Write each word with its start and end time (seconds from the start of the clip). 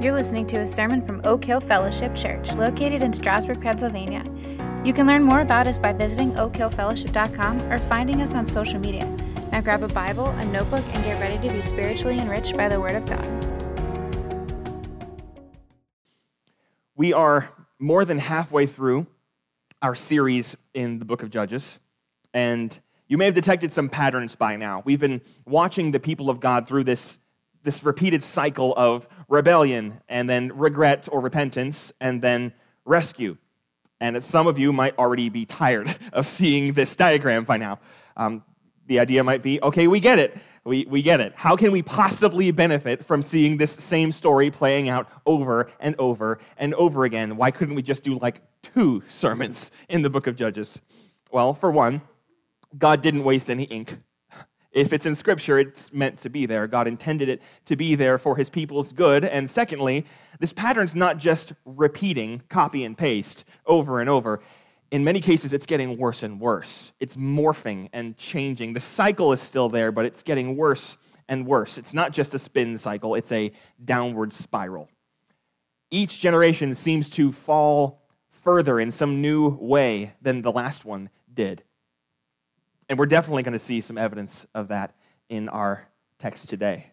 You're 0.00 0.14
listening 0.14 0.46
to 0.46 0.58
a 0.58 0.66
sermon 0.66 1.04
from 1.04 1.20
Oak 1.24 1.44
Hill 1.44 1.58
Fellowship 1.58 2.14
Church, 2.14 2.52
located 2.54 3.02
in 3.02 3.12
Strasburg, 3.12 3.60
Pennsylvania. 3.60 4.22
You 4.84 4.92
can 4.92 5.08
learn 5.08 5.24
more 5.24 5.40
about 5.40 5.66
us 5.66 5.76
by 5.76 5.92
visiting 5.92 6.34
oakhillfellowship.com 6.34 7.62
or 7.62 7.78
finding 7.78 8.22
us 8.22 8.32
on 8.32 8.46
social 8.46 8.78
media. 8.78 9.04
Now 9.50 9.60
grab 9.60 9.82
a 9.82 9.88
Bible, 9.88 10.26
a 10.26 10.44
notebook, 10.44 10.84
and 10.94 11.04
get 11.04 11.20
ready 11.20 11.36
to 11.44 11.52
be 11.52 11.62
spiritually 11.62 12.16
enriched 12.16 12.56
by 12.56 12.68
the 12.68 12.80
Word 12.80 12.94
of 12.94 13.06
God. 13.06 13.26
We 16.94 17.12
are 17.12 17.48
more 17.80 18.04
than 18.04 18.20
halfway 18.20 18.66
through 18.66 19.08
our 19.82 19.96
series 19.96 20.56
in 20.74 21.00
the 21.00 21.04
book 21.06 21.24
of 21.24 21.30
Judges, 21.30 21.80
and 22.32 22.78
you 23.08 23.18
may 23.18 23.24
have 23.24 23.34
detected 23.34 23.72
some 23.72 23.88
patterns 23.88 24.36
by 24.36 24.54
now. 24.54 24.80
We've 24.84 25.00
been 25.00 25.22
watching 25.44 25.90
the 25.90 25.98
people 25.98 26.30
of 26.30 26.38
God 26.38 26.68
through 26.68 26.84
this, 26.84 27.18
this 27.68 27.84
repeated 27.84 28.24
cycle 28.24 28.72
of 28.78 29.06
rebellion, 29.28 30.00
and 30.08 30.26
then 30.26 30.50
regret 30.56 31.06
or 31.12 31.20
repentance, 31.20 31.92
and 32.00 32.22
then 32.22 32.50
rescue. 32.86 33.36
And 34.00 34.24
some 34.24 34.46
of 34.46 34.58
you 34.58 34.72
might 34.72 34.96
already 34.96 35.28
be 35.28 35.44
tired 35.44 35.94
of 36.14 36.24
seeing 36.24 36.72
this 36.72 36.96
diagram 36.96 37.44
by 37.44 37.58
now. 37.58 37.78
Um, 38.16 38.42
the 38.86 39.00
idea 39.00 39.22
might 39.22 39.42
be 39.42 39.60
okay, 39.62 39.86
we 39.86 40.00
get 40.00 40.18
it. 40.18 40.38
We, 40.64 40.86
we 40.86 41.02
get 41.02 41.20
it. 41.20 41.34
How 41.36 41.56
can 41.56 41.70
we 41.70 41.82
possibly 41.82 42.50
benefit 42.52 43.04
from 43.04 43.20
seeing 43.20 43.58
this 43.58 43.72
same 43.72 44.12
story 44.12 44.50
playing 44.50 44.88
out 44.88 45.06
over 45.26 45.70
and 45.78 45.94
over 45.98 46.38
and 46.56 46.72
over 46.72 47.04
again? 47.04 47.36
Why 47.36 47.50
couldn't 47.50 47.74
we 47.74 47.82
just 47.82 48.02
do 48.02 48.18
like 48.18 48.40
two 48.62 49.02
sermons 49.10 49.72
in 49.90 50.00
the 50.00 50.08
book 50.08 50.26
of 50.26 50.36
Judges? 50.36 50.80
Well, 51.30 51.52
for 51.52 51.70
one, 51.70 52.00
God 52.78 53.02
didn't 53.02 53.24
waste 53.24 53.50
any 53.50 53.64
ink. 53.64 53.98
If 54.78 54.92
it's 54.92 55.06
in 55.06 55.16
Scripture, 55.16 55.58
it's 55.58 55.92
meant 55.92 56.18
to 56.18 56.30
be 56.30 56.46
there. 56.46 56.68
God 56.68 56.86
intended 56.86 57.28
it 57.28 57.42
to 57.64 57.74
be 57.74 57.96
there 57.96 58.16
for 58.16 58.36
His 58.36 58.48
people's 58.48 58.92
good. 58.92 59.24
And 59.24 59.50
secondly, 59.50 60.06
this 60.38 60.52
pattern's 60.52 60.94
not 60.94 61.18
just 61.18 61.52
repeating, 61.64 62.42
copy 62.48 62.84
and 62.84 62.96
paste 62.96 63.44
over 63.66 64.00
and 64.00 64.08
over. 64.08 64.40
In 64.92 65.02
many 65.02 65.20
cases, 65.20 65.52
it's 65.52 65.66
getting 65.66 65.98
worse 65.98 66.22
and 66.22 66.38
worse. 66.40 66.92
It's 67.00 67.16
morphing 67.16 67.88
and 67.92 68.16
changing. 68.16 68.72
The 68.72 68.80
cycle 68.80 69.32
is 69.32 69.40
still 69.40 69.68
there, 69.68 69.90
but 69.90 70.04
it's 70.04 70.22
getting 70.22 70.56
worse 70.56 70.96
and 71.28 71.44
worse. 71.44 71.76
It's 71.76 71.92
not 71.92 72.12
just 72.12 72.32
a 72.34 72.38
spin 72.38 72.78
cycle, 72.78 73.16
it's 73.16 73.32
a 73.32 73.50
downward 73.84 74.32
spiral. 74.32 74.88
Each 75.90 76.20
generation 76.20 76.72
seems 76.76 77.10
to 77.10 77.32
fall 77.32 78.04
further 78.30 78.78
in 78.78 78.92
some 78.92 79.20
new 79.20 79.48
way 79.48 80.12
than 80.22 80.42
the 80.42 80.52
last 80.52 80.84
one 80.84 81.10
did. 81.34 81.64
And 82.88 82.98
we're 82.98 83.06
definitely 83.06 83.42
going 83.42 83.52
to 83.52 83.58
see 83.58 83.80
some 83.80 83.98
evidence 83.98 84.46
of 84.54 84.68
that 84.68 84.94
in 85.28 85.48
our 85.48 85.88
text 86.18 86.48
today. 86.48 86.90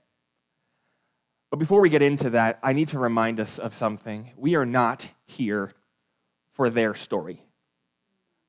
But 1.49 1.57
before 1.57 1.79
we 1.79 1.89
get 1.89 2.01
into 2.01 2.31
that, 2.31 2.59
I 2.61 2.73
need 2.73 2.89
to 2.89 2.99
remind 2.99 3.39
us 3.39 3.59
of 3.59 3.73
something. 3.73 4.31
We 4.35 4.55
are 4.55 4.65
not 4.65 5.07
here 5.25 5.73
for 6.51 6.69
their 6.69 6.93
story, 6.93 7.41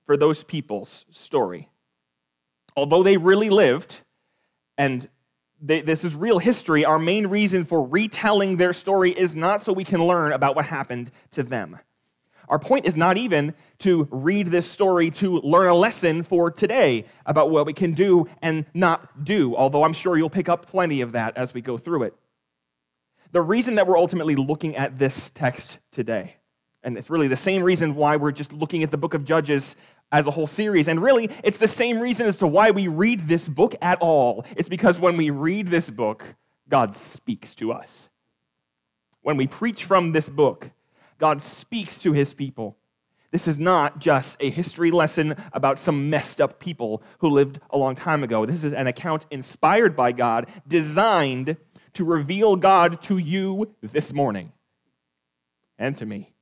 for 0.06 0.16
those 0.16 0.42
people's 0.42 1.06
story. 1.10 1.68
Although 2.76 3.02
they 3.02 3.16
really 3.16 3.50
lived, 3.50 4.00
and 4.76 5.08
they, 5.60 5.80
this 5.80 6.04
is 6.04 6.14
real 6.14 6.38
history, 6.38 6.84
our 6.84 6.98
main 6.98 7.28
reason 7.28 7.64
for 7.64 7.86
retelling 7.86 8.56
their 8.56 8.72
story 8.72 9.10
is 9.10 9.34
not 9.34 9.62
so 9.62 9.72
we 9.72 9.84
can 9.84 10.04
learn 10.04 10.32
about 10.32 10.56
what 10.56 10.66
happened 10.66 11.10
to 11.30 11.42
them. 11.42 11.78
Our 12.48 12.58
point 12.58 12.86
is 12.86 12.96
not 12.96 13.16
even 13.16 13.54
to 13.78 14.08
read 14.10 14.48
this 14.48 14.70
story 14.70 15.10
to 15.12 15.40
learn 15.40 15.68
a 15.68 15.74
lesson 15.74 16.22
for 16.22 16.50
today 16.50 17.04
about 17.24 17.50
what 17.50 17.66
we 17.66 17.72
can 17.72 17.92
do 17.92 18.28
and 18.40 18.64
not 18.72 19.24
do, 19.24 19.56
although 19.56 19.82
I'm 19.82 19.92
sure 19.92 20.16
you'll 20.16 20.30
pick 20.30 20.48
up 20.48 20.66
plenty 20.66 21.00
of 21.00 21.12
that 21.12 21.36
as 21.36 21.52
we 21.52 21.60
go 21.60 21.76
through 21.76 22.04
it. 22.04 22.14
The 23.32 23.42
reason 23.42 23.74
that 23.74 23.86
we're 23.86 23.98
ultimately 23.98 24.36
looking 24.36 24.76
at 24.76 24.98
this 24.98 25.30
text 25.30 25.78
today, 25.90 26.36
and 26.82 26.96
it's 26.96 27.10
really 27.10 27.28
the 27.28 27.36
same 27.36 27.62
reason 27.62 27.96
why 27.96 28.16
we're 28.16 28.32
just 28.32 28.52
looking 28.52 28.82
at 28.82 28.90
the 28.90 28.96
book 28.96 29.14
of 29.14 29.24
Judges 29.24 29.74
as 30.12 30.28
a 30.28 30.30
whole 30.30 30.46
series, 30.46 30.86
and 30.86 31.02
really 31.02 31.28
it's 31.42 31.58
the 31.58 31.68
same 31.68 31.98
reason 31.98 32.26
as 32.26 32.36
to 32.38 32.46
why 32.46 32.70
we 32.70 32.86
read 32.86 33.26
this 33.26 33.48
book 33.48 33.74
at 33.82 33.98
all. 34.00 34.44
It's 34.56 34.68
because 34.68 35.00
when 35.00 35.16
we 35.16 35.30
read 35.30 35.66
this 35.66 35.90
book, 35.90 36.24
God 36.68 36.94
speaks 36.94 37.54
to 37.56 37.72
us. 37.72 38.08
When 39.22 39.36
we 39.36 39.48
preach 39.48 39.84
from 39.84 40.12
this 40.12 40.30
book, 40.30 40.70
God 41.18 41.42
speaks 41.42 42.00
to 42.02 42.12
his 42.12 42.34
people. 42.34 42.76
This 43.30 43.48
is 43.48 43.58
not 43.58 43.98
just 43.98 44.36
a 44.40 44.50
history 44.50 44.90
lesson 44.90 45.34
about 45.52 45.78
some 45.78 46.08
messed 46.08 46.40
up 46.40 46.60
people 46.60 47.02
who 47.18 47.28
lived 47.28 47.60
a 47.70 47.76
long 47.76 47.94
time 47.94 48.22
ago. 48.22 48.46
This 48.46 48.64
is 48.64 48.72
an 48.72 48.86
account 48.86 49.26
inspired 49.30 49.96
by 49.96 50.12
God, 50.12 50.48
designed 50.66 51.56
to 51.94 52.04
reveal 52.04 52.56
God 52.56 53.02
to 53.02 53.18
you 53.18 53.74
this 53.82 54.12
morning 54.12 54.52
and 55.78 55.96
to 55.98 56.06
me. 56.06 56.32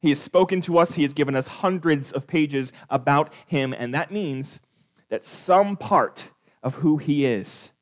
He 0.00 0.10
has 0.10 0.20
spoken 0.20 0.60
to 0.62 0.78
us, 0.78 0.94
He 0.94 1.02
has 1.02 1.12
given 1.12 1.34
us 1.34 1.48
hundreds 1.48 2.12
of 2.12 2.26
pages 2.26 2.72
about 2.88 3.32
Him, 3.46 3.74
and 3.76 3.92
that 3.94 4.12
means 4.12 4.60
that 5.08 5.24
some 5.24 5.76
part 5.76 6.30
of 6.62 6.76
who 6.76 6.98
He 6.98 7.26
is 7.26 7.72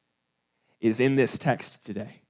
is 0.81 0.99
in 0.99 1.17
this 1.17 1.37
text 1.37 1.85
today. 1.85 2.23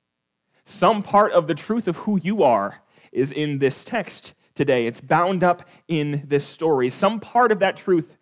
Some 0.66 1.03
part 1.03 1.32
of 1.32 1.47
the 1.47 1.54
truth 1.54 1.87
of 1.87 1.97
who 1.97 2.21
you 2.21 2.43
are 2.43 2.82
is 3.12 3.31
in 3.31 3.60
this 3.60 3.84
text 3.84 4.34
today. 4.54 4.87
It's 4.87 5.00
bound 5.00 5.44
up 5.44 5.62
in 5.87 6.25
this 6.27 6.47
story. 6.47 6.91
Some 6.91 7.21
part 7.21 7.53
of 7.53 7.60
that 7.60 7.77
truth 7.77 8.16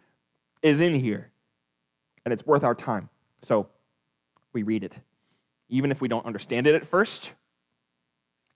is 0.62 0.78
in 0.78 0.94
here, 0.94 1.31
and 2.25 2.32
it's 2.32 2.44
worth 2.44 2.62
our 2.62 2.75
time. 2.75 3.09
So 3.43 3.69
we 4.53 4.62
read 4.62 4.84
it. 4.84 4.99
Even 5.71 5.91
if 5.91 6.03
we 6.03 6.09
don't 6.09 6.27
understand 6.27 6.66
it 6.66 6.75
at 6.75 6.84
first, 6.84 7.32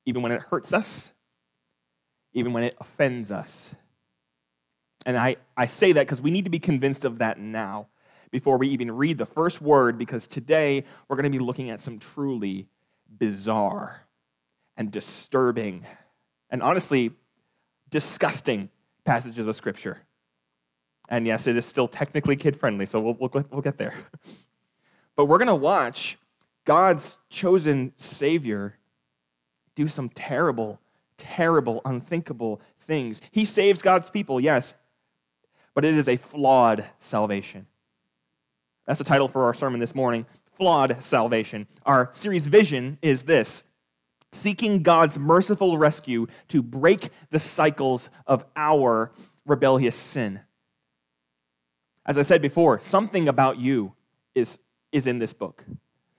even 0.05 0.21
when 0.21 0.33
it 0.33 0.43
hurts 0.43 0.75
us, 0.75 1.13
even 2.35 2.53
when 2.53 2.65
it 2.65 2.77
offends 2.79 3.33
us. 3.33 3.75
And 5.07 5.17
I, 5.17 5.37
I 5.57 5.67
say 5.67 5.93
that 5.93 6.07
because 6.07 6.21
we 6.21 6.31
need 6.31 6.45
to 6.45 6.51
be 6.51 6.59
convinced 6.59 7.07
of 7.07 7.19
that 7.21 7.39
now 7.39 7.89
before 8.31 8.59
we 8.59 8.69
even 8.69 8.91
read 8.91 9.17
the 9.17 9.25
first 9.25 9.63
word, 9.63 9.97
because 9.97 10.27
today 10.27 10.85
we're 11.09 11.17
going 11.17 11.25
to 11.25 11.31
be 11.31 11.43
looking 11.43 11.71
at 11.71 11.81
some 11.81 11.99
truly 11.99 12.69
bizarre 13.09 14.03
and 14.77 14.91
disturbing 14.91 15.87
and 16.51 16.63
honestly 16.63 17.13
disgusting 17.91 18.69
passages 19.05 19.47
of 19.47 19.57
Scripture. 19.57 19.99
And 21.09 21.27
yes, 21.27 21.47
it 21.47 21.57
is 21.57 21.65
still 21.65 21.89
technically 21.89 22.37
kid 22.37 22.59
friendly, 22.59 22.87
so 22.87 23.01
we'll, 23.01 23.17
we'll, 23.19 23.45
we'll 23.51 23.63
get 23.63 23.79
there. 23.79 23.95
But 25.17 25.25
we're 25.25 25.39
going 25.39 25.49
to 25.49 25.55
watch 25.57 26.17
God's 26.65 27.19
chosen 27.29 27.93
Savior 27.97 28.79
do 29.75 29.89
some 29.89 30.09
terrible, 30.11 30.79
terrible, 31.17 31.81
unthinkable 31.85 32.61
things. 32.79 33.21
He 33.33 33.45
saves 33.45 33.83
God's 33.83 34.11
people, 34.11 34.39
yes, 34.39 34.75
but 35.75 35.85
it 35.85 35.95
is 35.95 36.09
a 36.09 36.17
flawed 36.17 36.85
salvation. 37.01 37.67
That's 38.87 38.99
the 38.99 39.05
title 39.05 39.27
for 39.27 39.45
our 39.47 39.55
sermon 39.55 39.81
this 39.81 39.93
morning 39.93 40.25
flawed 40.59 41.03
salvation. 41.03 41.67
Our 41.87 42.11
series 42.13 42.47
vision 42.47 42.99
is 43.01 43.23
this 43.23 43.65
seeking 44.31 44.83
God's 44.83 45.19
merciful 45.19 45.79
rescue 45.79 46.27
to 46.49 46.63
break 46.63 47.09
the 47.31 47.39
cycles 47.39 48.11
of 48.27 48.45
our 48.57 49.11
rebellious 49.47 49.97
sin. 49.97 50.41
As 52.05 52.19
I 52.19 52.23
said 52.23 52.43
before, 52.43 52.81
something 52.83 53.29
about 53.29 53.59
you 53.59 53.95
is, 54.35 54.59
is 54.93 55.07
in 55.07 55.19
this 55.19 55.33
book. 55.33 55.65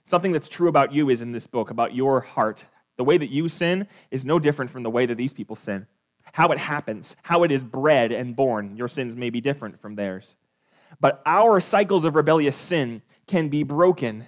Something 0.04 0.32
that's 0.32 0.50
true 0.50 0.70
about 0.70 0.92
you 0.92 1.10
is 1.10 1.22
in 1.22 1.34
this 1.34 1.46
book, 1.46 1.70
about 1.70 1.94
your 1.94 2.22
heart. 2.22 2.66
The 2.98 3.04
way 3.04 3.18
that 3.18 3.30
you 3.30 3.48
sin 3.48 3.88
is 4.10 4.26
no 4.26 4.40
different 4.40 4.72
from 4.72 4.82
the 4.82 4.90
way 4.90 5.06
that 5.06 5.16
these 5.16 5.34
people 5.34 5.56
sin. 5.56 5.86
How 6.34 6.48
it 6.48 6.58
happens, 6.58 7.16
how 7.24 7.44
it 7.44 7.52
is 7.52 7.64
bred 7.64 8.12
and 8.12 8.36
born, 8.36 8.76
your 8.76 8.88
sins 8.88 9.16
may 9.16 9.30
be 9.30 9.42
different 9.42 9.80
from 9.80 9.96
theirs. 9.96 10.36
But 11.00 11.22
our 11.26 11.60
cycles 11.60 12.06
of 12.06 12.16
rebellious 12.16 12.58
sin 12.58 13.04
can 13.30 13.48
be 13.48 13.64
broken 13.64 14.28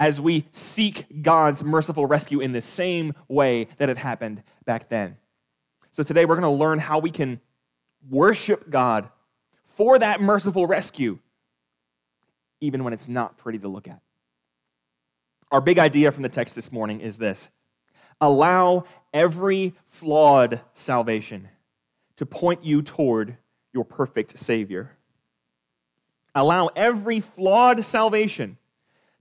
as 0.00 0.20
we 0.20 0.46
seek 0.52 1.22
God's 1.22 1.62
merciful 1.62 2.06
rescue 2.06 2.40
in 2.40 2.52
the 2.52 2.62
same 2.62 3.12
way 3.28 3.68
that 3.78 3.90
it 3.90 3.98
happened 3.98 4.42
back 4.64 4.88
then. 4.88 5.16
So 5.90 6.02
today 6.02 6.24
we're 6.24 6.36
going 6.36 6.42
to 6.42 6.64
learn 6.64 6.78
how 6.78 7.00
we 7.00 7.10
can 7.10 7.40
worship 8.08 8.70
God 8.70 9.08
for 9.64 9.98
that 9.98 10.20
merciful 10.20 10.66
rescue, 10.66 11.18
even 12.60 12.84
when 12.84 12.92
it's 12.92 13.08
not 13.08 13.36
pretty 13.36 13.58
to 13.58 13.68
look 13.68 13.88
at. 13.88 14.00
Our 15.50 15.60
big 15.60 15.78
idea 15.78 16.10
from 16.12 16.22
the 16.22 16.28
text 16.28 16.54
this 16.54 16.72
morning 16.72 17.00
is 17.00 17.18
this 17.18 17.48
allow 18.20 18.84
every 19.12 19.74
flawed 19.86 20.60
salvation 20.72 21.48
to 22.16 22.26
point 22.26 22.64
you 22.64 22.80
toward 22.80 23.36
your 23.72 23.84
perfect 23.84 24.38
Savior 24.38 24.96
allow 26.34 26.68
every 26.76 27.20
flawed 27.20 27.84
salvation 27.84 28.58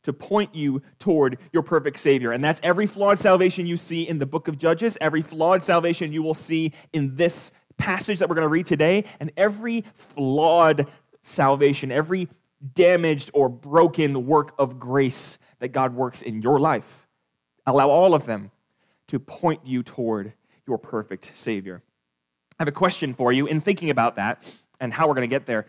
to 0.04 0.13
point 0.13 0.54
you 0.54 0.81
toward 1.00 1.38
your 1.51 1.63
perfect 1.63 1.98
Savior. 2.00 2.31
And 2.31 2.44
that's 2.44 2.60
every 2.63 2.86
flawed 2.86 3.18
salvation 3.18 3.65
you 3.65 3.77
see 3.77 4.07
in 4.07 4.19
the 4.19 4.25
book 4.25 4.48
of 4.48 4.57
Judges, 4.57 4.98
every 5.00 5.21
flawed 5.21 5.63
salvation 5.63 6.12
you 6.12 6.21
will 6.21 6.33
see 6.33 6.74
in 6.92 7.15
this 7.15 7.51
passage 7.77 8.19
that 8.19 8.30
we're 8.30 8.36
going 8.36 8.45
to 8.45 8.50
read 8.50 8.65
today, 8.65 9.06
and 9.19 9.31
every 9.38 9.83
flawed 9.95 10.88
salvation, 11.21 11.92
every 11.92 12.27
damaged 12.75 13.31
or 13.33 13.50
broken 13.50 14.25
work 14.25 14.54
of 14.57 14.80
grace 14.80 15.38
that 15.60 15.69
God 15.69 15.95
works 15.95 16.21
in 16.21 16.42
your 16.42 16.60
life. 16.60 17.07
Allow 17.65 17.89
all 17.89 18.13
of 18.13 18.25
them 18.25 18.51
to 19.07 19.19
point 19.19 19.62
you 19.65 19.83
toward 19.83 20.33
your 20.68 20.77
perfect 20.77 21.31
Savior. 21.33 21.81
I 22.60 22.63
have 22.63 22.68
a 22.68 22.74
question 22.74 23.13
for 23.13 23.31
you 23.31 23.48
in 23.48 23.60
thinking 23.60 23.89
about 23.89 24.18
that 24.18 24.44
and 24.80 24.94
how 24.94 25.07
we're 25.07 25.15
going 25.15 25.30
to 25.30 25.33
get 25.33 25.45
there. 25.45 25.65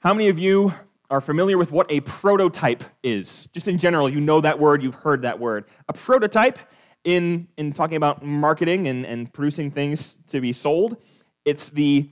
How 0.00 0.14
many 0.14 0.30
of 0.30 0.38
you 0.38 0.72
are 1.10 1.20
familiar 1.20 1.58
with 1.58 1.72
what 1.72 1.92
a 1.92 2.00
prototype 2.00 2.84
is? 3.02 3.46
Just 3.52 3.68
in 3.68 3.76
general, 3.76 4.08
you 4.08 4.18
know 4.18 4.40
that 4.40 4.58
word, 4.58 4.82
you've 4.82 4.94
heard 4.94 5.20
that 5.22 5.38
word. 5.38 5.66
A 5.90 5.92
prototype, 5.92 6.58
in, 7.04 7.48
in 7.58 7.74
talking 7.74 7.98
about 7.98 8.24
marketing 8.24 8.88
and, 8.88 9.04
and 9.04 9.30
producing 9.30 9.70
things 9.70 10.16
to 10.28 10.40
be 10.40 10.54
sold, 10.54 10.96
it's 11.44 11.68
the 11.68 12.08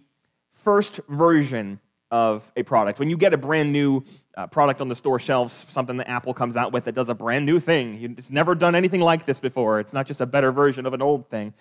first 0.50 1.00
version 1.08 1.80
of 2.10 2.52
a 2.56 2.62
product. 2.62 2.98
When 2.98 3.08
you 3.08 3.16
get 3.16 3.32
a 3.32 3.38
brand 3.38 3.72
new 3.72 4.04
uh, 4.36 4.46
product 4.48 4.82
on 4.82 4.90
the 4.90 4.94
store 4.94 5.18
shelves, 5.18 5.64
something 5.70 5.96
that 5.96 6.10
Apple 6.10 6.34
comes 6.34 6.58
out 6.58 6.72
with 6.72 6.84
that 6.84 6.94
does 6.94 7.08
a 7.08 7.14
brand 7.14 7.46
new 7.46 7.58
thing, 7.58 8.16
it's 8.18 8.30
never 8.30 8.54
done 8.54 8.74
anything 8.74 9.00
like 9.00 9.24
this 9.24 9.40
before. 9.40 9.80
It's 9.80 9.94
not 9.94 10.06
just 10.06 10.20
a 10.20 10.26
better 10.26 10.52
version 10.52 10.84
of 10.84 10.92
an 10.92 11.00
old 11.00 11.30
thing. 11.30 11.54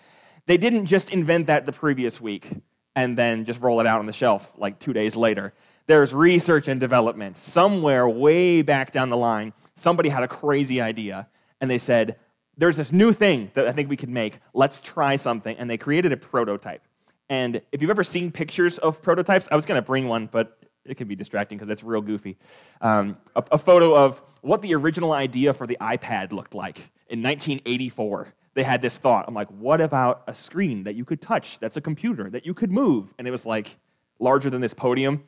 They 0.45 0.57
didn't 0.57 0.88
just 0.88 1.09
invent 1.09 1.47
that 1.47 1.65
the 1.65 1.71
previous 1.71 2.19
week 2.19 2.50
and 2.97 3.18
then 3.18 3.45
just 3.45 3.62
roll 3.62 3.80
it 3.80 3.88
out 3.88 4.00
on 4.00 4.07
the 4.07 4.13
shelf 4.13 4.51
like 4.57 4.77
two 4.77 4.91
days 4.91 5.15
later. 5.15 5.53
There's 5.87 6.13
research 6.13 6.67
and 6.67 6.79
development. 6.79 7.37
Somewhere 7.37 8.07
way 8.07 8.61
back 8.61 8.91
down 8.91 9.09
the 9.09 9.17
line, 9.17 9.53
somebody 9.73 10.09
had 10.09 10.23
a 10.23 10.27
crazy 10.27 10.81
idea 10.81 11.27
and 11.61 11.71
they 11.71 11.77
said, 11.77 12.17
There's 12.57 12.77
this 12.77 12.91
new 12.91 13.13
thing 13.13 13.51
that 13.53 13.67
I 13.67 13.71
think 13.71 13.89
we 13.89 13.97
could 13.97 14.09
make. 14.09 14.39
Let's 14.53 14.79
try 14.79 15.15
something. 15.15 15.55
And 15.57 15.69
they 15.69 15.77
created 15.77 16.11
a 16.11 16.17
prototype. 16.17 16.83
And 17.29 17.61
if 17.71 17.81
you've 17.81 17.91
ever 17.91 18.03
seen 18.03 18.31
pictures 18.31 18.77
of 18.77 19.01
prototypes, 19.01 19.47
I 19.51 19.55
was 19.55 19.65
going 19.65 19.77
to 19.77 19.85
bring 19.85 20.07
one, 20.07 20.27
but 20.31 20.57
it 20.85 20.95
can 20.95 21.07
be 21.07 21.15
distracting 21.15 21.57
because 21.57 21.69
it's 21.69 21.83
real 21.83 22.01
goofy. 22.01 22.37
Um, 22.81 23.17
a, 23.35 23.43
a, 23.51 23.57
photo 23.57 23.93
of 23.93 24.21
what 24.41 24.61
the 24.61 24.73
original 24.75 25.11
idea 25.11 25.53
for 25.53 25.67
the 25.67 25.77
iPad 25.81 26.31
looked 26.31 26.55
like 26.55 26.77
in 27.09 27.21
1984. 27.21 28.33
They 28.53 28.63
had 28.63 28.81
this 28.81 28.97
thought. 28.97 29.25
I'm 29.27 29.33
like, 29.33 29.49
what 29.49 29.81
about 29.81 30.23
a 30.27 30.33
screen 30.33 30.83
that 30.83 30.95
you 30.95 31.03
could 31.03 31.21
touch 31.21 31.59
that's 31.59 31.77
a 31.77 31.81
computer 31.81 32.29
that 32.29 32.45
you 32.45 32.53
could 32.53 32.71
move? 32.71 33.13
And 33.17 33.27
it 33.27 33.31
was 33.31 33.45
like 33.45 33.77
larger 34.19 34.49
than 34.49 34.61
this 34.61 34.73
podium. 34.73 35.23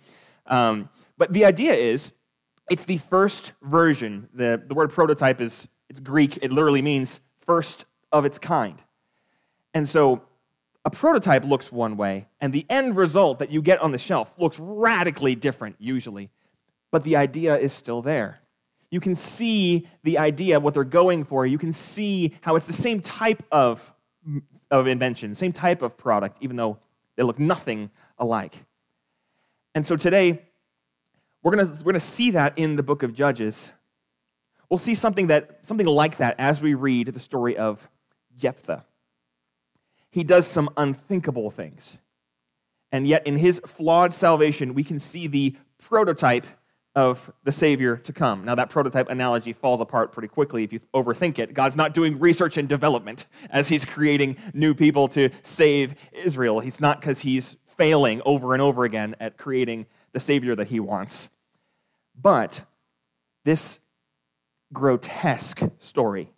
Um, 0.50 0.90
but 1.18 1.32
the 1.32 1.46
idea 1.46 1.74
is 1.74 2.14
it's 2.70 2.86
the 2.86 2.98
first 2.98 3.54
version. 3.62 4.30
The, 4.34 4.62
the 4.66 4.74
word 4.74 4.92
prototype 4.92 5.42
is 5.42 5.68
it's 5.90 6.00
Greek, 6.00 6.38
it 6.42 6.52
literally 6.52 6.82
means 6.82 7.22
first 7.40 7.86
of 8.12 8.26
its 8.26 8.38
kind. 8.38 8.82
And 9.74 9.88
so 9.88 10.22
a 10.86 10.90
prototype 10.90 11.44
looks 11.44 11.72
one 11.72 11.98
way, 11.98 12.28
and 12.40 12.54
the 12.54 12.66
end 12.70 12.96
result 12.96 13.40
that 13.40 13.52
you 13.52 13.62
get 13.62 13.82
on 13.82 13.92
the 13.92 13.98
shelf 13.98 14.34
looks 14.38 14.58
radically 14.60 15.36
different, 15.36 15.76
usually. 15.80 16.30
But 16.92 17.04
the 17.04 17.16
idea 17.16 17.58
is 17.58 17.74
still 17.74 18.02
there. 18.02 18.40
You 18.90 19.00
can 19.00 19.14
see 19.14 19.88
the 20.04 20.18
idea, 20.18 20.60
what 20.60 20.74
they're 20.74 20.84
going 20.84 21.24
for. 21.24 21.46
You 21.46 21.60
can 21.60 21.74
see 21.74 22.34
how 22.42 22.56
it's 22.56 22.66
the 22.66 22.74
same 22.74 23.02
type 23.02 23.44
of, 23.52 23.94
of 24.72 24.88
invention, 24.88 25.36
same 25.36 25.54
type 25.54 25.82
of 25.82 25.98
product, 25.98 26.38
even 26.42 26.56
though 26.56 26.80
they 27.16 27.24
look 27.24 27.38
nothing 27.38 27.92
alike. 28.18 28.56
And 29.80 29.88
so 29.88 29.96
today, 29.96 30.42
we're 31.42 31.56
going 31.56 31.70
we're 31.70 31.94
gonna 31.94 32.02
see 32.02 32.32
that 32.32 32.60
in 32.60 32.76
the 32.76 32.84
book 32.84 33.02
of 33.02 33.14
Judges. 33.14 33.72
We'll 34.70 34.78
see 34.78 34.94
something, 34.94 35.28
that, 35.28 35.66
something 35.66 35.88
like 35.88 36.18
that 36.18 36.36
as 36.38 36.62
we 36.62 36.74
read 36.74 37.08
the 37.08 37.20
story 37.20 37.56
of 37.56 37.90
Jephthah 38.36 38.84
he 40.12 40.24
does 40.24 40.48
some 40.48 40.70
unthinkable 40.78 41.52
things. 41.52 41.98
And 42.92 43.06
yet, 43.06 43.28
in 43.28 43.38
his 43.38 43.62
flawed 43.66 44.14
salvation, 44.14 44.74
we 44.74 44.84
can 44.84 45.00
see 45.00 45.28
the 45.28 45.56
prototype 45.78 46.48
of 46.96 47.32
the 47.44 47.52
Savior 47.52 47.98
to 47.98 48.12
come. 48.12 48.44
Now, 48.44 48.56
that 48.56 48.72
prototype 48.72 49.10
analogy 49.10 49.54
falls 49.54 49.80
apart 49.80 50.12
pretty 50.12 50.28
quickly 50.28 50.64
if 50.64 50.74
you 50.74 50.80
overthink 50.94 51.38
it. 51.38 51.54
God's 51.54 51.76
not 51.76 51.94
doing 51.94 52.18
research 52.18 52.58
and 52.58 52.68
development 52.68 53.28
as 53.52 53.70
he's 53.70 53.86
creating 53.86 54.38
new 54.54 54.74
people 54.74 55.08
to 55.10 55.30
save 55.44 55.94
Israel. 56.12 56.60
He's 56.60 56.82
not 56.82 57.00
because 57.00 57.20
he's 57.20 57.56
failing 57.80 58.22
over 58.26 58.54
and 58.54 58.62
over 58.62 58.84
again 58.84 59.16
at 59.22 59.38
creating 59.38 59.88
the 60.12 60.20
Savior 60.20 60.54
that 60.54 60.68
he 60.68 60.82
wants. 60.82 61.30
But 62.22 62.66
this 63.46 63.80
grotesque 64.74 65.62
story 65.80 66.34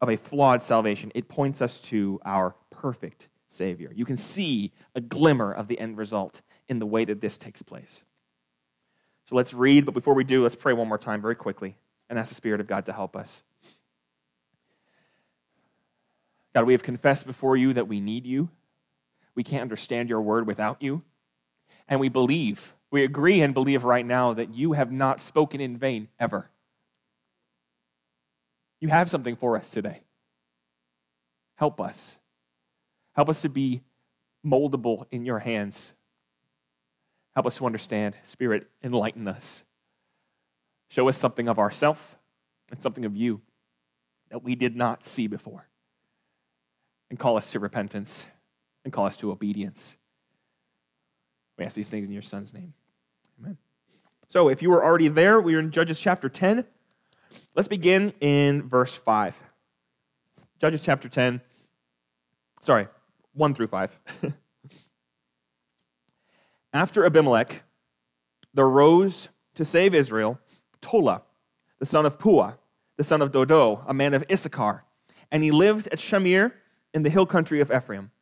of 0.00 0.08
a 0.08 0.16
flawed 0.16 0.62
salvation, 0.62 1.10
it 1.16 1.26
points 1.26 1.60
us 1.60 1.80
to 1.80 2.20
our 2.24 2.54
perfect 2.70 3.26
Savior. 3.48 3.92
You 3.92 4.04
can 4.04 4.16
see 4.16 4.72
a 4.94 5.00
glimmer 5.00 5.52
of 5.52 5.66
the 5.66 5.76
end 5.80 5.98
result 5.98 6.40
in 6.68 6.78
the 6.78 6.86
way 6.86 7.04
that 7.04 7.20
this 7.20 7.36
takes 7.36 7.62
place. 7.62 8.02
So 9.28 9.34
let's 9.34 9.52
read, 9.52 9.86
but 9.86 9.94
before 9.94 10.14
we 10.14 10.22
do, 10.22 10.44
let's 10.44 10.54
pray 10.54 10.72
one 10.72 10.86
more 10.86 10.98
time 10.98 11.20
very 11.20 11.34
quickly 11.34 11.76
and 12.08 12.16
ask 12.16 12.28
the 12.28 12.36
Spirit 12.36 12.60
of 12.60 12.68
God 12.68 12.86
to 12.86 12.92
help 12.92 13.16
us. 13.16 13.42
God, 16.54 16.64
we 16.64 16.74
have 16.74 16.84
confessed 16.84 17.26
before 17.26 17.56
you 17.56 17.72
that 17.72 17.88
we 17.88 18.00
need 18.00 18.24
you. 18.24 18.50
We 19.36 19.44
can't 19.44 19.62
understand 19.62 20.08
your 20.08 20.22
word 20.22 20.46
without 20.46 20.82
you. 20.82 21.02
And 21.86 22.00
we 22.00 22.08
believe, 22.08 22.74
we 22.90 23.04
agree 23.04 23.42
and 23.42 23.54
believe 23.54 23.84
right 23.84 24.04
now 24.04 24.32
that 24.32 24.52
you 24.54 24.72
have 24.72 24.90
not 24.90 25.20
spoken 25.20 25.60
in 25.60 25.76
vain 25.76 26.08
ever. 26.18 26.50
You 28.80 28.88
have 28.88 29.08
something 29.08 29.36
for 29.36 29.56
us 29.56 29.70
today. 29.70 30.02
Help 31.56 31.80
us. 31.80 32.18
Help 33.14 33.28
us 33.28 33.42
to 33.42 33.48
be 33.48 33.82
moldable 34.44 35.06
in 35.10 35.24
your 35.24 35.38
hands. 35.38 35.92
Help 37.34 37.46
us 37.46 37.58
to 37.58 37.66
understand. 37.66 38.14
Spirit, 38.24 38.66
enlighten 38.82 39.28
us. 39.28 39.62
Show 40.88 41.08
us 41.08 41.16
something 41.16 41.48
of 41.48 41.58
ourself 41.58 42.16
and 42.70 42.80
something 42.80 43.04
of 43.04 43.16
you 43.16 43.40
that 44.30 44.42
we 44.42 44.54
did 44.54 44.76
not 44.76 45.04
see 45.04 45.26
before. 45.26 45.68
And 47.10 47.18
call 47.18 47.36
us 47.36 47.52
to 47.52 47.60
repentance 47.60 48.26
and 48.86 48.92
call 48.92 49.04
us 49.06 49.16
to 49.16 49.32
obedience. 49.32 49.96
We 51.58 51.64
ask 51.64 51.74
these 51.74 51.88
things 51.88 52.06
in 52.06 52.12
your 52.12 52.22
Son's 52.22 52.54
name. 52.54 52.72
Amen. 53.40 53.58
So, 54.28 54.48
if 54.48 54.62
you 54.62 54.70
were 54.70 54.84
already 54.84 55.08
there, 55.08 55.40
we 55.40 55.56
are 55.56 55.58
in 55.58 55.72
Judges 55.72 55.98
chapter 55.98 56.28
10. 56.28 56.64
Let's 57.56 57.66
begin 57.66 58.12
in 58.20 58.68
verse 58.68 58.94
5. 58.94 59.40
Judges 60.60 60.84
chapter 60.84 61.08
10. 61.08 61.40
Sorry, 62.62 62.86
1 63.34 63.54
through 63.54 63.66
5. 63.66 63.98
After 66.72 67.04
Abimelech, 67.04 67.64
there 68.54 68.68
rose 68.68 69.30
to 69.56 69.64
save 69.64 69.96
Israel 69.96 70.38
Tola, 70.80 71.22
the 71.80 71.86
son 71.86 72.06
of 72.06 72.20
Puah, 72.20 72.54
the 72.98 73.04
son 73.04 73.20
of 73.20 73.32
Dodo, 73.32 73.84
a 73.88 73.92
man 73.92 74.14
of 74.14 74.22
Issachar. 74.30 74.84
And 75.32 75.42
he 75.42 75.50
lived 75.50 75.88
at 75.88 75.98
Shamir 75.98 76.52
in 76.94 77.02
the 77.02 77.10
hill 77.10 77.26
country 77.26 77.60
of 77.60 77.72
Ephraim. 77.72 78.12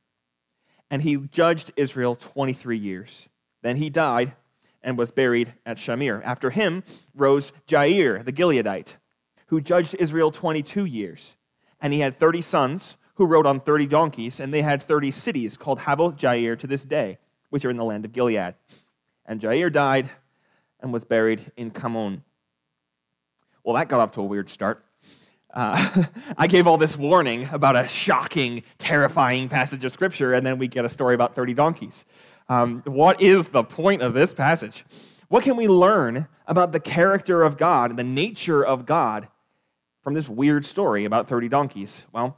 And 0.94 1.02
he 1.02 1.16
judged 1.16 1.72
Israel 1.74 2.14
23 2.14 2.78
years. 2.78 3.28
Then 3.62 3.78
he 3.78 3.90
died 3.90 4.36
and 4.80 4.96
was 4.96 5.10
buried 5.10 5.54
at 5.66 5.76
Shamir. 5.76 6.22
After 6.22 6.50
him 6.50 6.84
rose 7.16 7.52
Jair, 7.66 8.24
the 8.24 8.32
Gileadite, 8.32 8.94
who 9.46 9.60
judged 9.60 9.96
Israel 9.98 10.30
22 10.30 10.84
years. 10.84 11.34
And 11.80 11.92
he 11.92 11.98
had 11.98 12.14
30 12.14 12.42
sons 12.42 12.96
who 13.14 13.26
rode 13.26 13.44
on 13.44 13.58
30 13.58 13.88
donkeys, 13.88 14.38
and 14.38 14.54
they 14.54 14.62
had 14.62 14.80
30 14.80 15.10
cities 15.10 15.56
called 15.56 15.80
Havoth 15.80 16.16
Jair 16.16 16.56
to 16.56 16.66
this 16.68 16.84
day, 16.84 17.18
which 17.50 17.64
are 17.64 17.70
in 17.70 17.76
the 17.76 17.82
land 17.82 18.04
of 18.04 18.12
Gilead. 18.12 18.54
And 19.26 19.40
Jair 19.40 19.72
died 19.72 20.08
and 20.78 20.92
was 20.92 21.04
buried 21.04 21.50
in 21.56 21.72
Kamon. 21.72 22.20
Well, 23.64 23.74
that 23.74 23.88
got 23.88 23.98
off 23.98 24.12
to 24.12 24.20
a 24.20 24.24
weird 24.24 24.48
start. 24.48 24.83
Uh, 25.54 26.04
I 26.37 26.46
gave 26.49 26.66
all 26.66 26.76
this 26.76 26.96
warning 26.96 27.49
about 27.50 27.76
a 27.76 27.88
shocking, 27.88 28.64
terrifying 28.76 29.49
passage 29.49 29.84
of 29.84 29.92
Scripture, 29.92 30.34
and 30.34 30.44
then 30.44 30.58
we 30.58 30.68
get 30.68 30.84
a 30.84 30.88
story 30.88 31.14
about 31.14 31.34
30 31.34 31.54
donkeys. 31.54 32.04
Um, 32.49 32.82
what 32.84 33.23
is 33.23 33.49
the 33.49 33.62
point 33.62 34.02
of 34.02 34.12
this 34.12 34.34
passage? 34.34 34.84
What 35.28 35.44
can 35.44 35.56
we 35.56 35.68
learn 35.68 36.28
about 36.46 36.73
the 36.73 36.80
character 36.80 37.42
of 37.42 37.56
God 37.56 37.90
and 37.90 37.99
the 37.99 38.04
nature 38.04 38.64
of 38.64 38.84
God 38.84 39.28
from 40.02 40.12
this 40.12 40.28
weird 40.28 40.66
story 40.66 41.04
about 41.06 41.28
30 41.28 41.49
donkeys? 41.49 42.04
Well, 42.12 42.37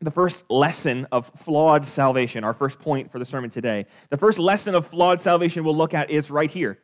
the 0.00 0.10
first 0.10 0.44
lesson 0.50 1.06
of 1.12 1.30
flawed 1.36 1.86
salvation, 1.86 2.44
our 2.44 2.52
first 2.52 2.78
point 2.78 3.10
for 3.12 3.18
the 3.18 3.24
sermon 3.24 3.50
today. 3.50 3.86
The 4.10 4.18
first 4.18 4.38
lesson 4.38 4.74
of 4.74 4.86
flawed 4.86 5.20
salvation 5.20 5.64
we'll 5.64 5.76
look 5.76 5.94
at 5.94 6.10
is 6.10 6.30
right 6.30 6.50
here. 6.50 6.78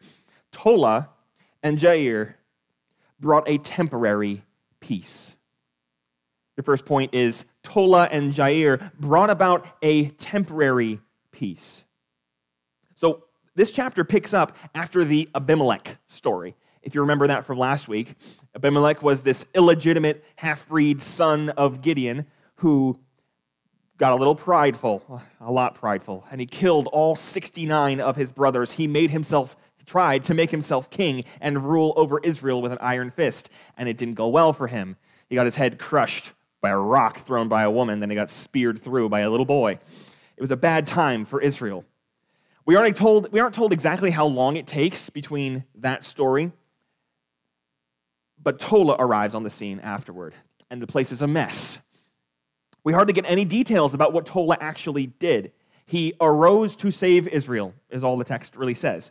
Tola 0.53 1.11
and 1.63 1.79
Jair 1.79 2.35
brought 3.21 3.49
a 3.49 3.59
temporary 3.59 4.45
peace. 4.81 5.37
The 6.57 6.63
first 6.63 6.85
point 6.85 7.15
is 7.15 7.45
Tola 7.63 8.05
and 8.11 8.33
Jair 8.33 8.93
brought 8.95 9.31
about 9.31 9.67
a 9.81 10.09
temporary 10.11 11.01
peace. 11.31 11.85
So 12.95 13.25
this 13.55 13.73
chapter 13.73 14.05
picks 14.05 14.35
up 14.35 14.57
after 14.75 15.05
the 15.05 15.29
Abimelech 15.35 15.99
story. 16.09 16.55
If 16.83 16.95
you 16.95 17.01
remember 17.01 17.27
that 17.29 17.45
from 17.45 17.59
last 17.59 17.89
week, 17.89 18.17
Abimelech 18.55 19.03
was 19.03 19.23
this 19.23 19.47
illegitimate 19.55 20.25
half 20.37 20.69
breed 20.69 21.01
son 21.01 21.51
of 21.51 21.81
Gideon 21.81 22.27
who 22.57 22.99
got 23.99 24.13
a 24.13 24.17
little 24.17 24.35
prideful, 24.35 25.23
a 25.41 25.51
lot 25.51 25.75
prideful, 25.75 26.25
and 26.31 26.41
he 26.41 26.47
killed 26.47 26.89
all 26.89 27.15
69 27.15 28.01
of 28.01 28.17
his 28.17 28.33
brothers. 28.33 28.73
He 28.73 28.87
made 28.87 29.11
himself, 29.11 29.57
tried 29.87 30.25
to 30.25 30.35
make 30.35 30.51
himself 30.51 30.91
king 30.91 31.25
and 31.41 31.65
rule 31.65 31.95
over 31.97 32.19
Israel 32.19 32.61
with 32.61 32.73
an 32.73 32.79
iron 32.81 33.11
fist, 33.11 33.49
and 33.77 33.89
it 33.89 33.97
didn't 33.97 34.15
go 34.15 34.29
well 34.29 34.53
for 34.53 34.67
him. 34.67 34.97
He 35.29 35.37
got 35.37 35.47
his 35.47 35.57
head 35.57 35.79
crushed 35.79 36.33
by 36.63 36.71
a 36.71 36.79
rock 36.79 37.19
thrown 37.19 37.49
by 37.49 37.65
a 37.65 37.71
woman, 37.71 38.01
then 38.01 38.09
he 38.09 38.17
got 38.17 38.31
speared 38.31 38.81
through 38.81 39.11
by 39.11 39.21
a 39.21 39.29
little 39.29 39.45
boy. 39.45 39.73
It 40.37 40.41
was 40.41 40.53
a 40.53 40.57
bad 40.57 40.87
time 40.87 41.27
for 41.27 41.41
Israel. 41.41 41.85
We 42.65 42.77
aren't 42.77 42.97
told, 42.97 43.31
we 43.33 43.41
aren't 43.41 43.55
told 43.55 43.73
exactly 43.73 44.11
how 44.11 44.27
long 44.27 44.57
it 44.57 44.67
takes 44.67 45.11
between 45.11 45.65
that 45.75 46.05
story, 46.05 46.53
but 48.41 48.61
Tola 48.61 48.97
arrives 48.99 49.35
on 49.35 49.43
the 49.43 49.51
scene 49.51 49.81
afterward, 49.81 50.35
and 50.71 50.81
the 50.81 50.87
place 50.87 51.13
is 51.13 51.21
a 51.21 51.27
mess. 51.27 51.81
We 52.85 52.93
hardly 52.93 53.13
get 53.13 53.29
any 53.29 53.45
details 53.45 53.95
about 53.95 54.13
what 54.13 54.27
Tola 54.27 54.57
actually 54.61 55.07
did. 55.07 55.53
He 55.87 56.15
arose 56.21 56.77
to 56.77 56.93
save 56.93 57.27
Israel, 57.29 57.75
is 57.91 58.05
all 58.05 58.17
the 58.17 58.25
text 58.25 58.57
really 58.57 58.75
says. 58.75 59.11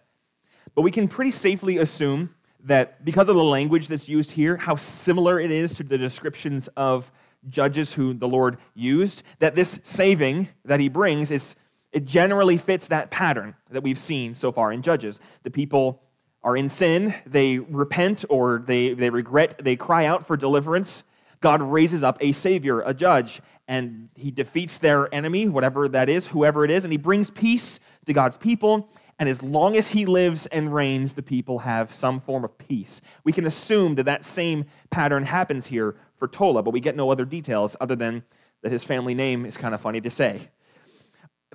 But 0.74 0.84
we 0.84 0.92
can 0.92 1.10
pretty 1.10 1.32
safely 1.32 1.78
assume 1.78 2.34
that 2.64 3.04
because 3.04 3.28
of 3.28 3.36
the 3.36 3.44
language 3.44 3.88
that's 3.88 4.08
used 4.08 4.32
here, 4.32 4.56
how 4.56 4.76
similar 4.76 5.40
it 5.40 5.52
is 5.52 5.76
to 5.76 5.84
the 5.84 5.98
descriptions 5.98 6.70
of 6.70 7.12
judges 7.50 7.94
who 7.94 8.14
the 8.14 8.28
Lord 8.28 8.58
used, 8.74 9.24
that 9.40 9.56
this 9.56 9.80
saving 9.84 10.50
that 10.66 10.80
he 10.80 10.90
brings 10.90 11.32
is 11.32 11.56
it 11.92 12.06
generally 12.06 12.58
fits 12.58 12.88
that 12.88 13.12
pattern 13.12 13.56
that 13.70 13.84
we've 13.84 14.00
seen 14.00 14.34
so 14.34 14.52
far 14.52 14.72
in 14.72 14.82
Judges. 14.82 15.20
The 15.44 15.52
people 15.52 16.02
are 16.44 16.56
in 16.56 16.70
sin, 16.70 17.14
they 17.26 17.60
repent 17.60 18.26
or 18.30 18.64
they, 18.66 18.94
they 18.94 19.10
regret, 19.10 19.60
they 19.64 19.76
cry 19.76 20.06
out 20.06 20.26
for 20.26 20.36
deliverance. 20.38 21.04
God 21.40 21.62
raises 21.62 22.04
up 22.04 22.18
a 22.22 22.32
savior, 22.32 22.82
a 22.82 22.94
judge, 22.94 23.42
and 23.68 24.10
he 24.16 24.32
defeats 24.32 24.78
their 24.78 25.14
enemy, 25.14 25.48
whatever 25.48 25.88
that 25.90 26.10
is, 26.10 26.28
whoever 26.28 26.64
it 26.64 26.72
is, 26.72 26.84
and 26.84 26.92
he 26.92 26.98
brings 26.98 27.30
peace 27.30 27.80
to 28.06 28.14
God's 28.14 28.38
people. 28.38 28.90
And 29.20 29.30
as 29.30 29.42
long 29.44 29.76
as 29.76 29.90
he 29.90 30.06
lives 30.06 30.48
and 30.48 30.74
reigns, 30.74 31.14
the 31.14 31.22
people 31.22 31.60
have 31.60 31.94
some 31.94 32.22
form 32.22 32.44
of 32.44 32.58
peace. 32.58 33.02
We 33.24 33.32
can 33.32 33.46
assume 33.46 33.96
that 33.96 34.06
that 34.06 34.26
same 34.26 34.66
pattern 34.90 35.24
happens 35.24 35.68
here 35.68 35.96
for 36.22 36.28
Tola, 36.28 36.62
but 36.62 36.70
we 36.70 36.80
get 36.80 36.96
no 36.96 37.10
other 37.10 37.26
details 37.26 37.76
other 37.82 37.96
than 37.96 38.22
that 38.62 38.72
his 38.72 38.84
family 38.84 39.16
name 39.16 39.44
is 39.44 39.58
kind 39.58 39.74
of 39.74 39.82
funny 39.82 40.00
to 40.02 40.12
say 40.12 40.52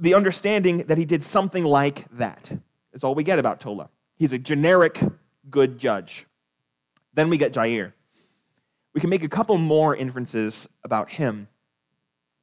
the 0.00 0.14
understanding 0.14 0.78
that 0.88 0.98
he 0.98 1.04
did 1.04 1.22
something 1.22 1.64
like 1.64 2.06
that 2.10 2.50
is 2.92 3.02
all 3.02 3.14
we 3.14 3.22
get 3.22 3.38
about 3.38 3.60
Tola. 3.60 3.88
He's 4.16 4.32
a 4.32 4.38
generic 4.38 5.00
good 5.48 5.78
judge. 5.78 6.26
Then 7.14 7.30
we 7.30 7.36
get 7.38 7.52
Jair. 7.52 7.92
We 8.94 9.00
can 9.00 9.10
make 9.10 9.22
a 9.22 9.28
couple 9.28 9.56
more 9.58 9.94
inferences 9.94 10.68
about 10.84 11.10
him. 11.10 11.48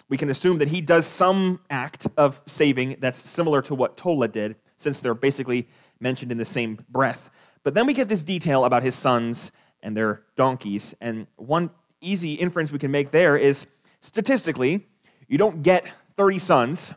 We 0.10 0.18
can 0.18 0.30
assume 0.30 0.60
that 0.60 0.68
he 0.68 0.82
does 0.82 1.06
some 1.06 1.60
act 1.70 2.08
of 2.18 2.42
saving 2.48 2.98
that's 3.00 3.18
similar 3.18 3.62
to 3.64 3.76
what 3.76 3.98
Tola 3.98 4.28
did, 4.28 4.56
since 4.78 5.00
they're 5.00 5.14
basically 5.14 5.68
mentioned 6.00 6.32
in 6.32 6.38
the 6.38 6.46
same 6.46 6.80
breath. 6.90 7.30
But 7.64 7.74
then 7.74 7.86
we 7.86 7.94
get 7.94 8.10
this 8.10 8.24
detail 8.24 8.66
about 8.66 8.84
his 8.84 8.96
sons 8.96 9.52
and 9.82 9.96
their 9.96 10.22
donkeys. 10.36 10.94
And 11.02 11.28
one 11.36 11.72
easy 12.04 12.34
inference 12.34 12.72
we 12.72 12.80
can 12.80 12.92
make 12.92 13.12
there 13.12 13.38
is 13.38 13.68
statistically, 14.02 14.88
you 15.28 15.38
don't 15.38 15.64
get 15.64 15.86
30 16.18 16.40
sons 16.40 16.94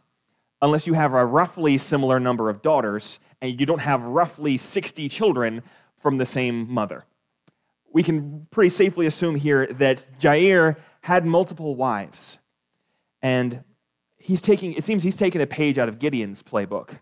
unless 0.62 0.86
you 0.86 0.94
have 0.94 1.14
a 1.14 1.24
roughly 1.24 1.78
similar 1.78 2.18
number 2.18 2.50
of 2.50 2.62
daughters 2.62 3.18
and 3.40 3.58
you 3.60 3.66
don't 3.66 3.80
have 3.80 4.02
roughly 4.02 4.56
60 4.56 5.08
children 5.08 5.62
from 5.98 6.18
the 6.18 6.26
same 6.26 6.70
mother. 6.72 7.04
We 7.92 8.02
can 8.02 8.46
pretty 8.50 8.70
safely 8.70 9.06
assume 9.06 9.36
here 9.36 9.66
that 9.74 10.06
Jair 10.18 10.76
had 11.02 11.24
multiple 11.24 11.76
wives. 11.76 12.38
And 13.22 13.64
he's 14.18 14.42
taking, 14.42 14.74
it 14.74 14.84
seems 14.84 15.02
he's 15.02 15.16
taken 15.16 15.40
a 15.40 15.46
page 15.46 15.78
out 15.78 15.88
of 15.88 15.98
Gideon's 15.98 16.42
playbook. 16.42 16.98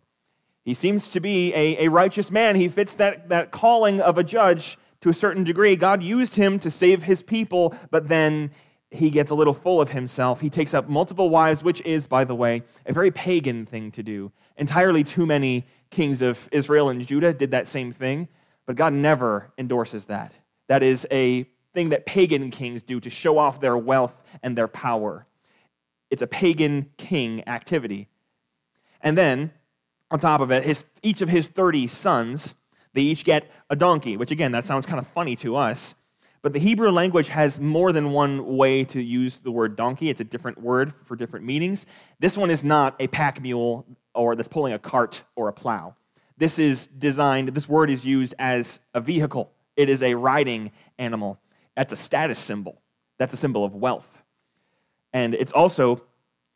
He 0.64 0.74
seems 0.74 1.10
to 1.10 1.20
be 1.20 1.52
a, 1.54 1.86
a 1.86 1.88
righteous 1.88 2.30
man. 2.30 2.56
He 2.56 2.68
fits 2.68 2.94
that, 2.94 3.28
that 3.28 3.50
calling 3.50 4.00
of 4.00 4.18
a 4.18 4.24
judge 4.24 4.78
to 5.04 5.10
a 5.10 5.14
certain 5.14 5.44
degree. 5.44 5.76
God 5.76 6.02
used 6.02 6.34
him 6.34 6.58
to 6.60 6.70
save 6.70 7.02
his 7.02 7.22
people, 7.22 7.74
but 7.90 8.08
then 8.08 8.50
he 8.90 9.10
gets 9.10 9.30
a 9.30 9.34
little 9.34 9.52
full 9.52 9.78
of 9.78 9.90
himself. 9.90 10.40
He 10.40 10.48
takes 10.48 10.72
up 10.72 10.88
multiple 10.88 11.28
wives, 11.28 11.62
which 11.62 11.82
is, 11.82 12.06
by 12.06 12.24
the 12.24 12.34
way, 12.34 12.62
a 12.86 12.92
very 12.94 13.10
pagan 13.10 13.66
thing 13.66 13.90
to 13.90 14.02
do. 14.02 14.32
Entirely 14.56 15.04
too 15.04 15.26
many 15.26 15.66
kings 15.90 16.22
of 16.22 16.48
Israel 16.52 16.88
and 16.88 17.06
Judah 17.06 17.34
did 17.34 17.50
that 17.50 17.68
same 17.68 17.92
thing, 17.92 18.28
but 18.64 18.76
God 18.76 18.94
never 18.94 19.52
endorses 19.58 20.06
that. 20.06 20.32
That 20.68 20.82
is 20.82 21.06
a 21.10 21.42
thing 21.74 21.90
that 21.90 22.06
pagan 22.06 22.50
kings 22.50 22.82
do 22.82 22.98
to 23.00 23.10
show 23.10 23.36
off 23.36 23.60
their 23.60 23.76
wealth 23.76 24.16
and 24.42 24.56
their 24.56 24.68
power. 24.68 25.26
It's 26.08 26.22
a 26.22 26.26
pagan 26.26 26.88
king 26.96 27.46
activity. 27.46 28.08
And 29.02 29.18
then, 29.18 29.52
on 30.10 30.18
top 30.18 30.40
of 30.40 30.50
it, 30.50 30.64
his, 30.64 30.86
each 31.02 31.20
of 31.20 31.28
his 31.28 31.46
30 31.46 31.88
sons, 31.88 32.54
they 32.94 33.02
each 33.02 33.24
get 33.24 33.50
a 33.68 33.76
donkey, 33.76 34.16
which 34.16 34.30
again, 34.30 34.52
that 34.52 34.64
sounds 34.64 34.86
kind 34.86 34.98
of 34.98 35.06
funny 35.06 35.36
to 35.36 35.56
us. 35.56 35.94
But 36.42 36.52
the 36.52 36.58
Hebrew 36.58 36.90
language 36.90 37.28
has 37.28 37.58
more 37.58 37.90
than 37.90 38.12
one 38.12 38.56
way 38.56 38.84
to 38.84 39.00
use 39.00 39.40
the 39.40 39.50
word 39.50 39.76
donkey. 39.76 40.10
It's 40.10 40.20
a 40.20 40.24
different 40.24 40.60
word 40.60 40.92
for 41.02 41.16
different 41.16 41.44
meanings. 41.46 41.86
This 42.18 42.36
one 42.36 42.50
is 42.50 42.62
not 42.62 42.96
a 43.00 43.06
pack 43.06 43.40
mule 43.40 43.86
or 44.14 44.36
that's 44.36 44.48
pulling 44.48 44.74
a 44.74 44.78
cart 44.78 45.24
or 45.36 45.48
a 45.48 45.52
plow. 45.52 45.94
This 46.36 46.58
is 46.58 46.86
designed, 46.86 47.48
this 47.48 47.68
word 47.68 47.90
is 47.90 48.04
used 48.04 48.34
as 48.38 48.80
a 48.92 49.00
vehicle. 49.00 49.50
It 49.76 49.88
is 49.88 50.02
a 50.02 50.14
riding 50.14 50.72
animal. 50.98 51.40
That's 51.76 51.92
a 51.92 51.96
status 51.96 52.38
symbol. 52.38 52.80
That's 53.18 53.34
a 53.34 53.36
symbol 53.36 53.64
of 53.64 53.74
wealth. 53.74 54.22
And 55.12 55.34
it's 55.34 55.52
also 55.52 56.02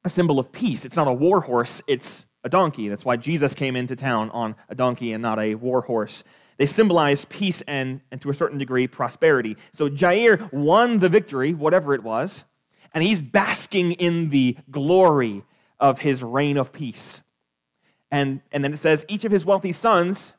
a 0.05 0.11
symbol 0.11 0.39
of 0.39 0.53
peace. 0.53 0.85
It's 0.85 0.97
not 0.97 1.09
a 1.09 1.13
war 1.13 1.41
horse, 1.41 1.83
it's 1.87 2.27
a 2.49 2.51
donkey. 2.51 2.89
That's 2.89 3.05
why 3.05 3.17
Jesus 3.17 3.55
came 3.55 3.77
into 3.77 3.95
town 3.95 4.31
on 4.31 4.57
a 4.71 4.75
donkey 4.75 5.13
and 5.13 5.23
not 5.23 5.39
a 5.39 5.55
war 5.55 5.83
horse. 5.83 6.25
They 6.57 6.67
symbolize 6.67 7.27
peace 7.27 7.61
and, 7.63 8.01
and 8.11 8.21
to 8.23 8.31
a 8.31 8.35
certain 8.35 8.59
degree, 8.59 8.87
prosperity. 8.89 9.57
So 9.73 9.89
Jair 9.89 10.51
won 10.53 10.99
the 10.99 11.11
victory, 11.11 11.53
whatever 11.55 11.95
it 11.95 12.03
was, 12.03 12.45
and 12.95 13.05
he's 13.05 13.21
basking 13.23 13.93
in 13.93 14.31
the 14.31 14.57
glory 14.71 15.45
of 15.79 16.01
his 16.01 16.23
reign 16.23 16.57
of 16.57 16.73
peace. 16.73 17.23
And, 18.11 18.41
and 18.51 18.65
then 18.65 18.73
it 18.73 18.79
says 18.79 19.05
each 19.09 19.25
of 19.27 19.31
his 19.31 19.45
wealthy 19.45 19.73
sons 19.73 20.35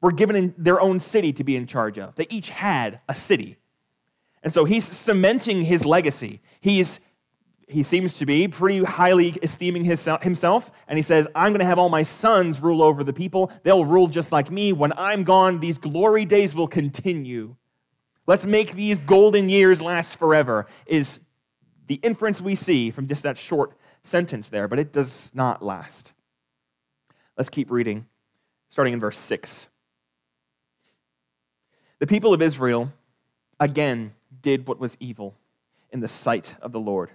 were 0.00 0.10
given 0.10 0.54
their 0.56 0.80
own 0.80 0.98
city 0.98 1.32
to 1.34 1.44
be 1.44 1.56
in 1.56 1.66
charge 1.66 1.98
of. 1.98 2.14
They 2.14 2.26
each 2.30 2.48
had 2.48 3.00
a 3.06 3.14
city. 3.14 3.58
And 4.42 4.52
so 4.52 4.64
he's 4.64 4.84
cementing 4.84 5.62
his 5.62 5.84
legacy. 5.84 6.40
He's 6.60 7.00
he 7.68 7.82
seems 7.82 8.14
to 8.14 8.26
be 8.26 8.48
pretty 8.48 8.82
highly 8.82 9.34
esteeming 9.42 9.84
his, 9.84 10.08
himself, 10.22 10.72
and 10.88 10.98
he 10.98 11.02
says, 11.02 11.28
I'm 11.34 11.52
going 11.52 11.60
to 11.60 11.66
have 11.66 11.78
all 11.78 11.90
my 11.90 12.02
sons 12.02 12.60
rule 12.60 12.82
over 12.82 13.04
the 13.04 13.12
people. 13.12 13.52
They'll 13.62 13.84
rule 13.84 14.08
just 14.08 14.32
like 14.32 14.50
me. 14.50 14.72
When 14.72 14.92
I'm 14.94 15.22
gone, 15.22 15.60
these 15.60 15.76
glory 15.76 16.24
days 16.24 16.54
will 16.54 16.66
continue. 16.66 17.56
Let's 18.26 18.46
make 18.46 18.72
these 18.72 18.98
golden 18.98 19.50
years 19.50 19.82
last 19.82 20.18
forever, 20.18 20.66
is 20.86 21.20
the 21.86 21.96
inference 21.96 22.40
we 22.40 22.54
see 22.54 22.90
from 22.90 23.06
just 23.06 23.22
that 23.22 23.36
short 23.36 23.76
sentence 24.02 24.48
there, 24.48 24.66
but 24.66 24.78
it 24.78 24.92
does 24.92 25.30
not 25.34 25.62
last. 25.62 26.12
Let's 27.36 27.50
keep 27.50 27.70
reading, 27.70 28.06
starting 28.70 28.94
in 28.94 29.00
verse 29.00 29.18
6. 29.18 29.68
The 31.98 32.06
people 32.06 32.32
of 32.32 32.40
Israel 32.40 32.92
again 33.60 34.14
did 34.40 34.68
what 34.68 34.78
was 34.78 34.96
evil 35.00 35.34
in 35.90 36.00
the 36.00 36.08
sight 36.08 36.54
of 36.62 36.72
the 36.72 36.80
Lord 36.80 37.10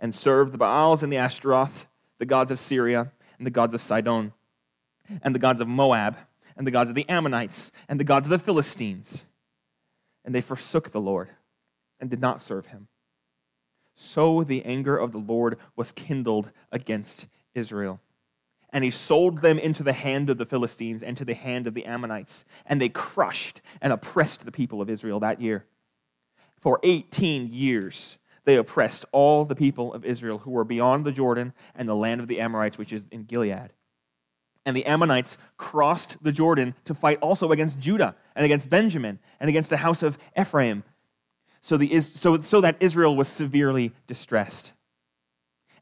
and 0.00 0.14
served 0.14 0.52
the 0.52 0.58
Baals 0.58 1.02
and 1.02 1.12
the 1.12 1.18
Ashtaroth, 1.18 1.86
the 2.18 2.26
gods 2.26 2.50
of 2.50 2.58
Syria 2.58 3.12
and 3.38 3.46
the 3.46 3.50
gods 3.50 3.74
of 3.74 3.80
Sidon, 3.80 4.32
and 5.22 5.34
the 5.34 5.38
gods 5.38 5.60
of 5.60 5.68
Moab, 5.68 6.16
and 6.56 6.66
the 6.66 6.70
gods 6.70 6.90
of 6.90 6.96
the 6.96 7.08
Ammonites, 7.08 7.70
and 7.88 8.00
the 8.00 8.04
gods 8.04 8.26
of 8.26 8.30
the 8.30 8.38
Philistines. 8.38 9.24
And 10.24 10.34
they 10.34 10.40
forsook 10.40 10.90
the 10.90 11.00
Lord 11.00 11.30
and 11.98 12.10
did 12.10 12.20
not 12.20 12.42
serve 12.42 12.66
him. 12.66 12.88
So 13.94 14.44
the 14.44 14.64
anger 14.64 14.96
of 14.96 15.12
the 15.12 15.18
Lord 15.18 15.58
was 15.76 15.92
kindled 15.92 16.50
against 16.72 17.26
Israel. 17.54 18.00
And 18.72 18.84
he 18.84 18.90
sold 18.90 19.42
them 19.42 19.58
into 19.58 19.82
the 19.82 19.92
hand 19.92 20.30
of 20.30 20.38
the 20.38 20.46
Philistines 20.46 21.02
and 21.02 21.16
to 21.16 21.24
the 21.24 21.34
hand 21.34 21.66
of 21.66 21.74
the 21.74 21.86
Ammonites. 21.86 22.44
And 22.66 22.80
they 22.80 22.88
crushed 22.88 23.60
and 23.80 23.92
oppressed 23.92 24.44
the 24.44 24.52
people 24.52 24.80
of 24.80 24.88
Israel 24.88 25.20
that 25.20 25.40
year. 25.40 25.64
For 26.60 26.78
18 26.82 27.48
years, 27.52 28.18
they 28.50 28.56
oppressed 28.56 29.04
all 29.12 29.44
the 29.44 29.54
people 29.54 29.94
of 29.94 30.04
Israel 30.04 30.38
who 30.38 30.50
were 30.50 30.64
beyond 30.64 31.04
the 31.04 31.12
Jordan 31.12 31.52
and 31.76 31.88
the 31.88 31.94
land 31.94 32.20
of 32.20 32.26
the 32.26 32.40
Amorites, 32.40 32.78
which 32.78 32.92
is 32.92 33.04
in 33.12 33.22
Gilead. 33.22 33.70
And 34.66 34.76
the 34.76 34.86
Ammonites 34.86 35.38
crossed 35.56 36.16
the 36.20 36.32
Jordan 36.32 36.74
to 36.84 36.92
fight 36.92 37.20
also 37.20 37.52
against 37.52 37.78
Judah 37.78 38.16
and 38.34 38.44
against 38.44 38.68
Benjamin 38.68 39.20
and 39.38 39.48
against 39.48 39.70
the 39.70 39.76
house 39.76 40.02
of 40.02 40.18
Ephraim, 40.36 40.82
so, 41.60 41.76
the, 41.76 42.00
so, 42.00 42.38
so 42.38 42.60
that 42.60 42.74
Israel 42.80 43.14
was 43.14 43.28
severely 43.28 43.92
distressed. 44.08 44.72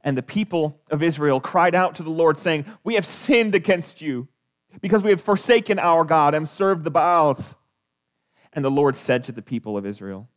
And 0.05 0.15
the 0.15 0.23
people 0.23 0.79
of 0.91 1.03
Israel 1.03 1.41
cried 1.41 1.75
out 1.75 1.95
to 1.95 2.03
the 2.03 2.11
Lord, 2.11 2.39
saying, 2.39 2.67
We 2.85 2.97
have 2.97 3.07
sinned 3.07 3.55
against 3.55 4.03
you 4.03 4.29
because 4.83 5.03
we 5.03 5.09
have 5.09 5.23
forsaken 5.23 5.79
our 5.79 6.05
God 6.05 6.35
and 6.35 6.47
served 6.47 6.85
the 6.85 6.91
Baals. 6.91 7.55
And 8.53 8.63
the 8.63 8.71
Lord 8.71 8.95
said 8.95 9.25
to 9.25 9.33
the 9.33 9.41
people 9.41 9.79
of 9.79 9.87
Israel, 9.87 10.29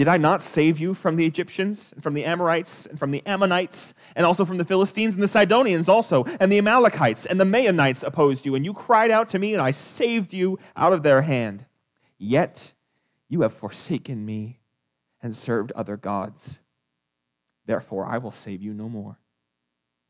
did 0.00 0.08
I 0.08 0.16
not 0.16 0.40
save 0.40 0.78
you 0.78 0.94
from 0.94 1.16
the 1.16 1.26
Egyptians, 1.26 1.92
and 1.92 2.02
from 2.02 2.14
the 2.14 2.24
Amorites, 2.24 2.86
and 2.86 2.98
from 2.98 3.10
the 3.10 3.22
Ammonites, 3.26 3.92
and 4.16 4.24
also 4.24 4.46
from 4.46 4.56
the 4.56 4.64
Philistines, 4.64 5.12
and 5.12 5.22
the 5.22 5.28
Sidonians 5.28 5.90
also, 5.90 6.24
and 6.40 6.50
the 6.50 6.56
Amalekites, 6.56 7.26
and 7.26 7.38
the 7.38 7.44
Maonites 7.44 8.02
opposed 8.02 8.46
you, 8.46 8.54
and 8.54 8.64
you 8.64 8.72
cried 8.72 9.10
out 9.10 9.28
to 9.28 9.38
me, 9.38 9.52
and 9.52 9.60
I 9.60 9.72
saved 9.72 10.32
you 10.32 10.58
out 10.74 10.94
of 10.94 11.02
their 11.02 11.20
hand. 11.20 11.66
Yet 12.16 12.72
you 13.28 13.42
have 13.42 13.52
forsaken 13.52 14.24
me 14.24 14.60
and 15.20 15.36
served 15.36 15.70
other 15.72 15.98
gods. 15.98 16.56
Therefore, 17.66 18.06
I 18.06 18.16
will 18.16 18.32
save 18.32 18.62
you 18.62 18.72
no 18.72 18.88
more. 18.88 19.18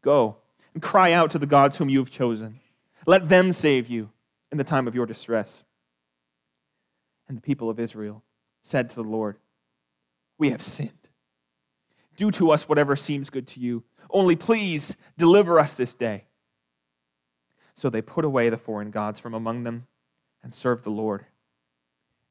Go 0.03 0.37
and 0.73 0.81
cry 0.81 1.11
out 1.11 1.33
to 1.33 1.39
the 1.41 1.47
gods 1.47 1.79
whom 1.79 1.89
you 1.89 1.99
have 1.99 2.11
chosen. 2.11 2.61
Let 3.07 3.29
them 3.29 3.53
save 3.53 3.89
you 3.89 4.11
in 4.53 4.59
the 4.59 4.63
time 4.63 4.87
of 4.87 4.95
your 4.95 5.07
distress. 5.07 5.65
And 7.27 7.37
the 7.37 7.43
people 7.43 7.69
of 7.69 7.81
Israel 7.81 8.23
said 8.63 8.89
to 8.91 8.95
the 8.95 9.03
Lord, 9.03 9.37
We 10.41 10.51
have 10.51 10.63
sinned. 10.63 10.93
Do 12.17 12.31
to 12.31 12.51
us 12.51 12.67
whatever 12.67 12.97
seems 12.97 13.29
good 13.29 13.47
to 13.49 13.61
you. 13.61 13.85
Only 14.09 14.37
please 14.37 14.97
deliver 15.19 15.61
us 15.61 15.75
this 15.75 15.95
day. 15.95 16.25
So 17.75 17.91
they 17.91 18.01
put 18.01 18.25
away 18.25 18.49
the 18.49 18.57
foreign 18.57 18.91
gods 18.91 19.21
from 19.21 19.35
among 19.35 19.65
them 19.65 19.87
and 20.43 20.55
served 20.55 20.83
the 20.83 20.91
Lord. 20.91 21.27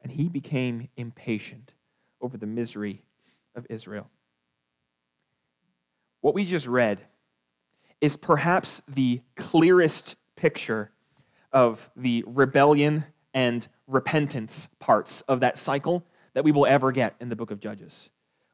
And 0.01 0.11
he 0.11 0.27
became 0.27 0.89
impatient 0.97 1.73
over 2.19 2.35
the 2.35 2.47
misery 2.47 3.03
of 3.53 3.67
Israel. 3.69 4.09
What 6.21 6.33
we 6.33 6.45
just 6.45 6.65
read 6.65 7.01
is 8.01 8.17
perhaps 8.17 8.81
the 8.87 9.21
clearest 9.35 10.15
picture 10.35 10.89
of 11.53 11.91
the 11.95 12.23
rebellion 12.25 13.05
and 13.35 13.67
repentance 13.85 14.67
parts 14.79 15.21
of 15.21 15.41
that 15.41 15.59
cycle 15.59 16.03
that 16.33 16.43
we 16.43 16.51
will 16.51 16.65
ever 16.65 16.91
get 16.91 17.15
in 17.19 17.29
the 17.29 17.36
book 17.36 17.51
of 17.51 17.59
Judges. 17.59 18.09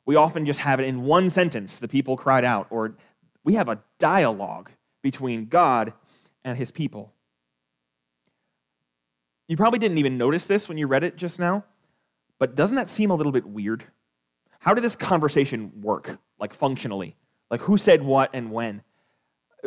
We 0.05 0.15
often 0.15 0.45
just 0.45 0.59
have 0.59 0.79
it 0.79 0.85
in 0.85 1.03
one 1.03 1.29
sentence 1.29 1.79
the 1.79 1.87
people 1.87 2.15
cried 2.15 2.45
out, 2.45 2.67
or 2.69 2.95
we 3.43 3.55
have 3.55 3.69
a 3.69 3.79
dialogue 3.99 4.69
between 5.01 5.45
God 5.45 5.93
and 6.43 6.57
his 6.57 6.71
people. 6.71 7.11
You 9.47 9.57
probably 9.57 9.79
didn't 9.79 9.97
even 9.99 10.17
notice 10.17 10.45
this 10.45 10.67
when 10.67 10.77
you 10.77 10.87
read 10.87 11.03
it 11.03 11.15
just 11.15 11.39
now, 11.39 11.63
but 12.39 12.55
doesn't 12.55 12.75
that 12.75 12.87
seem 12.87 13.11
a 13.11 13.15
little 13.15 13.31
bit 13.31 13.45
weird? 13.45 13.83
How 14.59 14.73
did 14.73 14.83
this 14.83 14.95
conversation 14.95 15.71
work, 15.81 16.17
like 16.39 16.53
functionally? 16.53 17.15
Like 17.51 17.61
who 17.61 17.77
said 17.77 18.01
what 18.01 18.31
and 18.33 18.51
when? 18.51 18.81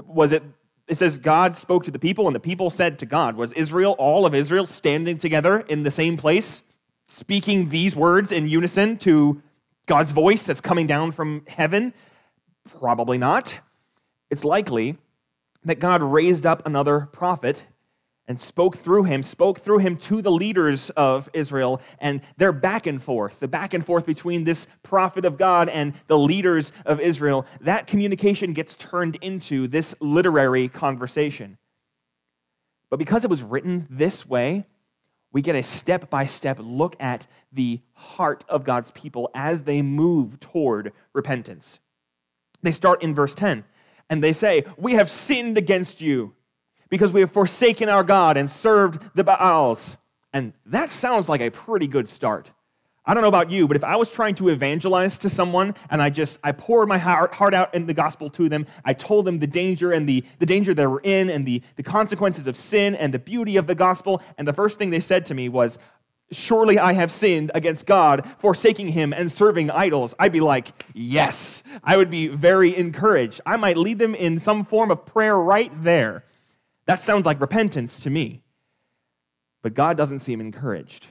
Was 0.04 0.32
it, 0.32 0.42
it 0.88 0.98
says 0.98 1.18
God 1.18 1.56
spoke 1.56 1.84
to 1.84 1.90
the 1.90 1.98
people 1.98 2.26
and 2.26 2.34
the 2.34 2.40
people 2.40 2.70
said 2.70 2.98
to 2.98 3.06
God. 3.06 3.36
Was 3.36 3.52
Israel, 3.52 3.94
all 3.98 4.26
of 4.26 4.34
Israel, 4.34 4.66
standing 4.66 5.18
together 5.18 5.60
in 5.60 5.84
the 5.84 5.90
same 5.90 6.16
place, 6.16 6.62
speaking 7.08 7.70
these 7.70 7.96
words 7.96 8.30
in 8.30 8.48
unison 8.48 8.98
to 8.98 9.42
God's 9.86 10.12
voice 10.12 10.44
that's 10.44 10.60
coming 10.60 10.86
down 10.86 11.10
from 11.10 11.44
heaven? 11.48 11.92
Probably 12.78 13.18
not. 13.18 13.58
It's 14.30 14.44
likely 14.44 14.98
that 15.64 15.80
God 15.80 16.02
raised 16.02 16.46
up 16.46 16.64
another 16.66 17.08
prophet 17.12 17.64
and 18.28 18.38
spoke 18.38 18.76
through 18.76 19.04
him, 19.04 19.22
spoke 19.22 19.58
through 19.58 19.78
him 19.78 19.96
to 19.96 20.20
the 20.20 20.30
leaders 20.30 20.90
of 20.90 21.30
Israel, 21.32 21.80
and 21.98 22.20
they're 22.36 22.52
back 22.52 22.86
and 22.86 23.02
forth, 23.02 23.40
the 23.40 23.48
back 23.48 23.72
and 23.72 23.84
forth 23.84 24.04
between 24.04 24.44
this 24.44 24.66
prophet 24.82 25.24
of 25.24 25.38
God 25.38 25.70
and 25.70 25.94
the 26.08 26.18
leaders 26.18 26.70
of 26.84 27.00
Israel, 27.00 27.46
that 27.62 27.86
communication 27.86 28.52
gets 28.52 28.76
turned 28.76 29.16
into 29.22 29.66
this 29.66 29.94
literary 30.00 30.68
conversation. 30.68 31.56
But 32.90 32.98
because 32.98 33.24
it 33.24 33.30
was 33.30 33.42
written 33.42 33.86
this 33.88 34.26
way, 34.26 34.66
we 35.32 35.42
get 35.42 35.54
a 35.54 35.62
step 35.62 36.08
by 36.10 36.26
step 36.26 36.58
look 36.60 36.96
at 37.00 37.26
the 37.52 37.80
heart 37.92 38.44
of 38.48 38.64
God's 38.64 38.90
people 38.92 39.30
as 39.34 39.62
they 39.62 39.82
move 39.82 40.40
toward 40.40 40.92
repentance. 41.12 41.78
They 42.62 42.72
start 42.72 43.02
in 43.02 43.14
verse 43.14 43.34
10 43.34 43.64
and 44.10 44.24
they 44.24 44.32
say, 44.32 44.64
We 44.76 44.94
have 44.94 45.10
sinned 45.10 45.58
against 45.58 46.00
you 46.00 46.34
because 46.88 47.12
we 47.12 47.20
have 47.20 47.30
forsaken 47.30 47.88
our 47.88 48.02
God 48.02 48.36
and 48.36 48.50
served 48.50 49.02
the 49.14 49.24
Baals. 49.24 49.98
And 50.32 50.52
that 50.66 50.90
sounds 50.90 51.28
like 51.28 51.40
a 51.40 51.50
pretty 51.50 51.86
good 51.86 52.08
start. 52.08 52.50
I 53.08 53.14
don't 53.14 53.22
know 53.22 53.28
about 53.28 53.50
you, 53.50 53.66
but 53.66 53.74
if 53.74 53.84
I 53.84 53.96
was 53.96 54.10
trying 54.10 54.34
to 54.34 54.50
evangelize 54.50 55.16
to 55.18 55.30
someone 55.30 55.74
and 55.88 56.02
I 56.02 56.10
just 56.10 56.38
I 56.44 56.52
poured 56.52 56.88
my 56.88 56.98
heart, 56.98 57.32
heart 57.32 57.54
out 57.54 57.74
in 57.74 57.86
the 57.86 57.94
gospel 57.94 58.28
to 58.28 58.50
them, 58.50 58.66
I 58.84 58.92
told 58.92 59.24
them 59.24 59.38
the 59.38 59.46
danger 59.46 59.92
and 59.92 60.06
the, 60.06 60.22
the 60.40 60.44
danger 60.44 60.74
they 60.74 60.86
were 60.86 61.00
in 61.02 61.30
and 61.30 61.46
the, 61.46 61.62
the 61.76 61.82
consequences 61.82 62.46
of 62.46 62.54
sin 62.54 62.94
and 62.94 63.14
the 63.14 63.18
beauty 63.18 63.56
of 63.56 63.66
the 63.66 63.74
gospel, 63.74 64.22
and 64.36 64.46
the 64.46 64.52
first 64.52 64.78
thing 64.78 64.90
they 64.90 65.00
said 65.00 65.24
to 65.26 65.34
me 65.34 65.48
was, 65.48 65.78
Surely 66.30 66.78
I 66.78 66.92
have 66.92 67.10
sinned 67.10 67.50
against 67.54 67.86
God, 67.86 68.28
forsaking 68.36 68.88
him 68.88 69.14
and 69.14 69.32
serving 69.32 69.70
idols. 69.70 70.14
I'd 70.18 70.30
be 70.30 70.40
like, 70.40 70.84
Yes. 70.92 71.62
I 71.82 71.96
would 71.96 72.10
be 72.10 72.28
very 72.28 72.76
encouraged. 72.76 73.40
I 73.46 73.56
might 73.56 73.78
lead 73.78 73.98
them 73.98 74.14
in 74.14 74.38
some 74.38 74.66
form 74.66 74.90
of 74.90 75.06
prayer 75.06 75.38
right 75.38 75.72
there. 75.82 76.24
That 76.84 77.00
sounds 77.00 77.24
like 77.24 77.40
repentance 77.40 78.00
to 78.00 78.10
me. 78.10 78.42
But 79.62 79.72
God 79.72 79.96
doesn't 79.96 80.18
seem 80.18 80.42
encouraged 80.42 81.08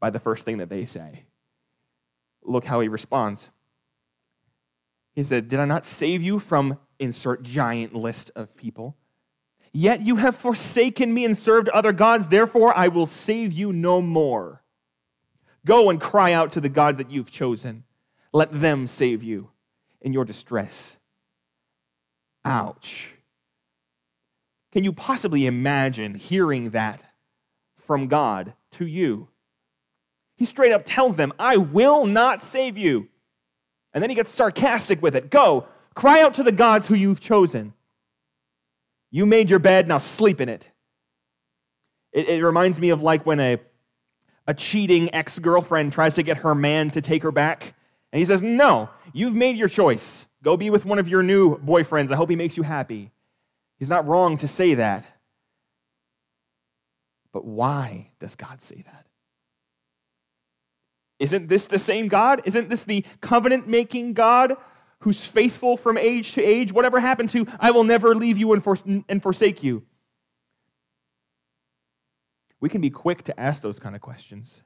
by 0.00 0.10
the 0.10 0.18
first 0.18 0.44
thing 0.44 0.58
that 0.58 0.68
they 0.68 0.86
say. 0.86 1.24
Look 2.42 2.64
how 2.64 2.80
he 2.80 2.88
responds. 2.88 3.48
He 5.14 5.22
said, 5.22 5.48
Did 5.48 5.60
I 5.60 5.66
not 5.66 5.84
save 5.84 6.22
you 6.22 6.38
from 6.38 6.78
insert 6.98 7.42
giant 7.42 7.94
list 7.94 8.30
of 8.34 8.56
people? 8.56 8.96
Yet 9.72 10.00
you 10.00 10.16
have 10.16 10.34
forsaken 10.34 11.14
me 11.14 11.24
and 11.24 11.38
served 11.38 11.68
other 11.68 11.92
gods, 11.92 12.26
therefore 12.26 12.76
I 12.76 12.88
will 12.88 13.06
save 13.06 13.52
you 13.52 13.72
no 13.72 14.00
more. 14.02 14.62
Go 15.64 15.90
and 15.90 16.00
cry 16.00 16.32
out 16.32 16.52
to 16.52 16.60
the 16.60 16.68
gods 16.68 16.98
that 16.98 17.10
you've 17.10 17.30
chosen. 17.30 17.84
Let 18.32 18.58
them 18.58 18.86
save 18.86 19.22
you 19.22 19.50
in 20.00 20.12
your 20.12 20.24
distress. 20.24 20.96
Ouch. 22.44 23.12
Can 24.72 24.84
you 24.84 24.92
possibly 24.92 25.46
imagine 25.46 26.14
hearing 26.14 26.70
that 26.70 27.02
from 27.74 28.06
God 28.06 28.54
to 28.72 28.86
you? 28.86 29.28
He 30.40 30.46
straight 30.46 30.72
up 30.72 30.84
tells 30.86 31.16
them, 31.16 31.34
I 31.38 31.58
will 31.58 32.06
not 32.06 32.40
save 32.40 32.78
you. 32.78 33.08
And 33.92 34.02
then 34.02 34.08
he 34.08 34.16
gets 34.16 34.30
sarcastic 34.30 35.02
with 35.02 35.14
it. 35.14 35.28
Go, 35.28 35.66
cry 35.94 36.22
out 36.22 36.32
to 36.34 36.42
the 36.42 36.50
gods 36.50 36.88
who 36.88 36.94
you've 36.94 37.20
chosen. 37.20 37.74
You 39.10 39.26
made 39.26 39.50
your 39.50 39.58
bed, 39.58 39.86
now 39.86 39.98
sleep 39.98 40.40
in 40.40 40.48
it. 40.48 40.66
It, 42.10 42.26
it 42.26 42.42
reminds 42.42 42.80
me 42.80 42.88
of 42.88 43.02
like 43.02 43.26
when 43.26 43.38
a, 43.38 43.58
a 44.46 44.54
cheating 44.54 45.14
ex 45.14 45.38
girlfriend 45.38 45.92
tries 45.92 46.14
to 46.14 46.22
get 46.22 46.38
her 46.38 46.54
man 46.54 46.88
to 46.92 47.02
take 47.02 47.22
her 47.22 47.32
back. 47.32 47.74
And 48.10 48.18
he 48.18 48.24
says, 48.24 48.42
No, 48.42 48.88
you've 49.12 49.34
made 49.34 49.58
your 49.58 49.68
choice. 49.68 50.24
Go 50.42 50.56
be 50.56 50.70
with 50.70 50.86
one 50.86 50.98
of 50.98 51.06
your 51.06 51.22
new 51.22 51.58
boyfriends. 51.58 52.10
I 52.10 52.16
hope 52.16 52.30
he 52.30 52.36
makes 52.36 52.56
you 52.56 52.62
happy. 52.62 53.10
He's 53.78 53.90
not 53.90 54.08
wrong 54.08 54.38
to 54.38 54.48
say 54.48 54.72
that. 54.72 55.04
But 57.30 57.44
why 57.44 58.12
does 58.20 58.36
God 58.36 58.62
say 58.62 58.82
that? 58.86 58.99
Isn't 61.20 61.46
this 61.46 61.66
the 61.66 61.78
same 61.78 62.08
God? 62.08 62.42
Isn't 62.44 62.68
this 62.68 62.82
the 62.82 63.04
covenant 63.20 63.68
making 63.68 64.14
God 64.14 64.56
who's 65.00 65.24
faithful 65.24 65.76
from 65.76 65.96
age 65.96 66.32
to 66.32 66.42
age? 66.42 66.72
Whatever 66.72 66.98
happened 66.98 67.30
to, 67.30 67.46
I 67.60 67.70
will 67.70 67.84
never 67.84 68.16
leave 68.16 68.38
you 68.38 68.52
and, 68.52 69.04
and 69.08 69.22
forsake 69.22 69.62
you. 69.62 69.84
We 72.58 72.68
can 72.68 72.80
be 72.80 72.90
quick 72.90 73.22
to 73.24 73.38
ask 73.38 73.62
those 73.62 73.78
kind 73.78 73.94
of 73.94 74.00
questions. 74.00 74.62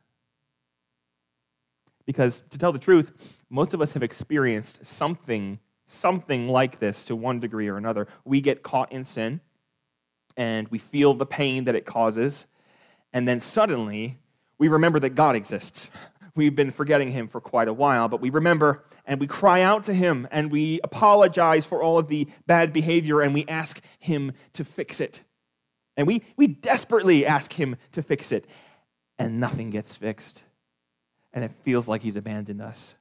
Because 2.07 2.43
to 2.51 2.59
tell 2.59 2.73
the 2.73 2.79
truth, 2.79 3.13
most 3.51 3.75
of 3.75 3.83
us 3.83 3.93
have 3.93 4.03
experienced 4.03 4.87
something 4.87 5.59
something 5.87 6.49
like 6.49 6.79
this 6.79 7.05
to 7.07 7.17
one 7.17 7.41
degree 7.41 7.69
or 7.69 7.77
another. 7.77 8.09
We 8.25 8.41
get 8.41 8.63
caught 8.63 8.93
in 8.93 9.05
sin 9.05 9.41
and 10.37 10.69
we 10.69 10.79
feel 10.79 11.15
the 11.15 11.27
pain 11.27 11.65
that 11.65 11.75
it 11.75 11.85
causes, 11.85 12.47
and 13.13 13.29
then 13.29 13.39
suddenly 13.39 14.19
we 14.59 14.67
remember 14.67 14.99
that 15.01 15.11
God 15.11 15.37
exists. 15.37 15.91
We've 16.37 16.55
been 16.55 16.73
forgetting 16.73 17.13
him 17.13 17.29
for 17.29 17.41
quite 17.41 17.69
a 17.69 17.73
while, 17.73 18.09
but 18.09 18.21
we 18.21 18.31
remember 18.31 18.85
and 19.07 19.21
we 19.21 19.27
cry 19.27 19.63
out 19.63 19.85
to 19.85 19.95
him 19.95 20.27
and 20.33 20.51
we 20.51 20.81
apologize 20.83 21.65
for 21.65 21.83
all 21.83 21.99
of 21.99 22.09
the 22.09 22.27
bad 22.47 22.73
behavior 22.73 23.21
and 23.21 23.33
we 23.33 23.45
ask 23.47 23.81
him 23.99 24.33
to 24.55 24.65
fix 24.65 25.01
it. 25.01 25.23
And 25.97 26.07
we, 26.07 26.23
we 26.37 26.49
desperately 26.49 27.25
ask 27.25 27.53
him 27.53 27.77
to 27.93 28.03
fix 28.03 28.33
it, 28.33 28.47
and 29.17 29.39
nothing 29.39 29.71
gets 29.71 29.95
fixed. 29.95 30.43
And 31.33 31.45
it 31.45 31.53
feels 31.63 31.87
like 31.87 32.03
he's 32.03 32.17
abandoned 32.17 32.61
us. 32.61 32.97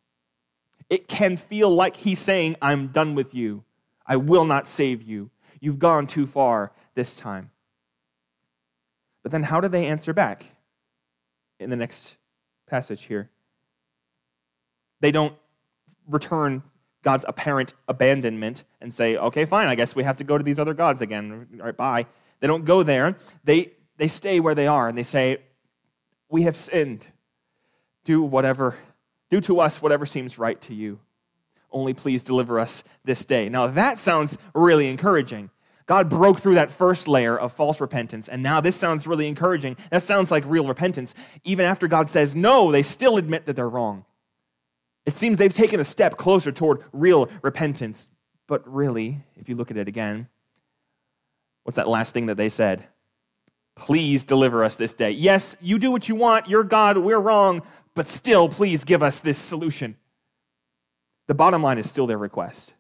It 0.89 1.07
can 1.07 1.37
feel 1.37 1.71
like 1.71 1.97
he's 1.97 2.19
saying, 2.19 2.55
I'm 2.61 2.87
done 2.87 3.15
with 3.15 3.33
you. 3.33 3.63
I 4.05 4.17
will 4.17 4.45
not 4.45 4.67
save 4.67 5.01
you. 5.01 5.31
You've 5.59 5.79
gone 5.79 6.07
too 6.07 6.27
far 6.27 6.71
this 6.93 7.15
time. 7.15 7.49
But 9.23 9.31
then 9.31 9.43
how 9.43 9.61
do 9.61 9.69
they 9.69 9.87
answer 9.87 10.13
back 10.13 10.45
in 11.59 11.69
the 11.69 11.77
next 11.77 12.17
passage 12.67 13.03
here? 13.03 13.29
They 14.99 15.11
don't 15.11 15.35
return 16.07 16.63
God's 17.01 17.25
apparent 17.27 17.73
abandonment 17.87 18.63
and 18.79 18.93
say, 18.93 19.17
okay, 19.17 19.45
fine, 19.45 19.67
I 19.67 19.75
guess 19.75 19.95
we 19.95 20.03
have 20.03 20.17
to 20.17 20.23
go 20.23 20.37
to 20.37 20.43
these 20.43 20.59
other 20.59 20.73
gods 20.73 21.01
again. 21.01 21.47
All 21.59 21.65
right, 21.65 21.75
bye. 21.75 22.05
They 22.39 22.47
don't 22.47 22.65
go 22.65 22.83
there. 22.83 23.17
They, 23.43 23.71
they 23.97 24.07
stay 24.07 24.39
where 24.39 24.55
they 24.55 24.67
are 24.67 24.87
and 24.87 24.97
they 24.97 25.03
say, 25.03 25.39
we 26.29 26.43
have 26.43 26.55
sinned. 26.55 27.07
Do 28.05 28.21
whatever 28.21 28.77
do 29.33 29.41
to 29.41 29.59
us 29.59 29.81
whatever 29.81 30.05
seems 30.05 30.37
right 30.37 30.61
to 30.61 30.75
you. 30.75 30.99
Only 31.71 31.95
please 31.95 32.23
deliver 32.23 32.59
us 32.59 32.83
this 33.03 33.25
day. 33.25 33.49
Now, 33.49 33.65
that 33.65 33.97
sounds 33.97 34.37
really 34.53 34.87
encouraging. 34.87 35.49
God 35.85 36.09
broke 36.09 36.39
through 36.39 36.55
that 36.55 36.71
first 36.71 37.07
layer 37.07 37.37
of 37.37 37.51
false 37.51 37.81
repentance, 37.81 38.29
and 38.29 38.41
now 38.41 38.61
this 38.61 38.75
sounds 38.75 39.05
really 39.05 39.27
encouraging. 39.27 39.75
That 39.89 40.03
sounds 40.03 40.31
like 40.31 40.43
real 40.45 40.67
repentance. 40.67 41.13
Even 41.43 41.65
after 41.65 41.87
God 41.87 42.09
says 42.09 42.33
no, 42.33 42.71
they 42.71 42.83
still 42.83 43.17
admit 43.17 43.45
that 43.45 43.55
they're 43.55 43.67
wrong. 43.67 44.05
It 45.05 45.15
seems 45.15 45.37
they've 45.37 45.53
taken 45.53 45.79
a 45.79 45.85
step 45.85 46.17
closer 46.17 46.51
toward 46.51 46.83
real 46.93 47.29
repentance. 47.41 48.09
But 48.47 48.67
really, 48.71 49.23
if 49.35 49.49
you 49.49 49.55
look 49.55 49.71
at 49.71 49.77
it 49.77 49.87
again, 49.87 50.27
what's 51.63 51.75
that 51.75 51.87
last 51.89 52.13
thing 52.13 52.27
that 52.27 52.37
they 52.37 52.49
said? 52.49 52.85
Please 53.75 54.23
deliver 54.23 54.63
us 54.63 54.75
this 54.75 54.93
day. 54.93 55.11
Yes, 55.11 55.55
you 55.59 55.79
do 55.79 55.91
what 55.91 56.07
you 56.07 56.15
want. 56.15 56.47
You're 56.47 56.63
God. 56.63 56.97
We're 56.97 57.19
wrong. 57.19 57.63
But 57.95 58.07
still, 58.07 58.47
please 58.47 58.83
give 58.83 59.03
us 59.03 59.19
this 59.19 59.37
solution. 59.37 59.97
The 61.27 61.33
bottom 61.33 61.63
line 61.63 61.77
is 61.77 61.89
still 61.89 62.07
their 62.07 62.17
request. 62.17 62.73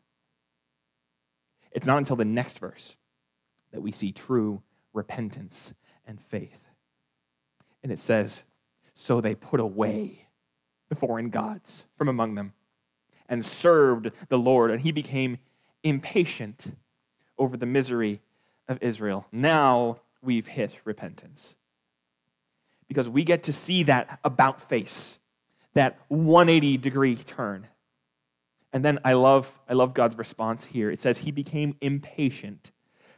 It's 1.73 1.87
not 1.87 1.97
until 1.97 2.15
the 2.15 2.25
next 2.25 2.59
verse 2.59 2.95
that 3.71 3.81
we 3.81 3.91
see 3.91 4.11
true 4.11 4.61
repentance 4.93 5.73
and 6.05 6.21
faith. 6.21 6.59
And 7.81 7.91
it 7.91 7.99
says, 7.99 8.43
So 8.93 9.19
they 9.19 9.35
put 9.35 9.59
away 9.59 10.27
the 10.89 10.95
foreign 10.95 11.29
gods 11.29 11.85
from 11.95 12.07
among 12.07 12.35
them 12.35 12.53
and 13.27 13.45
served 13.45 14.11
the 14.29 14.37
Lord, 14.37 14.71
and 14.71 14.81
he 14.81 14.91
became 14.91 15.39
impatient 15.83 16.75
over 17.37 17.57
the 17.57 17.65
misery 17.65 18.21
of 18.67 18.77
Israel. 18.81 19.25
Now 19.31 19.99
we've 20.21 20.47
hit 20.47 20.79
repentance. 20.85 21.55
Because 22.87 23.09
we 23.09 23.23
get 23.23 23.43
to 23.43 23.53
see 23.53 23.83
that 23.83 24.19
about 24.23 24.61
face, 24.61 25.19
that 25.73 25.97
180 26.09 26.77
degree 26.77 27.15
turn. 27.15 27.67
And 28.73 28.83
then 28.83 28.99
I 29.05 29.13
love, 29.13 29.59
I 29.69 29.73
love 29.73 29.93
God's 29.93 30.17
response 30.17 30.65
here. 30.65 30.89
It 30.89 30.99
says, 30.99 31.19
He 31.19 31.31
became 31.31 31.75
impatient 31.79 32.71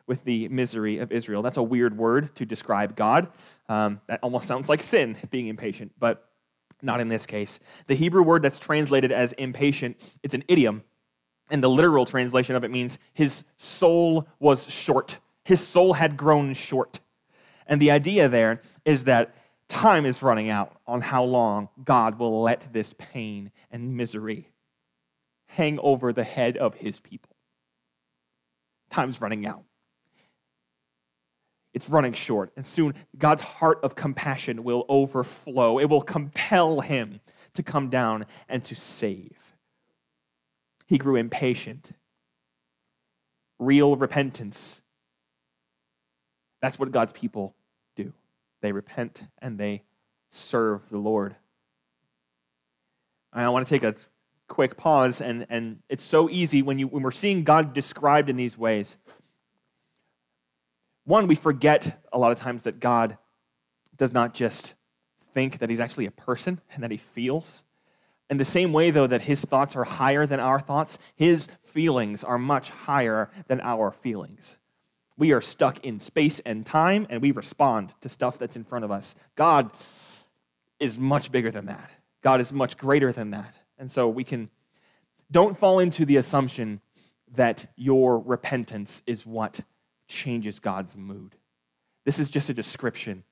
with 0.06 0.24
the 0.26 0.48
misery 0.50 1.00
of 1.00 1.12
Israel. 1.12 1.42
That's 1.42 1.58
a 1.58 1.64
weird 1.64 1.98
word 1.98 2.36
to 2.36 2.46
describe 2.46 2.96
God. 2.96 3.30
Um, 3.68 4.02
that 4.08 4.20
almost 4.22 4.48
sounds 4.48 4.70
like 4.70 4.82
sin, 4.82 5.18
being 5.32 5.48
impatient, 5.48 5.94
but 5.98 6.30
not 6.82 7.00
in 7.00 7.08
this 7.08 7.26
case. 7.26 7.60
The 7.88 7.96
Hebrew 7.96 8.22
word 8.22 8.44
that's 8.44 8.60
translated 8.60 9.12
as 9.12 9.32
impatient, 9.34 9.98
it's 10.22 10.36
an 10.36 10.44
idiom. 10.48 10.84
And 11.50 11.64
the 11.64 11.70
literal 11.70 12.06
translation 12.06 12.56
of 12.56 12.64
it 12.64 12.72
means 12.72 13.00
his 13.14 13.44
soul 13.58 14.28
was 14.40 14.70
short. 14.70 15.18
His 15.44 15.66
soul 15.66 15.94
had 15.94 16.18
grown 16.18 16.54
short. 16.54 17.00
And 17.68 17.82
the 17.82 17.92
idea 17.92 18.30
there 18.30 18.62
is 18.84 19.06
that 19.06 19.36
time 19.68 20.06
is 20.06 20.22
running 20.22 20.50
out 20.50 20.76
on 20.86 21.02
how 21.02 21.24
long 21.24 21.70
God 21.84 22.20
will 22.20 22.42
let 22.42 22.68
this 22.72 22.94
pain 22.98 23.52
and 23.72 23.96
misery 23.96 24.50
hang 25.56 25.80
over 25.80 26.12
the 26.12 26.24
head 26.24 26.58
of 26.58 26.76
his 26.76 27.00
people. 27.00 27.36
Time's 28.90 29.22
running 29.22 29.46
out. 29.46 29.64
It's 31.74 31.90
running 31.90 32.14
short. 32.14 32.52
And 32.56 32.66
soon, 32.66 32.94
God's 33.18 33.42
heart 33.42 33.80
of 33.84 33.96
compassion 33.96 34.64
will 34.64 34.86
overflow. 34.88 35.80
It 35.80 35.90
will 35.90 36.02
compel 36.02 36.82
him 36.82 37.20
to 37.54 37.64
come 37.64 37.90
down 37.90 38.26
and 38.48 38.64
to 38.66 38.76
save. 38.76 39.54
He 40.88 40.98
grew 40.98 41.16
impatient. 41.16 41.92
Real 43.60 43.96
repentance. 43.96 44.82
That's 46.62 46.78
what 46.78 46.92
God's 46.92 47.14
people 47.14 47.56
do. 47.96 48.14
They 48.62 48.72
repent 48.72 49.24
and 49.42 49.58
they 49.58 49.84
serve 50.32 50.82
the 50.90 50.98
Lord. 50.98 51.36
I 53.32 53.50
want 53.50 53.68
to 53.68 53.70
take 53.70 53.84
a 53.84 53.96
quick 54.48 54.78
pause, 54.78 55.22
and, 55.22 55.46
and 55.50 55.80
it's 55.90 56.04
so 56.04 56.30
easy 56.30 56.62
when, 56.62 56.80
you, 56.80 56.88
when 56.88 57.04
we're 57.04 57.12
seeing 57.12 57.44
God 57.44 57.74
described 57.74 58.30
in 58.30 58.36
these 58.36 58.58
ways. 58.58 58.96
One, 61.06 61.28
we 61.28 61.36
forget 61.36 62.04
a 62.12 62.18
lot 62.18 62.32
of 62.32 62.40
times 62.40 62.64
that 62.64 62.80
God 62.80 63.18
does 63.98 64.12
not 64.12 64.34
just 64.34 64.74
think 65.34 65.60
that 65.60 65.70
he's 65.70 65.80
actually 65.80 66.06
a 66.06 66.12
person 66.12 66.60
and 66.74 66.84
that 66.84 66.92
he 66.92 66.98
feels. 66.98 67.64
In 68.30 68.38
the 68.38 68.46
same 68.46 68.74
way, 68.74 68.90
though, 68.90 69.06
that 69.06 69.22
his 69.22 69.42
thoughts 69.42 69.76
are 69.76 69.84
higher 69.84 70.26
than 70.26 70.40
our 70.40 70.60
thoughts, 70.60 70.98
his 71.16 71.48
feelings 71.64 72.24
are 72.24 72.40
much 72.40 72.70
higher 72.70 73.30
than 73.48 73.62
our 73.62 73.92
feelings. 73.92 74.58
We 75.18 75.32
are 75.32 75.42
stuck 75.42 75.86
in 75.86 76.00
space 76.00 76.40
and 76.40 76.66
time, 76.66 77.06
and 77.10 77.22
we 77.22 77.32
respond 77.32 77.94
to 78.02 78.10
stuff 78.10 78.40
that's 78.40 78.56
in 78.56 78.64
front 78.64 78.84
of 78.84 78.92
us. 78.92 79.16
God 79.36 79.70
is 80.80 80.98
much 80.98 81.32
bigger 81.32 81.52
than 81.52 81.68
that. 81.68 81.92
God 82.22 82.42
is 82.42 82.52
much 82.52 82.78
greater 82.78 83.12
than 83.12 83.32
that. 83.32 83.54
And 83.78 83.92
so 83.92 84.08
we 84.08 84.24
can, 84.24 84.50
don't 85.32 85.58
fall 85.58 85.80
into 85.80 86.06
the 86.06 86.18
assumption 86.18 86.82
that 87.34 87.66
your 87.76 88.20
repentance 88.20 89.02
is 89.06 89.26
what 89.26 89.62
changes 90.08 90.60
God's 90.60 90.96
mood. 90.96 91.36
This 92.06 92.20
is 92.20 92.30
just 92.30 92.50
a 92.50 92.54
description 92.54 93.24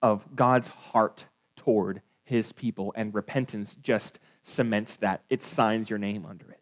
of 0.00 0.34
God's 0.34 0.68
heart 0.68 1.26
toward 1.56 2.02
his 2.24 2.52
people, 2.52 2.92
and 2.96 3.14
repentance 3.14 3.74
just 3.74 4.18
cements 4.42 4.96
that. 4.96 5.22
It 5.28 5.42
signs 5.42 5.90
your 5.90 5.98
name 5.98 6.24
under 6.24 6.50
it. 6.50 6.60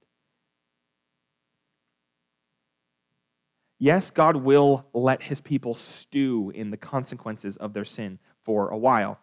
Yes, 3.78 4.10
God 4.10 4.36
will 4.36 4.86
let 4.92 5.22
his 5.22 5.40
people 5.40 5.74
stew 5.74 6.50
in 6.54 6.70
the 6.70 6.76
consequences 6.76 7.56
of 7.56 7.72
their 7.72 7.84
sin 7.84 8.18
for 8.42 8.68
a 8.68 8.76
while 8.76 9.18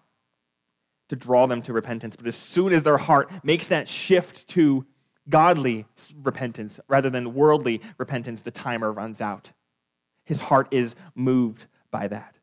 to 1.09 1.15
draw 1.15 1.45
them 1.47 1.61
to 1.63 1.73
repentance. 1.73 2.15
But 2.15 2.27
as 2.27 2.35
soon 2.35 2.73
as 2.73 2.83
their 2.83 2.97
heart 2.97 3.31
makes 3.43 3.67
that 3.67 3.87
shift 3.87 4.47
to 4.49 4.85
godly 5.29 5.85
repentance 6.21 6.79
rather 6.87 7.09
than 7.09 7.33
worldly 7.33 7.81
repentance, 7.97 8.41
the 8.41 8.51
timer 8.51 8.91
runs 8.91 9.21
out. 9.21 9.51
His 10.23 10.39
heart 10.41 10.67
is 10.71 10.95
moved 11.15 11.67
by 11.91 12.07
that. 12.07 12.37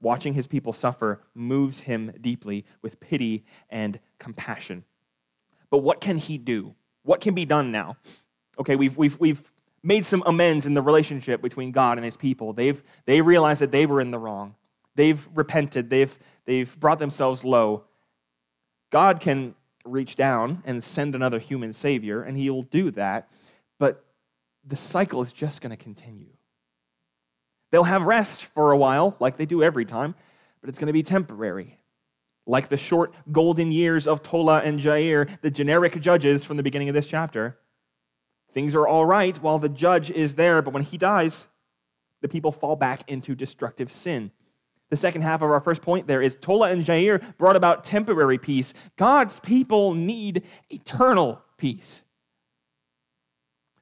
Watching 0.00 0.34
his 0.34 0.46
people 0.46 0.72
suffer 0.72 1.22
moves 1.34 1.80
him 1.80 2.12
deeply 2.20 2.64
with 2.82 3.00
pity 3.00 3.44
and 3.68 3.98
compassion. 4.18 4.84
But 5.70 5.78
what 5.78 6.00
can 6.00 6.18
he 6.18 6.38
do? 6.38 6.74
What 7.02 7.20
can 7.20 7.34
be 7.34 7.44
done 7.44 7.72
now? 7.72 7.96
Okay, 8.58 8.76
we've, 8.76 8.96
we've, 8.96 9.18
we've 9.18 9.50
made 9.82 10.04
some 10.06 10.22
amends 10.26 10.66
in 10.66 10.74
the 10.74 10.82
relationship 10.82 11.42
between 11.42 11.72
God 11.72 11.98
and 11.98 12.04
his 12.04 12.16
people. 12.16 12.52
They've, 12.52 12.82
they 13.06 13.20
realized 13.20 13.60
that 13.60 13.72
they 13.72 13.86
were 13.86 14.00
in 14.00 14.10
the 14.10 14.18
wrong. 14.18 14.54
They've 14.98 15.28
repented. 15.32 15.90
They've, 15.90 16.18
they've 16.44 16.80
brought 16.80 16.98
themselves 16.98 17.44
low. 17.44 17.84
God 18.90 19.20
can 19.20 19.54
reach 19.84 20.16
down 20.16 20.60
and 20.66 20.82
send 20.82 21.14
another 21.14 21.38
human 21.38 21.72
savior, 21.72 22.24
and 22.24 22.36
he 22.36 22.50
will 22.50 22.62
do 22.62 22.90
that. 22.90 23.28
But 23.78 24.04
the 24.66 24.74
cycle 24.74 25.22
is 25.22 25.32
just 25.32 25.60
going 25.60 25.70
to 25.70 25.76
continue. 25.76 26.32
They'll 27.70 27.84
have 27.84 28.02
rest 28.02 28.46
for 28.46 28.72
a 28.72 28.76
while, 28.76 29.14
like 29.20 29.36
they 29.36 29.46
do 29.46 29.62
every 29.62 29.84
time, 29.84 30.16
but 30.60 30.68
it's 30.68 30.80
going 30.80 30.88
to 30.88 30.92
be 30.92 31.04
temporary. 31.04 31.78
Like 32.44 32.68
the 32.68 32.76
short 32.76 33.14
golden 33.30 33.70
years 33.70 34.08
of 34.08 34.24
Tola 34.24 34.62
and 34.62 34.80
Jair, 34.80 35.40
the 35.42 35.50
generic 35.52 36.00
judges 36.00 36.44
from 36.44 36.56
the 36.56 36.64
beginning 36.64 36.88
of 36.88 36.96
this 36.96 37.06
chapter. 37.06 37.56
Things 38.50 38.74
are 38.74 38.88
all 38.88 39.06
right 39.06 39.36
while 39.36 39.60
the 39.60 39.68
judge 39.68 40.10
is 40.10 40.34
there, 40.34 40.60
but 40.60 40.74
when 40.74 40.82
he 40.82 40.98
dies, 40.98 41.46
the 42.20 42.28
people 42.28 42.50
fall 42.50 42.74
back 42.74 43.08
into 43.08 43.36
destructive 43.36 43.92
sin. 43.92 44.32
The 44.90 44.96
second 44.96 45.22
half 45.22 45.42
of 45.42 45.50
our 45.50 45.60
first 45.60 45.82
point 45.82 46.06
there 46.06 46.22
is 46.22 46.36
Tola 46.36 46.70
and 46.70 46.84
Jair 46.84 47.22
brought 47.36 47.56
about 47.56 47.84
temporary 47.84 48.38
peace. 48.38 48.72
God's 48.96 49.38
people 49.40 49.94
need 49.94 50.44
eternal 50.70 51.42
peace. 51.58 52.02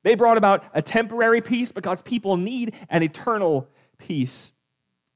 They 0.03 0.15
brought 0.15 0.37
about 0.37 0.65
a 0.73 0.83
temporary 0.83 1.41
peace, 1.41 1.73
but 1.73 1.83
God's 1.83 2.03
people 2.03 2.37
need 2.37 2.75
an 2.89 3.03
eternal 3.03 3.69
peace. 3.99 4.53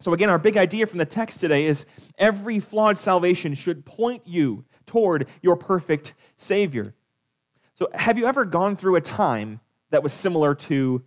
So, 0.01 0.15
again, 0.15 0.31
our 0.31 0.39
big 0.39 0.57
idea 0.57 0.87
from 0.87 0.99
the 0.99 1.05
text 1.05 1.41
today 1.41 1.67
is 1.67 1.87
every 2.19 2.59
flawed 2.59 2.97
salvation 2.97 3.55
should 3.55 3.85
point 3.85 4.23
you 4.27 4.65
toward 4.87 5.29
your 5.43 5.57
perfect 5.57 6.15
Savior. 6.37 6.95
So, 7.75 7.89
have 7.95 8.17
you 8.17 8.27
ever 8.27 8.45
gone 8.45 8.77
through 8.77 8.97
a 8.97 9.01
time 9.01 9.61
that 9.91 10.03
was 10.03 10.13
similar 10.13 10.55
to 10.55 11.03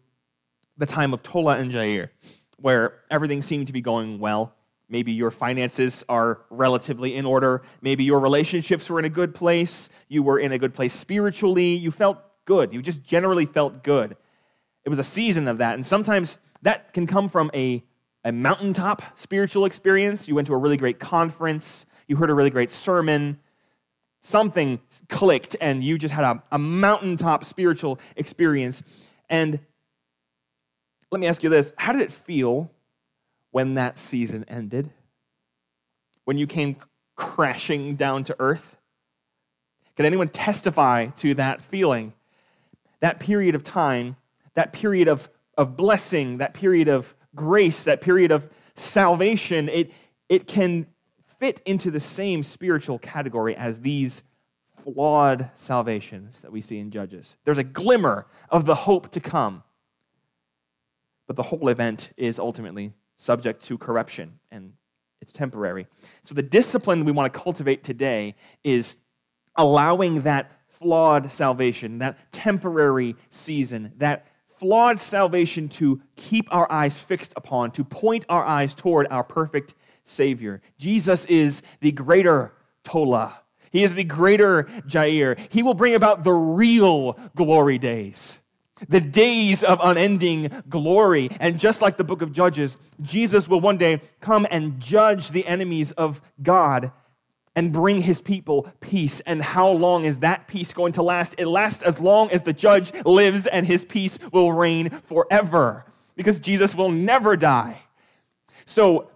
the 0.77 0.85
time 0.85 1.13
of 1.13 1.23
Tola 1.23 1.57
and 1.57 1.71
Jair, 1.71 2.09
where 2.57 2.99
everything 3.09 3.41
seemed 3.41 3.67
to 3.67 3.73
be 3.73 3.81
going 3.81 4.19
well? 4.19 4.55
Maybe 4.93 5.11
your 5.11 5.31
finances 5.31 6.03
are 6.07 6.41
relatively 6.51 7.15
in 7.15 7.25
order. 7.25 7.63
Maybe 7.81 8.03
your 8.03 8.19
relationships 8.19 8.91
were 8.91 8.99
in 8.99 9.05
a 9.05 9.09
good 9.09 9.33
place. 9.33 9.89
You 10.07 10.21
were 10.21 10.37
in 10.37 10.51
a 10.51 10.59
good 10.59 10.75
place 10.75 10.93
spiritually. 10.93 11.73
You 11.73 11.89
felt 11.89 12.19
good. 12.45 12.71
You 12.71 12.79
just 12.83 13.01
generally 13.01 13.47
felt 13.47 13.83
good. 13.83 14.15
It 14.85 14.89
was 14.89 14.99
a 14.99 15.03
season 15.03 15.47
of 15.47 15.57
that. 15.57 15.73
And 15.73 15.83
sometimes 15.83 16.37
that 16.61 16.93
can 16.93 17.07
come 17.07 17.27
from 17.27 17.49
a, 17.55 17.83
a 18.23 18.31
mountaintop 18.31 19.01
spiritual 19.19 19.65
experience. 19.65 20.27
You 20.27 20.35
went 20.35 20.45
to 20.45 20.53
a 20.53 20.57
really 20.57 20.77
great 20.77 20.99
conference, 20.99 21.87
you 22.07 22.15
heard 22.17 22.29
a 22.29 22.35
really 22.35 22.51
great 22.51 22.69
sermon, 22.69 23.39
something 24.21 24.79
clicked, 25.09 25.55
and 25.59 25.83
you 25.83 25.97
just 25.97 26.13
had 26.13 26.23
a, 26.23 26.43
a 26.51 26.59
mountaintop 26.59 27.45
spiritual 27.45 27.99
experience. 28.15 28.83
And 29.27 29.59
let 31.11 31.19
me 31.19 31.25
ask 31.25 31.41
you 31.41 31.49
this 31.49 31.73
how 31.77 31.93
did 31.93 32.03
it 32.03 32.11
feel 32.11 32.69
when 33.53 33.75
that 33.75 33.97
season 33.97 34.43
ended? 34.49 34.89
When 36.25 36.37
you 36.37 36.47
came 36.47 36.75
crashing 37.15 37.95
down 37.95 38.25
to 38.25 38.35
earth? 38.39 38.75
Can 39.95 40.05
anyone 40.05 40.27
testify 40.27 41.05
to 41.17 41.33
that 41.35 41.61
feeling? 41.61 42.11
that 43.03 43.19
period 43.19 43.53
of 43.53 43.65
time, 43.65 44.15
that 44.53 44.71
period 44.71 45.09
of, 45.09 45.29
of 45.57 45.75
blessing, 45.75 46.37
that 46.37 46.53
period 46.53 46.87
of 46.87 47.13
grace, 47.35 47.83
that 47.83 47.99
period 47.99 48.31
of 48.31 48.49
salvation, 48.75 49.67
it, 49.67 49.91
it 50.29 50.47
can 50.47 50.87
fit 51.37 51.61
into 51.65 51.91
the 51.91 51.99
same 51.99 52.43
spiritual 52.43 52.97
category 52.97 53.57
as 53.57 53.81
these 53.81 54.23
flawed 54.77 55.49
salvations 55.57 56.39
that 56.39 56.51
we 56.53 56.61
see 56.61 56.79
in 56.79 56.91
Judges. 56.91 57.35
There's 57.43 57.57
a 57.57 57.63
glimmer 57.65 58.25
of 58.49 58.63
the 58.63 58.73
hope 58.73 59.11
to 59.11 59.19
come. 59.19 59.63
But 61.27 61.35
the 61.35 61.43
whole 61.43 61.67
event 61.67 62.13
is 62.15 62.39
ultimately 62.39 62.93
subject 63.23 63.63
to 63.65 63.77
corruption 63.77 64.39
and 64.51 64.73
it's 65.21 65.31
temporary. 65.31 65.87
So 66.23 66.35
the 66.35 66.43
discipline 66.43 67.05
we 67.05 67.13
want 67.13 67.31
to 67.31 67.39
cultivate 67.39 67.83
today 67.83 68.35
is 68.63 68.97
allowing 69.55 70.21
that 70.21 70.51
flawed 70.67 71.31
salvation, 71.31 71.99
that 71.99 72.17
temporary 72.33 73.15
season, 73.29 73.93
that 73.97 74.27
flawed 74.57 74.99
salvation 74.99 75.69
to 75.69 76.01
keep 76.17 76.53
our 76.53 76.69
eyes 76.69 76.99
fixed 76.99 77.33
upon, 77.37 77.71
to 77.71 77.85
point 77.85 78.25
our 78.27 78.43
eyes 78.43 78.75
toward 78.75 79.07
our 79.09 79.23
perfect 79.23 79.73
Savior. 80.03 80.61
Jesus 80.77 81.23
is 81.25 81.61
the 81.79 81.93
greater 81.93 82.53
Tola. 82.83 83.39
He 83.71 83.83
is 83.83 83.93
the 83.93 84.03
greater 84.03 84.63
Jair. 84.85 85.39
He 85.49 85.63
will 85.63 85.73
bring 85.73 85.95
about 85.95 86.25
the 86.25 86.33
real 86.33 87.17
glory 87.35 87.77
days 87.77 88.41
the 88.89 89.01
days 89.01 89.63
of 89.63 89.79
unending 89.81 90.63
glory. 90.69 91.29
And 91.39 91.59
just 91.59 91.81
like 91.81 91.97
the 91.97 92.03
book 92.03 92.21
of 92.21 92.31
Judges, 92.31 92.77
Jesus 93.01 93.47
will 93.47 93.61
one 93.61 93.77
day 93.77 94.01
come 94.19 94.47
and 94.49 94.79
judge 94.79 95.29
the 95.29 95.45
enemies 95.45 95.91
of 95.93 96.21
God 96.41 96.91
and 97.55 97.71
bring 97.71 98.01
his 98.01 98.21
people 98.21 98.67
peace. 98.81 99.19
And 99.21 99.41
how 99.41 99.69
long 99.69 100.05
is 100.05 100.19
that 100.19 100.47
peace 100.47 100.73
going 100.73 100.93
to 100.93 101.03
last? 101.03 101.35
It 101.37 101.47
lasts 101.47 101.83
as 101.83 101.99
long 101.99 102.31
as 102.31 102.41
the 102.41 102.53
judge 102.53 102.93
lives, 103.05 103.47
and 103.47 103.65
his 103.65 103.85
peace 103.85 104.17
will 104.31 104.51
reign 104.51 104.89
forever 105.03 105.85
because 106.15 106.39
Jesus 106.39 106.75
will 106.75 106.91
never 106.91 107.35
die. 107.35 107.79
So, 108.65 109.09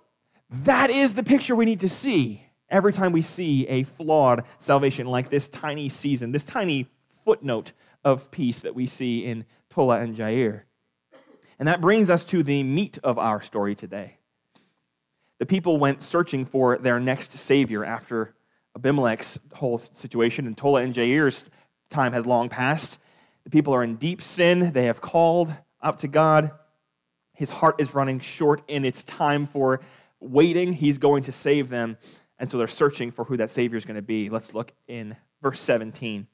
that 0.49 0.89
is 0.89 1.13
the 1.13 1.23
picture 1.23 1.56
we 1.56 1.65
need 1.65 1.82
to 1.82 1.89
see 1.89 2.47
every 2.69 2.93
time 2.93 3.12
we 3.12 3.21
see 3.21 3.67
a 3.67 3.84
flawed 3.84 4.43
salvation 4.60 5.08
like 5.08 5.30
this 5.30 5.47
tiny 5.49 5.89
season, 5.89 6.32
this 6.32 6.45
tiny 6.45 6.88
footnote 7.25 7.73
of 8.03 8.32
peace 8.32 8.62
that 8.62 8.73
we 8.73 8.86
see 8.86 9.25
in 9.25 9.45
Tola 9.78 10.00
and 10.00 10.18
Jair. 10.18 10.62
And 11.60 11.68
that 11.68 11.82
brings 11.82 12.10
us 12.10 12.24
to 12.26 12.42
the 12.42 12.63
meat 12.63 12.98
of 13.04 13.20
our 13.20 13.44
story 13.44 13.76
today. 13.76 14.18
The 15.38 15.46
people 15.46 15.78
went 15.78 16.02
searching 16.02 16.46
for 16.46 16.80
their 16.80 17.00
next 17.00 17.34
savior 17.34 17.86
after 17.86 18.34
Abimelech's 18.76 19.38
whole 19.54 19.78
situation, 19.78 20.48
and 20.48 20.58
Tola 20.58 20.82
and 20.82 20.96
Jair's 20.96 21.46
time 21.92 22.13
has 22.13 22.26
long 22.26 22.50
passed. 22.50 22.98
The 23.44 23.52
people 23.52 23.72
are 23.76 23.84
in 23.84 23.98
deep 23.98 24.24
sin. 24.24 24.72
They 24.72 24.86
have 24.86 25.00
called 25.00 25.54
up 25.80 26.00
to 26.00 26.08
God. 26.08 26.50
His 27.34 27.52
heart 27.52 27.76
is 27.80 27.94
running 27.94 28.20
short 28.20 28.63
in 28.68 28.84
its 28.84 29.04
time 29.04 29.46
for 29.46 29.82
waiting. 30.20 30.74
He's 30.74 30.98
going 30.98 31.22
to 31.22 31.32
save 31.32 31.70
them. 31.70 32.00
And 32.40 32.50
so 32.50 32.58
they're 32.58 32.68
searching 32.68 33.12
for 33.12 33.26
who 33.26 33.38
that 33.38 33.52
Savior 33.52 33.78
is 33.78 33.86
going 33.86 33.96
to 33.96 34.02
be. 34.02 34.32
Let's 34.32 34.56
look 34.56 34.72
in 34.88 35.16
verse 35.44 35.62
17. 35.62 36.26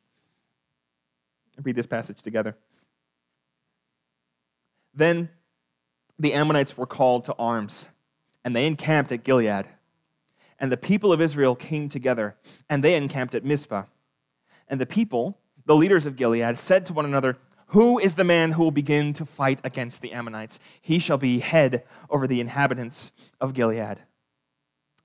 Read 1.62 1.76
this 1.76 1.88
passage 1.88 2.22
together. 2.22 2.56
Then 4.94 5.30
the 6.20 6.34
Ammonites 6.34 6.78
were 6.78 6.86
called 6.86 7.26
to 7.26 7.36
arms, 7.40 7.90
and 8.44 8.56
they 8.56 8.68
encamped 8.68 9.12
at 9.12 9.24
Gilead. 9.24 9.66
And 10.60 10.72
the 10.72 10.78
people 10.78 11.12
of 11.12 11.22
Israel 11.22 11.56
came 11.56 11.90
together, 11.90 12.36
and 12.70 12.84
they 12.84 12.96
encamped 12.96 13.36
at 13.36 13.44
Mizpah. 13.44 13.84
And 14.68 14.80
the 14.80 14.86
people, 14.86 15.38
the 15.66 15.76
leaders 15.76 16.06
of 16.06 16.16
Gilead, 16.16 16.58
said 16.58 16.86
to 16.86 16.94
one 16.94 17.06
another, 17.06 17.38
Who 17.68 18.00
is 18.00 18.16
the 18.16 18.24
man 18.24 18.54
who 18.54 18.64
will 18.64 18.72
begin 18.72 19.14
to 19.14 19.26
fight 19.26 19.60
against 19.64 20.02
the 20.02 20.14
Ammonites? 20.14 20.60
He 20.82 21.00
shall 21.00 21.18
be 21.18 21.40
head 21.40 21.84
over 22.10 22.28
the 22.28 22.40
inhabitants 22.40 23.12
of 23.42 23.54
Gilead. 23.54 24.00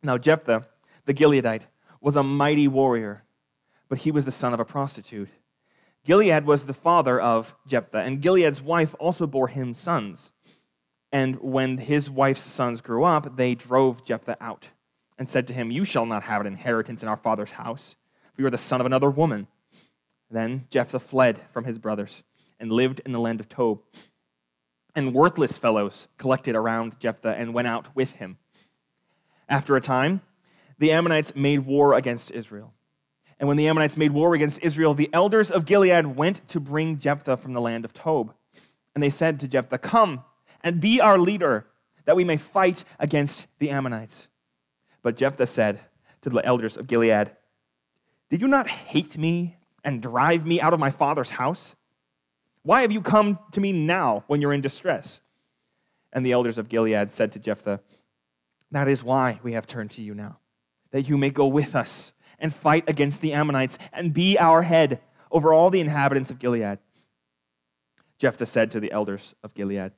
Now, 0.03 0.19
Jephthah, 0.19 0.67
the 1.07 1.15
Gileadite, 1.15 1.67
was 2.01 2.15
a 2.15 2.23
mighty 2.23 2.69
warrior, 2.69 3.25
but 3.89 3.99
he 3.99 4.13
was 4.13 4.25
the 4.25 4.31
son 4.31 4.55
of 4.55 4.61
a 4.61 4.65
prostitute 4.65 5.31
Gilead 6.09 6.47
was 6.47 6.65
the 6.65 6.73
father 6.73 7.21
of 7.21 7.55
Jephthah, 7.67 7.99
and 7.99 8.23
Gilead's 8.23 8.63
wife 8.63 8.95
also 8.99 9.27
bore 9.27 9.49
him 9.49 9.75
sons. 9.75 10.33
And 11.13 11.39
when 11.43 11.77
his 11.77 12.09
wife's 12.09 12.41
sons 12.41 12.81
grew 12.81 13.05
up, 13.05 13.37
they 13.37 13.55
drove 13.55 14.07
Jephthah 14.07 14.39
out 14.41 14.69
and 15.19 15.29
said 15.29 15.47
to 15.49 15.53
him, 15.53 15.71
You 15.71 15.85
shall 15.85 16.07
not 16.07 16.23
have 16.23 16.41
an 16.41 16.47
inheritance 16.47 17.03
in 17.03 17.11
our 17.11 17.19
father's 17.19 17.51
house, 17.51 17.95
for 18.33 18.41
you 18.41 18.47
are 18.47 18.51
the 18.51 18.57
son 18.57 18.81
of 18.81 18.87
another 18.87 19.11
woman. 19.11 19.49
Then 20.31 20.67
Jephthah 20.71 21.01
fled 21.01 21.41
from 21.53 21.65
his 21.65 21.79
brothers 21.79 22.23
and 22.59 22.73
lived 22.73 23.03
in 23.05 23.13
the 23.13 23.21
land 23.21 23.41
of 23.41 23.51
Tob. 23.51 23.81
And 24.97 25.13
worthless 25.13 25.59
fellows 25.59 26.09
collected 26.17 26.57
around 26.57 26.99
Jephthah 27.01 27.37
and 27.37 27.53
went 27.53 27.69
out 27.69 27.95
with 27.95 28.13
him. 28.13 28.39
After 29.47 29.77
a 29.77 29.83
time, 29.83 30.23
the 30.79 30.91
Ammonites 30.91 31.37
made 31.37 31.67
war 31.67 31.93
against 31.93 32.31
Israel. 32.31 32.73
And 33.39 33.47
when 33.47 33.57
the 33.57 33.69
Ammonites 33.69 33.97
made 33.97 34.11
war 34.11 34.35
against 34.35 34.63
Israel, 34.63 34.95
the 34.95 35.11
elders 35.13 35.51
of 35.51 35.65
Gilead 35.65 36.17
went 36.17 36.47
to 36.49 36.59
bring 36.59 36.99
Jephthah 36.99 37.37
from 37.37 37.53
the 37.53 37.61
land 37.61 37.85
of 37.85 37.93
Tob. 37.93 38.35
And 38.95 39.03
they 39.03 39.11
said 39.11 39.39
to 39.41 39.49
Jephthah, 39.49 39.79
Come 39.79 40.25
and 40.63 40.81
be 40.81 41.01
our 41.01 41.19
leader, 41.19 41.67
that 42.05 42.17
we 42.17 42.25
may 42.25 42.37
fight 42.37 42.85
against 42.99 43.47
the 43.59 43.71
Ammonites. 43.71 44.29
But 45.03 45.17
Jephthah 45.17 45.47
said 45.47 45.81
to 46.23 46.31
the 46.31 46.45
elders 46.45 46.77
of 46.77 46.89
Gilead, 46.89 47.31
Did 48.29 48.43
you 48.43 48.49
not 48.49 48.67
hate 48.67 49.17
me 49.17 49.57
and 49.85 50.03
drive 50.03 50.45
me 50.45 50.61
out 50.61 50.75
of 50.75 50.81
my 50.81 50.91
father's 50.91 51.31
house? 51.31 51.77
Why 52.63 52.83
have 52.83 52.91
you 52.91 53.01
come 53.01 53.39
to 53.53 53.61
me 53.61 53.73
now 53.73 54.25
when 54.27 54.41
you're 54.41 54.53
in 54.53 54.61
distress? 54.61 55.21
And 56.13 56.27
the 56.27 56.33
elders 56.33 56.59
of 56.59 56.69
Gilead 56.69 57.13
said 57.13 57.33
to 57.33 57.39
Jephthah, 57.39 57.81
That 58.73 58.89
is 58.89 59.05
why 59.05 59.39
we 59.45 59.53
have 59.53 59.67
turned 59.67 59.93
to 59.93 60.03
you 60.03 60.15
now, 60.15 60.39
that 60.91 61.09
you 61.09 61.17
may 61.17 61.31
go 61.31 61.47
with 61.47 61.77
us 61.77 62.13
and 62.39 62.55
fight 62.55 62.85
against 62.89 63.21
the 63.21 63.33
Ammonites 63.33 63.79
and 63.93 64.15
be 64.15 64.39
our 64.39 64.63
head 64.63 65.01
over 65.31 65.53
all 65.53 65.71
the 65.71 65.81
inhabitants 65.81 66.31
of 66.31 66.39
Gilead. 66.39 66.79
Jephthah 68.19 68.47
said 68.47 68.71
to 68.73 68.81
the 68.81 68.93
elders 68.93 69.35
of 69.43 69.55
Gilead, 69.55 69.93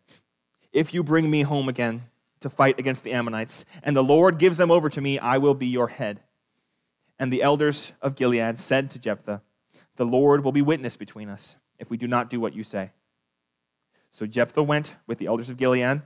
If 0.72 0.92
you 0.92 1.02
bring 1.02 1.30
me 1.30 1.42
home 1.42 1.68
again 1.68 2.04
to 2.40 2.50
fight 2.50 2.78
against 2.78 3.04
the 3.04 3.12
Ammonites, 3.12 3.64
and 3.82 3.96
the 3.96 4.04
Lord 4.04 4.38
gives 4.38 4.56
them 4.56 4.70
over 4.70 4.88
to 4.90 5.00
me, 5.00 5.18
I 5.18 5.38
will 5.38 5.54
be 5.54 5.66
your 5.66 5.88
head. 5.88 6.20
And 7.18 7.32
the 7.32 7.42
elders 7.42 7.92
of 8.00 8.14
Gilead 8.14 8.58
said 8.58 8.90
to 8.90 8.98
Jephthah, 8.98 9.42
The 9.96 10.06
Lord 10.06 10.44
will 10.44 10.52
be 10.52 10.62
witness 10.62 10.96
between 10.96 11.28
us 11.28 11.56
if 11.78 11.90
we 11.90 11.96
do 11.96 12.06
not 12.06 12.30
do 12.30 12.40
what 12.40 12.54
you 12.54 12.64
say. 12.64 12.92
So 14.10 14.26
Jephthah 14.26 14.62
went 14.62 14.96
with 15.06 15.18
the 15.18 15.26
elders 15.26 15.48
of 15.48 15.56
Gilead, 15.56 16.02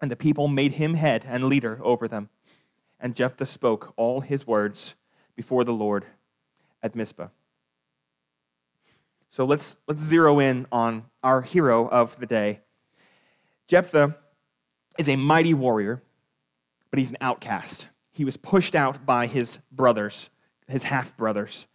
and 0.00 0.10
the 0.10 0.16
people 0.16 0.48
made 0.48 0.72
him 0.72 0.94
head 0.94 1.24
and 1.28 1.44
leader 1.44 1.78
over 1.82 2.08
them. 2.08 2.30
And 2.98 3.14
Jephthah 3.14 3.46
spoke 3.46 3.92
all 3.96 4.20
his 4.20 4.46
words 4.46 4.94
before 5.36 5.64
the 5.64 5.72
Lord 5.72 6.04
at 6.82 6.94
Mizpah. 6.94 7.28
So 9.28 9.44
let's, 9.44 9.76
let's 9.86 10.00
zero 10.00 10.40
in 10.40 10.66
on 10.72 11.04
our 11.22 11.40
hero 11.42 11.88
of 11.88 12.18
the 12.18 12.26
day. 12.26 12.60
Jephthah 13.68 14.16
is 14.98 15.08
a 15.08 15.16
mighty 15.16 15.54
warrior, 15.54 16.02
but 16.90 16.98
he's 16.98 17.10
an 17.10 17.18
outcast. 17.20 17.88
He 18.10 18.24
was 18.24 18.36
pushed 18.36 18.74
out 18.74 19.06
by 19.06 19.26
his 19.26 19.60
brothers, 19.70 20.30
his 20.66 20.82
half 20.82 21.16
brothers. 21.16 21.66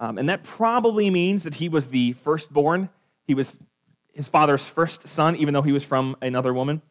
Um, 0.00 0.16
and 0.16 0.28
that 0.28 0.44
probably 0.44 1.10
means 1.10 1.42
that 1.42 1.56
he 1.56 1.68
was 1.68 1.88
the 1.88 2.12
firstborn. 2.12 2.88
He 3.24 3.34
was 3.34 3.58
his 4.14 4.28
father's 4.28 4.66
first 4.66 5.06
son, 5.06 5.36
even 5.36 5.54
though 5.54 5.62
he 5.62 5.72
was 5.72 5.84
from 5.84 6.16
another 6.22 6.54
woman. 6.54 6.82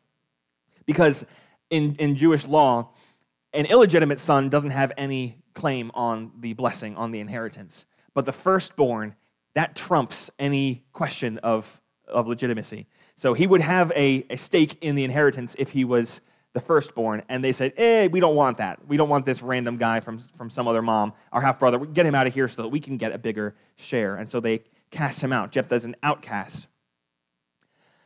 Because 0.85 1.25
in, 1.69 1.95
in 1.95 2.15
Jewish 2.15 2.45
law, 2.45 2.89
an 3.51 3.65
illegitimate 3.65 4.19
son 4.19 4.49
doesn't 4.49 4.69
have 4.69 4.91
any 4.97 5.36
claim 5.57 5.89
on 5.95 6.31
the 6.39 6.53
blessing, 6.53 6.95
on 6.95 7.11
the 7.11 7.19
inheritance. 7.19 7.87
But 8.13 8.25
the 8.25 8.31
firstborn, 8.31 9.15
that 9.55 9.75
trumps 9.75 10.29
any 10.37 10.83
question 10.93 11.39
of, 11.39 11.81
of 12.07 12.27
legitimacy. 12.27 12.85
So 13.15 13.33
he 13.33 13.47
would 13.47 13.61
have 13.61 13.91
a, 13.95 14.23
a 14.29 14.37
stake 14.37 14.77
in 14.81 14.93
the 14.93 15.03
inheritance 15.03 15.55
if 15.57 15.71
he 15.71 15.83
was 15.83 16.21
the 16.53 16.61
firstborn. 16.61 17.23
And 17.27 17.43
they 17.43 17.51
said, 17.51 17.73
eh, 17.75 18.07
we 18.07 18.19
don't 18.19 18.35
want 18.35 18.57
that. 18.57 18.87
We 18.87 18.97
don't 18.97 19.09
want 19.09 19.25
this 19.25 19.41
random 19.41 19.77
guy 19.77 19.99
from, 19.99 20.19
from 20.19 20.51
some 20.51 20.67
other 20.67 20.83
mom, 20.83 21.13
our 21.33 21.41
half 21.41 21.59
brother. 21.59 21.79
Get 21.79 22.05
him 22.05 22.13
out 22.13 22.27
of 22.27 22.35
here 22.35 22.47
so 22.47 22.61
that 22.61 22.69
we 22.69 22.79
can 22.79 22.97
get 22.97 23.11
a 23.11 23.17
bigger 23.17 23.55
share. 23.77 24.15
And 24.15 24.29
so 24.29 24.39
they 24.39 24.61
cast 24.91 25.21
him 25.21 25.33
out. 25.33 25.51
Jephthah's 25.51 25.85
an 25.85 25.95
outcast. 26.03 26.67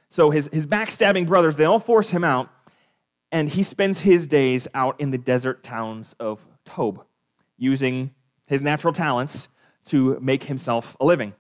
So 0.10 0.30
his, 0.30 0.50
his 0.54 0.66
backstabbing 0.66 1.28
brothers, 1.28 1.58
they 1.58 1.66
all 1.66 1.80
force 1.80 2.12
him 2.12 2.24
out, 2.24 2.50
and 3.30 3.50
he 3.50 3.64
spends 3.64 4.02
his 4.02 4.26
days 4.26 4.70
out 4.74 5.00
in 5.02 5.12
the 5.12 5.18
desert 5.18 5.64
towns 5.64 6.16
of 6.18 6.46
Tob 6.66 7.06
using 7.62 8.12
his 8.48 8.62
natural 8.62 8.92
talents 8.92 9.48
to 9.86 10.20
make 10.20 10.44
himself 10.44 10.98
a 11.00 11.06
living. 11.06 11.34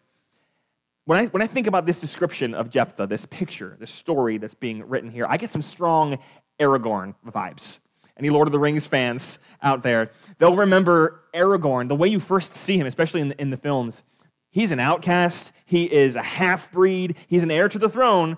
When 1.05 1.19
I, 1.19 1.25
when 1.25 1.41
I 1.41 1.47
think 1.47 1.65
about 1.65 1.87
this 1.87 1.99
description 1.99 2.53
of 2.53 2.69
Jephthah, 2.69 3.07
this 3.07 3.25
picture, 3.25 3.75
this 3.79 3.89
story 3.89 4.37
that's 4.37 4.53
being 4.53 4.87
written 4.87 5.09
here, 5.09 5.25
I 5.27 5.37
get 5.37 5.49
some 5.49 5.63
strong 5.63 6.19
Aragorn 6.59 7.15
vibes. 7.25 7.79
Any 8.17 8.29
Lord 8.29 8.47
of 8.47 8.51
the 8.51 8.59
Rings 8.59 8.85
fans 8.85 9.39
out 9.63 9.81
there, 9.81 10.11
they'll 10.37 10.55
remember 10.55 11.21
Aragorn, 11.33 11.87
the 11.87 11.95
way 11.95 12.07
you 12.07 12.19
first 12.19 12.55
see 12.55 12.77
him, 12.77 12.85
especially 12.85 13.21
in 13.21 13.29
the, 13.29 13.41
in 13.41 13.49
the 13.49 13.57
films. 13.57 14.03
He's 14.51 14.71
an 14.71 14.79
outcast, 14.79 15.53
he 15.65 15.91
is 15.91 16.15
a 16.15 16.21
half 16.21 16.71
breed, 16.71 17.15
he's 17.27 17.41
an 17.41 17.49
heir 17.49 17.67
to 17.67 17.79
the 17.79 17.89
throne, 17.89 18.37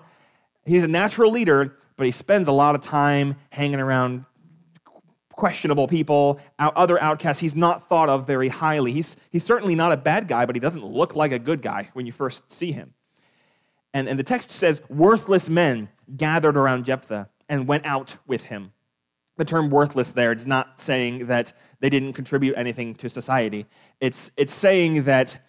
he's 0.64 0.84
a 0.84 0.88
natural 0.88 1.30
leader, 1.30 1.76
but 1.96 2.06
he 2.06 2.12
spends 2.12 2.48
a 2.48 2.52
lot 2.52 2.74
of 2.74 2.80
time 2.80 3.36
hanging 3.50 3.78
around 3.78 4.24
questionable 5.36 5.88
people, 5.88 6.38
other 6.58 7.00
outcasts, 7.02 7.40
he's 7.40 7.56
not 7.56 7.88
thought 7.88 8.08
of 8.08 8.26
very 8.26 8.48
highly. 8.48 8.92
He's, 8.92 9.16
he's 9.30 9.44
certainly 9.44 9.74
not 9.74 9.92
a 9.92 9.96
bad 9.96 10.28
guy, 10.28 10.46
but 10.46 10.54
he 10.54 10.60
doesn't 10.60 10.84
look 10.84 11.16
like 11.16 11.32
a 11.32 11.38
good 11.38 11.60
guy 11.60 11.90
when 11.92 12.06
you 12.06 12.12
first 12.12 12.50
see 12.52 12.72
him. 12.72 12.94
And, 13.92 14.08
and 14.08 14.18
the 14.18 14.24
text 14.24 14.50
says, 14.50 14.80
worthless 14.88 15.48
men 15.48 15.88
gathered 16.16 16.56
around 16.56 16.84
Jephthah 16.84 17.28
and 17.48 17.66
went 17.66 17.84
out 17.84 18.16
with 18.26 18.44
him. 18.44 18.72
The 19.36 19.44
term 19.44 19.70
worthless 19.70 20.12
there 20.12 20.32
is 20.32 20.46
not 20.46 20.80
saying 20.80 21.26
that 21.26 21.52
they 21.80 21.90
didn't 21.90 22.12
contribute 22.12 22.54
anything 22.56 22.94
to 22.96 23.08
society. 23.08 23.66
It's, 24.00 24.30
it's 24.36 24.54
saying 24.54 25.04
that, 25.04 25.44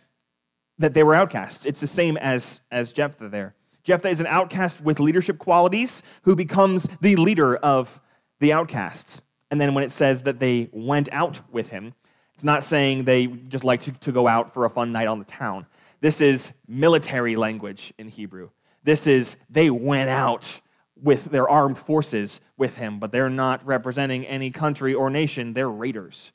that 0.80 0.94
they 0.94 1.04
were 1.04 1.14
outcasts. 1.14 1.66
It's 1.66 1.80
the 1.80 1.88
same 1.88 2.18
as, 2.18 2.62
as 2.72 2.92
Jephthah 2.92 3.30
there. 3.30 3.56
Jephthah 3.84 4.10
is 4.10 4.20
an 4.20 4.28
outcast 4.28 4.82
with 4.82 5.00
leadership 5.00 5.38
qualities 5.38 6.02
who 6.24 6.36
becomes 6.36 6.88
the 7.02 7.16
leader 7.16 7.56
of 7.58 8.02
the 8.40 8.52
outcasts. 8.52 9.22
And 9.52 9.62
then 9.62 9.74
when 9.74 9.84
it 9.84 9.92
says 9.92 10.24
that 10.24 10.40
they 10.40 10.70
went 10.72 11.10
out 11.12 11.40
with 11.52 11.70
him, 11.70 11.94
it's 12.34 12.44
not 12.44 12.64
saying 12.64 13.06
they 13.06 13.28
just 13.28 13.64
like 13.64 13.82
to, 13.82 13.92
to 13.92 14.12
go 14.12 14.28
out 14.28 14.54
for 14.54 14.66
a 14.66 14.70
fun 14.70 14.92
night 14.92 15.08
on 15.08 15.20
the 15.20 15.26
town. 15.26 15.66
This 16.02 16.20
is 16.20 16.52
military 16.68 17.36
language 17.36 17.94
in 17.98 18.10
Hebrew. 18.10 18.50
This 18.84 19.08
is 19.08 19.38
they 19.50 19.70
went 19.70 20.10
out 20.10 20.62
with 21.02 21.26
their 21.26 21.48
armed 21.48 21.78
forces 21.78 22.42
with 22.58 22.76
him, 22.76 23.00
but 23.00 23.12
they're 23.12 23.30
not 23.30 23.66
representing 23.66 24.26
any 24.26 24.52
country 24.52 24.94
or 24.94 25.10
nation. 25.10 25.54
They're 25.54 25.70
raiders. 25.70 26.32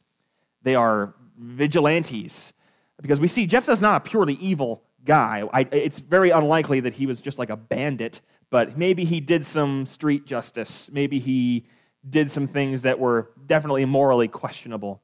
They 0.63 0.75
are 0.75 1.15
vigilantes. 1.39 2.53
Because 3.01 3.21
we 3.21 3.29
see 3.29 3.47
Jephthah's 3.47 3.81
not 3.81 4.07
a 4.07 4.09
purely 4.09 4.35
evil 4.35 4.83
guy. 5.05 5.49
I, 5.53 5.63
it's 5.73 6.01
very 6.01 6.31
unlikely 6.31 6.81
that 6.81 6.95
he 6.95 7.07
was 7.07 7.21
just 7.21 7.39
like 7.39 7.51
a 7.51 7.57
bandit, 7.57 8.21
but 8.51 8.77
maybe 8.77 9.05
he 9.05 9.21
did 9.21 9.47
some 9.47 9.87
street 9.87 10.27
justice. 10.27 10.91
Maybe 10.93 11.19
he 11.19 11.65
did 12.09 12.31
some 12.31 12.47
things 12.47 12.83
that 12.83 12.99
were 12.99 13.31
definitely 13.47 13.85
morally 13.85 14.29
questionable. 14.29 15.01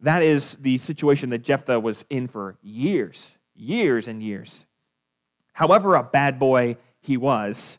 That 0.00 0.22
is 0.22 0.54
the 0.54 0.78
situation 0.78 1.30
that 1.30 1.42
Jephthah 1.42 1.80
was 1.80 2.04
in 2.10 2.28
for 2.28 2.56
years, 2.62 3.32
years 3.54 4.08
and 4.08 4.22
years. 4.22 4.66
However, 5.52 5.94
a 5.94 6.02
bad 6.02 6.38
boy 6.38 6.76
he 7.00 7.16
was, 7.16 7.78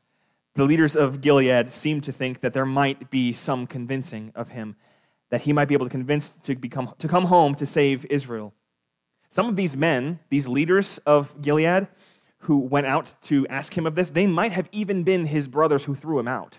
the 0.55 0.65
leaders 0.65 0.95
of 0.95 1.21
Gilead 1.21 1.69
seemed 1.69 2.03
to 2.03 2.11
think 2.11 2.41
that 2.41 2.53
there 2.53 2.65
might 2.65 3.09
be 3.09 3.31
some 3.31 3.65
convincing 3.65 4.31
of 4.35 4.49
him, 4.49 4.75
that 5.29 5.41
he 5.41 5.53
might 5.53 5.69
be 5.69 5.73
able 5.73 5.85
to 5.85 5.91
convince 5.91 6.29
to, 6.29 6.55
become, 6.55 6.93
to 6.97 7.07
come 7.07 7.25
home 7.25 7.55
to 7.55 7.65
save 7.65 8.05
Israel. 8.09 8.53
Some 9.29 9.47
of 9.47 9.55
these 9.55 9.77
men, 9.77 10.19
these 10.29 10.47
leaders 10.47 10.97
of 11.05 11.39
Gilead, 11.41 11.87
who 12.39 12.57
went 12.57 12.87
out 12.87 13.13
to 13.23 13.45
ask 13.47 13.77
him 13.77 13.85
of 13.85 13.95
this, 13.95 14.09
they 14.09 14.27
might 14.27 14.51
have 14.51 14.67
even 14.71 15.03
been 15.03 15.25
his 15.25 15.47
brothers 15.47 15.85
who 15.85 15.95
threw 15.95 16.19
him 16.19 16.27
out. 16.27 16.57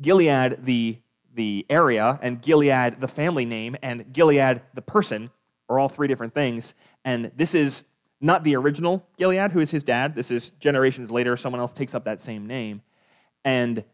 Gilead, 0.00 0.64
the, 0.64 0.98
the 1.34 1.66
area, 1.68 2.18
and 2.22 2.40
Gilead, 2.40 3.00
the 3.00 3.08
family 3.08 3.44
name, 3.44 3.76
and 3.82 4.12
Gilead, 4.12 4.62
the 4.74 4.82
person, 4.82 5.30
are 5.68 5.78
all 5.78 5.88
three 5.88 6.08
different 6.08 6.34
things. 6.34 6.74
And 7.04 7.30
this 7.36 7.54
is 7.54 7.84
not 8.20 8.42
the 8.42 8.56
original 8.56 9.06
Gilead, 9.16 9.52
who 9.52 9.60
is 9.60 9.70
his 9.70 9.84
dad. 9.84 10.14
This 10.14 10.30
is 10.30 10.50
generations 10.60 11.10
later, 11.10 11.36
someone 11.36 11.60
else 11.60 11.72
takes 11.72 11.94
up 11.94 12.04
that 12.04 12.20
same 12.20 12.46
name. 12.46 12.82
And 13.44 13.84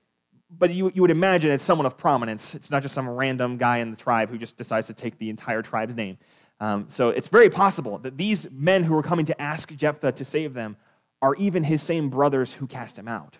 but 0.59 0.71
you, 0.71 0.93
you 0.95 1.03
would 1.03 1.11
imagine 1.11 1.51
it's 1.51 1.65
someone 1.65 1.87
of 1.87 1.97
prominence. 1.97 2.55
It's 2.55 2.71
not 2.71 2.83
just 2.83 2.95
some 2.95 3.09
random 3.09 3.57
guy 3.57 3.79
in 3.79 3.91
the 3.91 3.97
tribe 3.97 4.31
who 4.31 4.39
just 4.39 4.57
decides 4.57 4.87
to 4.87 4.95
take 4.95 5.19
the 5.19 5.31
entire 5.31 5.63
tribe's 5.63 5.97
name. 5.97 6.19
Um, 6.61 6.87
so 6.89 7.09
it's 7.09 7.29
very 7.29 7.51
possible 7.51 7.99
that 7.99 8.17
these 8.17 8.49
men 8.51 8.85
who 8.85 8.97
are 8.97 9.03
coming 9.03 9.25
to 9.27 9.43
ask 9.43 9.75
Jephthah 9.75 10.13
to 10.13 10.25
save 10.25 10.55
them 10.55 10.77
are 11.21 11.35
even 11.37 11.65
his 11.65 11.83
same 11.83 12.09
brothers 12.09 12.53
who 12.53 12.67
cast 12.67 12.99
him 12.99 13.09
out. 13.09 13.39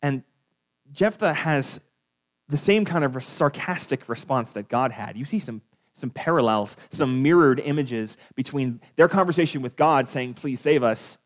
And 0.00 0.22
Jephthah 0.94 1.34
has 1.34 1.80
the 2.48 2.56
same 2.56 2.84
kind 2.84 3.04
of 3.04 3.22
sarcastic 3.24 4.08
response 4.08 4.52
that 4.52 4.68
God 4.68 4.92
had. 4.92 5.16
You 5.16 5.24
see 5.24 5.40
some, 5.40 5.60
some 5.94 6.10
parallels, 6.10 6.76
some 6.90 7.22
mirrored 7.22 7.60
images 7.60 8.16
between 8.34 8.80
their 8.96 9.08
conversation 9.08 9.60
with 9.60 9.76
God 9.76 10.08
saying, 10.08 10.34
Please 10.34 10.60
save 10.60 10.82
us, 10.82 11.18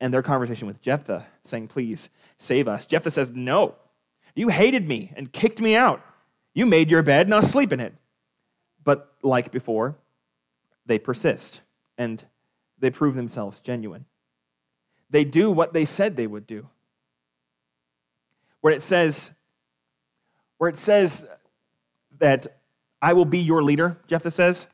and 0.00 0.14
their 0.14 0.22
conversation 0.22 0.66
with 0.66 0.80
Jephthah 0.80 1.26
saying, 1.44 1.68
Please 1.68 2.08
save 2.38 2.68
us. 2.68 2.86
Jephthah 2.86 3.10
says, 3.10 3.30
No. 3.30 3.74
You 4.34 4.48
hated 4.48 4.86
me 4.86 5.12
and 5.16 5.32
kicked 5.32 5.60
me 5.60 5.74
out. 5.74 6.04
You 6.54 6.64
made 6.64 6.90
your 6.90 7.02
bed, 7.02 7.28
now 7.28 7.40
sleep 7.40 7.72
in 7.72 7.80
it. 7.80 7.94
But 8.84 9.12
like 9.22 9.50
before, 9.50 9.96
they 10.86 10.98
persist 10.98 11.60
and 11.98 12.24
they 12.78 12.90
prove 12.90 13.14
themselves 13.14 13.60
genuine. 13.60 14.06
They 15.10 15.24
do 15.24 15.50
what 15.50 15.72
they 15.72 15.84
said 15.84 16.16
they 16.16 16.26
would 16.26 16.46
do 16.46 16.68
where 18.60 18.72
it 18.72 18.82
says, 18.82 19.30
where 20.58 20.68
it 20.68 20.76
says 20.76 21.26
that 22.18 22.46
I 23.02 23.12
will 23.14 23.24
be 23.24 23.38
your 23.38 23.62
leader, 23.62 23.98
Jephthah 24.06 24.30
says, 24.30 24.66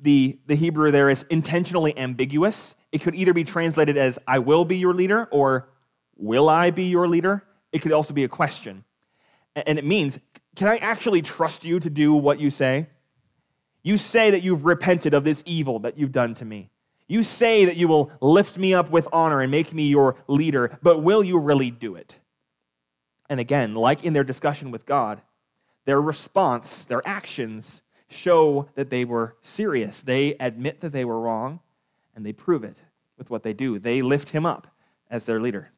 the, 0.00 0.38
the 0.46 0.54
Hebrew 0.54 0.90
there 0.90 1.08
is 1.08 1.24
intentionally 1.30 1.96
ambiguous. 1.96 2.74
It 2.92 3.02
could 3.02 3.14
either 3.14 3.32
be 3.32 3.44
translated 3.44 3.96
as 3.96 4.18
I 4.26 4.38
will 4.38 4.64
be 4.64 4.76
your 4.76 4.94
leader 4.94 5.28
or 5.30 5.68
will 6.16 6.48
I 6.48 6.70
be 6.70 6.84
your 6.84 7.08
leader? 7.08 7.42
It 7.72 7.82
could 7.82 7.92
also 7.92 8.14
be 8.14 8.24
a 8.24 8.28
question. 8.28 8.84
And 9.54 9.78
it 9.78 9.84
means, 9.84 10.18
can 10.56 10.68
I 10.68 10.76
actually 10.78 11.22
trust 11.22 11.64
you 11.64 11.80
to 11.80 11.90
do 11.90 12.14
what 12.14 12.40
you 12.40 12.50
say? 12.50 12.88
You 13.82 13.98
say 13.98 14.30
that 14.30 14.42
you've 14.42 14.64
repented 14.64 15.14
of 15.14 15.24
this 15.24 15.42
evil 15.46 15.80
that 15.80 15.98
you've 15.98 16.12
done 16.12 16.34
to 16.36 16.44
me. 16.44 16.70
You 17.06 17.22
say 17.22 17.66
that 17.66 17.76
you 17.76 17.86
will 17.86 18.10
lift 18.20 18.56
me 18.56 18.72
up 18.72 18.90
with 18.90 19.06
honor 19.12 19.40
and 19.40 19.50
make 19.50 19.74
me 19.74 19.88
your 19.88 20.16
leader, 20.26 20.78
but 20.82 21.02
will 21.02 21.22
you 21.22 21.38
really 21.38 21.70
do 21.70 21.94
it? 21.94 22.18
And 23.28 23.40
again, 23.40 23.74
like 23.74 24.04
in 24.04 24.12
their 24.12 24.24
discussion 24.24 24.70
with 24.70 24.86
God, 24.86 25.22
their 25.84 26.00
response, 26.00 26.84
their 26.84 27.02
actions 27.06 27.82
show 28.08 28.68
that 28.74 28.90
they 28.90 29.04
were 29.04 29.36
serious. 29.42 30.00
They 30.00 30.34
admit 30.34 30.80
that 30.80 30.92
they 30.92 31.04
were 31.04 31.20
wrong, 31.20 31.60
and 32.14 32.24
they 32.24 32.32
prove 32.32 32.64
it 32.64 32.76
with 33.18 33.30
what 33.30 33.42
they 33.42 33.52
do. 33.52 33.78
They 33.78 34.02
lift 34.02 34.30
him 34.30 34.46
up 34.46 34.68
as 35.10 35.24
their 35.24 35.40
leader. 35.40 35.70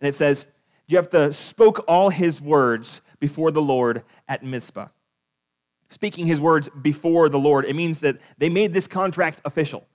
And 0.00 0.08
it 0.08 0.14
says, 0.14 0.46
Jephthah 0.88 1.32
spoke 1.32 1.84
all 1.86 2.10
his 2.10 2.40
words 2.40 3.00
before 3.18 3.50
the 3.50 3.62
Lord 3.62 4.02
at 4.28 4.42
Mizpah. 4.42 4.88
Speaking 5.90 6.26
his 6.26 6.40
words 6.40 6.68
before 6.82 7.28
the 7.28 7.38
Lord, 7.38 7.64
it 7.64 7.76
means 7.76 8.00
that 8.00 8.18
they 8.38 8.48
made 8.48 8.72
this 8.72 8.88
contract 8.88 9.40
official. 9.44 9.86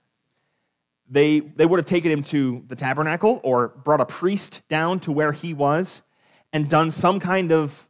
They, 1.08 1.40
they 1.40 1.66
would 1.66 1.78
have 1.78 1.86
taken 1.86 2.10
him 2.10 2.22
to 2.24 2.64
the 2.68 2.76
tabernacle 2.76 3.40
or 3.42 3.68
brought 3.68 4.00
a 4.00 4.06
priest 4.06 4.62
down 4.68 5.00
to 5.00 5.12
where 5.12 5.32
he 5.32 5.54
was 5.54 6.02
and 6.56 6.70
done 6.70 6.90
some 6.90 7.20
kind 7.20 7.52
of 7.52 7.86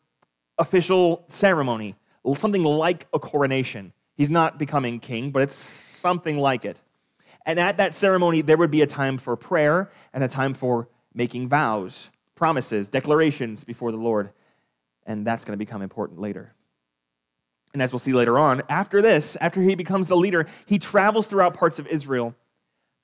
official 0.59 1.25
ceremony, 1.29 1.95
something 2.35 2.65
like 2.65 3.07
a 3.13 3.19
coronation. 3.21 3.93
He's 4.17 4.29
not 4.29 4.59
becoming 4.59 4.99
king, 4.99 5.31
but 5.31 5.43
it's 5.43 5.55
something 5.55 6.37
like 6.37 6.65
it. 6.65 6.77
And 7.47 7.61
at 7.61 7.77
that 7.77 7.95
ceremony, 7.95 8.41
there 8.41 8.57
would 8.57 8.73
be 8.73 8.83
a 8.83 8.87
time 8.89 9.19
for 9.19 9.37
prayer 9.37 9.89
and 10.13 10.25
a 10.25 10.29
time 10.29 10.53
for 10.53 10.89
making 11.15 11.49
vows, 11.49 12.11
promises, 12.35 12.89
declarations 12.89 13.63
before 13.63 13.93
the 13.93 13.99
Lord. 13.99 14.31
And 15.07 15.25
that's 15.25 15.45
going 15.45 15.57
to 15.57 15.65
become 15.65 15.81
important 15.81 16.21
later. 16.21 16.53
And 17.73 17.81
as 17.81 17.93
we'll 17.93 18.01
see 18.01 18.15
later 18.15 18.37
on, 18.37 18.65
after 18.69 19.01
this, 19.01 19.37
after 19.41 19.63
he 19.63 19.77
becomes 19.77 20.09
the 20.09 20.17
leader, 20.17 20.47
he 20.65 20.81
travels 20.81 21.29
throughout 21.29 21.55
parts 21.55 21.79
of 21.79 21.87
Israel 21.87 22.35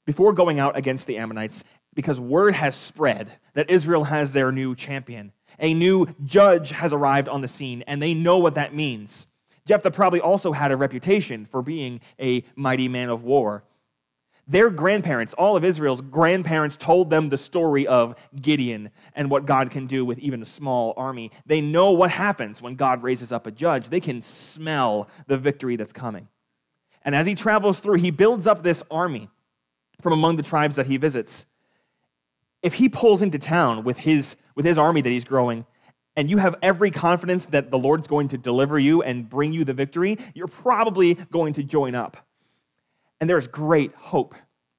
before 0.06 0.32
going 0.32 0.58
out 0.58 0.76
against 0.76 1.06
the 1.06 1.18
Ammonites 1.18 1.62
because 1.94 2.18
word 2.18 2.54
has 2.54 2.74
spread 2.74 3.30
that 3.54 3.70
Israel 3.70 4.04
has 4.04 4.32
their 4.32 4.50
new 4.50 4.74
champion. 4.74 5.32
A 5.58 5.74
new 5.74 6.14
judge 6.24 6.70
has 6.70 6.92
arrived 6.92 7.28
on 7.28 7.40
the 7.40 7.48
scene, 7.48 7.82
and 7.86 8.00
they 8.00 8.14
know 8.14 8.38
what 8.38 8.54
that 8.54 8.74
means. 8.74 9.26
Jephthah 9.66 9.90
probably 9.90 10.20
also 10.20 10.52
had 10.52 10.72
a 10.72 10.76
reputation 10.76 11.44
for 11.44 11.62
being 11.62 12.00
a 12.20 12.44
mighty 12.56 12.88
man 12.88 13.08
of 13.08 13.22
war. 13.22 13.64
Their 14.48 14.70
grandparents, 14.70 15.34
all 15.34 15.56
of 15.56 15.64
Israel's 15.64 16.00
grandparents, 16.00 16.76
told 16.76 17.10
them 17.10 17.28
the 17.28 17.36
story 17.36 17.86
of 17.86 18.16
Gideon 18.40 18.90
and 19.14 19.30
what 19.30 19.46
God 19.46 19.70
can 19.70 19.86
do 19.86 20.04
with 20.04 20.18
even 20.18 20.42
a 20.42 20.46
small 20.46 20.94
army. 20.96 21.30
They 21.46 21.60
know 21.60 21.92
what 21.92 22.10
happens 22.10 22.60
when 22.60 22.74
God 22.74 23.04
raises 23.04 23.30
up 23.30 23.46
a 23.46 23.52
judge. 23.52 23.88
They 23.88 24.00
can 24.00 24.20
smell 24.20 25.08
the 25.28 25.38
victory 25.38 25.76
that's 25.76 25.92
coming. 25.92 26.28
And 27.04 27.14
as 27.14 27.26
he 27.26 27.36
travels 27.36 27.78
through, 27.78 27.98
he 27.98 28.10
builds 28.10 28.48
up 28.48 28.62
this 28.64 28.82
army 28.90 29.28
from 30.00 30.12
among 30.12 30.36
the 30.36 30.42
tribes 30.42 30.74
that 30.74 30.86
he 30.86 30.96
visits 30.96 31.46
if 32.62 32.74
he 32.74 32.88
pulls 32.88 33.22
into 33.22 33.38
town 33.38 33.84
with 33.84 33.98
his, 33.98 34.36
with 34.54 34.64
his 34.64 34.78
army 34.78 35.00
that 35.00 35.10
he's 35.10 35.24
growing, 35.24 35.66
and 36.16 36.30
you 36.30 36.38
have 36.38 36.56
every 36.62 36.90
confidence 36.90 37.46
that 37.46 37.70
the 37.70 37.78
Lord's 37.78 38.06
going 38.06 38.28
to 38.28 38.38
deliver 38.38 38.78
you 38.78 39.02
and 39.02 39.28
bring 39.28 39.52
you 39.52 39.64
the 39.64 39.72
victory, 39.72 40.18
you're 40.34 40.46
probably 40.46 41.14
going 41.14 41.54
to 41.54 41.62
join 41.62 41.94
up. 41.94 42.16
And 43.20 43.30
there's 43.30 43.46
great 43.46 43.94
hope 43.94 44.34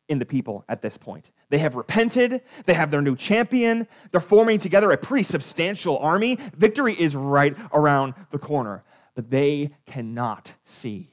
in 0.10 0.20
the 0.20 0.26
people 0.26 0.64
at 0.68 0.82
this 0.82 0.98
point. 0.98 1.32
They 1.50 1.58
have 1.60 1.76
repented, 1.76 2.42
they 2.66 2.74
have 2.74 2.92
their 2.92 3.02
new 3.02 3.16
champion, 3.16 3.88
they're 4.12 4.20
forming 4.22 4.60
together 4.60 4.92
a 4.92 4.98
pretty 4.98 5.24
substantial 5.24 5.98
army. 5.98 6.38
Victory 6.56 6.94
is 6.94 7.16
right 7.16 7.56
around 7.72 8.14
the 8.32 8.40
corner, 8.40 8.84
but 9.16 9.30
they 9.30 9.72
cannot 9.86 10.54
see 10.64 11.10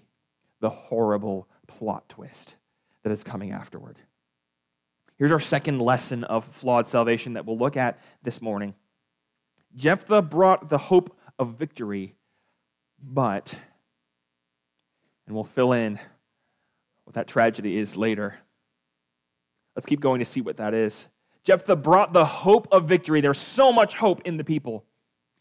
the 0.60 0.70
horrible 0.70 1.48
plot 1.66 2.08
twist 2.08 2.56
that 3.02 3.12
is 3.12 3.24
coming 3.24 3.52
afterward. 3.52 3.96
Here's 5.20 5.32
our 5.32 5.38
second 5.38 5.82
lesson 5.82 6.24
of 6.24 6.46
flawed 6.46 6.86
salvation 6.86 7.34
that 7.34 7.44
we'll 7.44 7.58
look 7.58 7.76
at 7.76 8.00
this 8.22 8.40
morning. 8.40 8.74
Jephthah 9.76 10.22
brought 10.22 10.70
the 10.70 10.78
hope 10.78 11.14
of 11.38 11.56
victory, 11.58 12.14
but, 12.98 13.54
and 15.26 15.34
we'll 15.34 15.44
fill 15.44 15.74
in 15.74 16.00
what 17.04 17.16
that 17.16 17.28
tragedy 17.28 17.76
is 17.76 17.98
later. 17.98 18.34
Let's 19.76 19.84
keep 19.84 20.00
going 20.00 20.20
to 20.20 20.24
see 20.24 20.40
what 20.40 20.56
that 20.56 20.72
is. 20.72 21.06
Jephthah 21.44 21.76
brought 21.76 22.14
the 22.14 22.24
hope 22.24 22.66
of 22.72 22.86
victory. 22.86 23.20
There's 23.20 23.36
so 23.36 23.70
much 23.72 23.96
hope 23.96 24.22
in 24.24 24.38
the 24.38 24.44
people. 24.44 24.86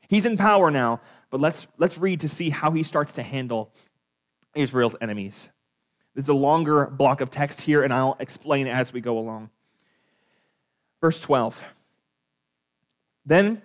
He's 0.10 0.26
in 0.26 0.36
power 0.36 0.70
now, 0.70 1.00
but 1.30 1.40
let's, 1.40 1.68
let's 1.78 1.98
read 1.98 2.20
to 2.20 2.28
see 2.28 2.50
how 2.50 2.72
he 2.72 2.84
starts 2.84 3.14
to 3.14 3.24
handle 3.24 3.72
Israel's 4.54 4.98
enemies. 5.00 5.48
There's 6.16 6.28
a 6.28 6.34
longer 6.34 6.88
block 6.88 7.22
of 7.22 7.30
text 7.30 7.62
here, 7.62 7.82
and 7.82 7.94
I'll 7.94 8.18
explain 8.20 8.68
as 8.68 8.92
we 8.92 9.00
go 9.00 9.18
along. 9.18 9.52
Verse 11.02 11.20
12. 11.20 11.64
Then 13.26 13.62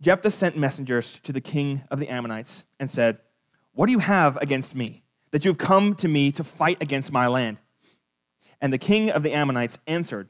Jephthah 0.00 0.30
sent 0.30 0.56
messengers 0.56 1.18
to 1.24 1.32
the 1.32 1.40
king 1.40 1.82
of 1.90 1.98
the 1.98 2.08
Ammonites 2.08 2.64
and 2.78 2.90
said, 2.90 3.18
What 3.74 3.86
do 3.86 3.92
you 3.92 3.98
have 3.98 4.36
against 4.36 4.74
me, 4.74 5.02
that 5.32 5.44
you 5.44 5.50
have 5.50 5.58
come 5.58 5.94
to 5.96 6.08
me 6.08 6.30
to 6.32 6.44
fight 6.44 6.80
against 6.80 7.12
my 7.12 7.26
land? 7.26 7.58
And 8.60 8.72
the 8.72 8.78
king 8.78 9.10
of 9.10 9.22
the 9.22 9.32
Ammonites 9.32 9.78
answered 9.86 10.28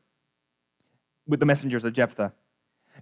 with 1.27 1.41
the 1.41 1.47
messengers 1.47 1.85
of 1.85 1.93
Jephthah, 1.93 2.33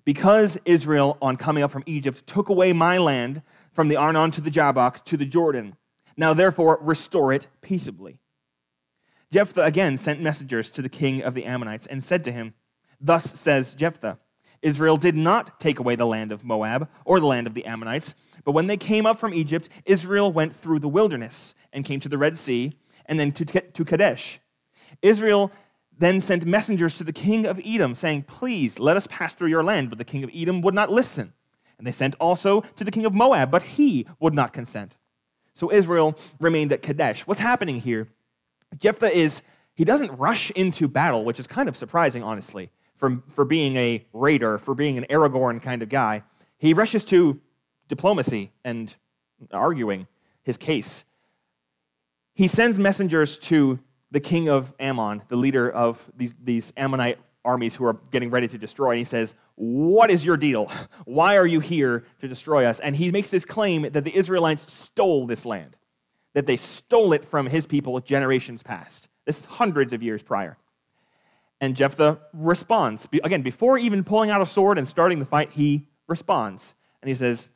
Because 0.05 0.59
Israel, 0.65 1.17
on 1.23 1.37
coming 1.37 1.63
up 1.63 1.71
from 1.71 1.85
Egypt, 1.87 2.27
took 2.27 2.49
away 2.49 2.73
my 2.73 2.99
land 2.99 3.43
from 3.73 3.89
the 3.89 3.97
Arnon 3.97 4.31
to 4.33 4.41
the 4.41 4.51
Jabbok 4.51 5.05
to 5.07 5.17
the 5.17 5.25
Jordan, 5.25 5.77
now 6.17 6.35
therefore 6.35 6.79
restore 6.81 7.33
it 7.33 7.47
peaceably. 7.61 8.19
Jephthah 9.31 9.63
again 9.63 9.97
sent 9.97 10.21
messengers 10.21 10.71
to 10.71 10.83
the 10.83 10.89
king 10.89 11.23
of 11.23 11.35
the 11.35 11.45
Ammonites 11.45 11.87
and 11.87 12.03
said 12.03 12.25
to 12.25 12.33
him, 12.33 12.55
Thus 13.01 13.25
says 13.39 13.75
Jephthah, 13.75 14.19
Israel 14.63 14.97
did 14.97 15.17
not 15.17 15.61
take 15.61 15.79
away 15.79 15.97
the 15.97 16.07
land 16.07 16.33
of 16.33 16.45
Moab 16.45 16.89
or 17.05 17.21
the 17.21 17.27
land 17.27 17.47
of 17.47 17.55
the 17.55 17.67
Ammonites, 17.67 18.15
but 18.45 18.53
when 18.53 18.67
they 18.67 18.77
came 18.77 19.07
up 19.07 19.19
from 19.19 19.35
Egypt, 19.35 19.69
Israel 19.85 20.33
went 20.33 20.55
through 20.55 20.79
the 20.79 20.89
wilderness 20.89 21.55
and 21.73 21.85
came 21.85 22.01
to 22.01 22.09
the 22.09 22.19
Red 22.19 22.37
Sea 22.37 22.75
and 23.07 23.19
then 23.19 23.33
to, 23.33 23.45
to 23.45 23.85
Kadesh. 23.85 24.41
Israel 25.03 25.53
then 25.99 26.21
sent 26.21 26.45
messengers 26.45 26.97
to 26.99 27.05
the 27.05 27.13
king 27.13 27.47
of 27.47 27.61
Edom, 27.65 27.95
saying, 27.95 28.23
Please 28.25 28.79
let 28.79 28.97
us 28.97 29.07
pass 29.07 29.35
through 29.35 29.49
your 29.49 29.65
land. 29.65 29.89
But 29.89 29.99
the 29.99 30.05
king 30.05 30.25
of 30.25 30.31
Edom 30.35 30.61
would 30.61 30.75
not 30.75 30.91
listen. 30.91 31.33
And 31.79 31.87
they 31.87 31.93
sent 31.93 32.15
also 32.21 32.61
to 32.61 32.85
the 32.85 32.91
king 32.91 33.07
of 33.07 33.15
Moab, 33.15 33.51
but 33.51 33.63
he 33.63 34.07
would 34.21 34.35
not 34.35 34.53
consent. 34.53 34.95
So 35.53 35.73
Israel 35.73 36.19
remained 36.39 36.73
at 36.73 36.83
Kadesh. 36.83 37.27
What's 37.27 37.41
happening 37.41 37.81
here? 37.81 38.09
Jephthah 38.79 39.17
is, 39.17 39.43
he 39.75 39.85
doesn't 39.85 40.17
rush 40.19 40.51
into 40.51 40.89
battle, 40.89 41.25
which 41.25 41.41
is 41.41 41.47
kind 41.47 41.69
of 41.69 41.77
surprising, 41.77 42.23
honestly, 42.23 42.71
for, 42.97 43.23
for 43.33 43.45
being 43.45 43.77
a 43.77 44.05
raider, 44.13 44.59
for 44.59 44.75
being 44.75 44.99
an 44.99 45.05
Aragorn 45.11 45.61
kind 45.61 45.83
of 45.83 45.89
guy. 45.89 46.23
He 46.59 46.75
rushes 46.75 47.05
to 47.07 47.41
diplomacy 47.89 48.53
and 48.65 48.95
arguing 49.53 50.07
his 50.43 50.57
case. 50.57 51.05
He 52.35 52.49
sends 52.49 52.79
messengers 52.79 53.39
to 53.39 53.79
the 54.11 54.21
king 54.21 54.49
of 54.49 54.73
Ammon, 54.79 55.23
the 55.29 55.37
leader 55.37 55.71
of 55.71 56.11
these, 56.17 56.35
these 56.43 56.73
Ammonite 56.77 57.19
armies 57.45 57.75
who 57.75 57.85
are 57.85 57.99
getting 58.11 58.31
ready 58.31 58.49
to 58.49 58.59
destroy. 58.59 58.91
And 58.91 58.99
he 58.99 59.05
says, 59.05 59.35
What 59.55 60.11
is 60.11 60.25
your 60.25 60.37
deal? 60.37 60.71
Why 61.05 61.37
are 61.37 61.47
you 61.47 61.61
here 61.61 62.05
to 62.21 62.29
destroy 62.29 62.65
us? 62.65 62.81
And 62.81 62.95
he 62.95 63.11
makes 63.11 63.31
this 63.31 63.45
claim 63.45 63.83
that 63.93 64.05
the 64.05 64.15
Israelites 64.15 64.71
stole 64.73 65.27
this 65.27 65.47
land, 65.47 65.77
that 66.35 66.47
they 66.47 66.57
stole 66.57 67.13
it 67.13 67.25
from 67.25 67.47
his 67.47 67.67
people 67.67 67.99
generations 68.01 68.63
past. 68.63 69.09
This 69.25 69.41
is 69.41 69.45
hundreds 69.47 69.93
of 69.93 70.03
years 70.03 70.23
prior. 70.23 70.59
And 71.61 71.75
Jephthah 71.75 72.19
responds. 72.33 73.09
Again, 73.25 73.43
before 73.43 73.79
even 73.79 74.05
pulling 74.05 74.31
out 74.31 74.43
a 74.43 74.47
sword 74.47 74.79
and 74.79 74.87
starting 74.87 75.19
the 75.19 75.25
fight, 75.25 75.53
he 75.53 75.89
responds. 76.07 76.75
And 77.01 77.09
he 77.09 77.15
says, 77.15 77.51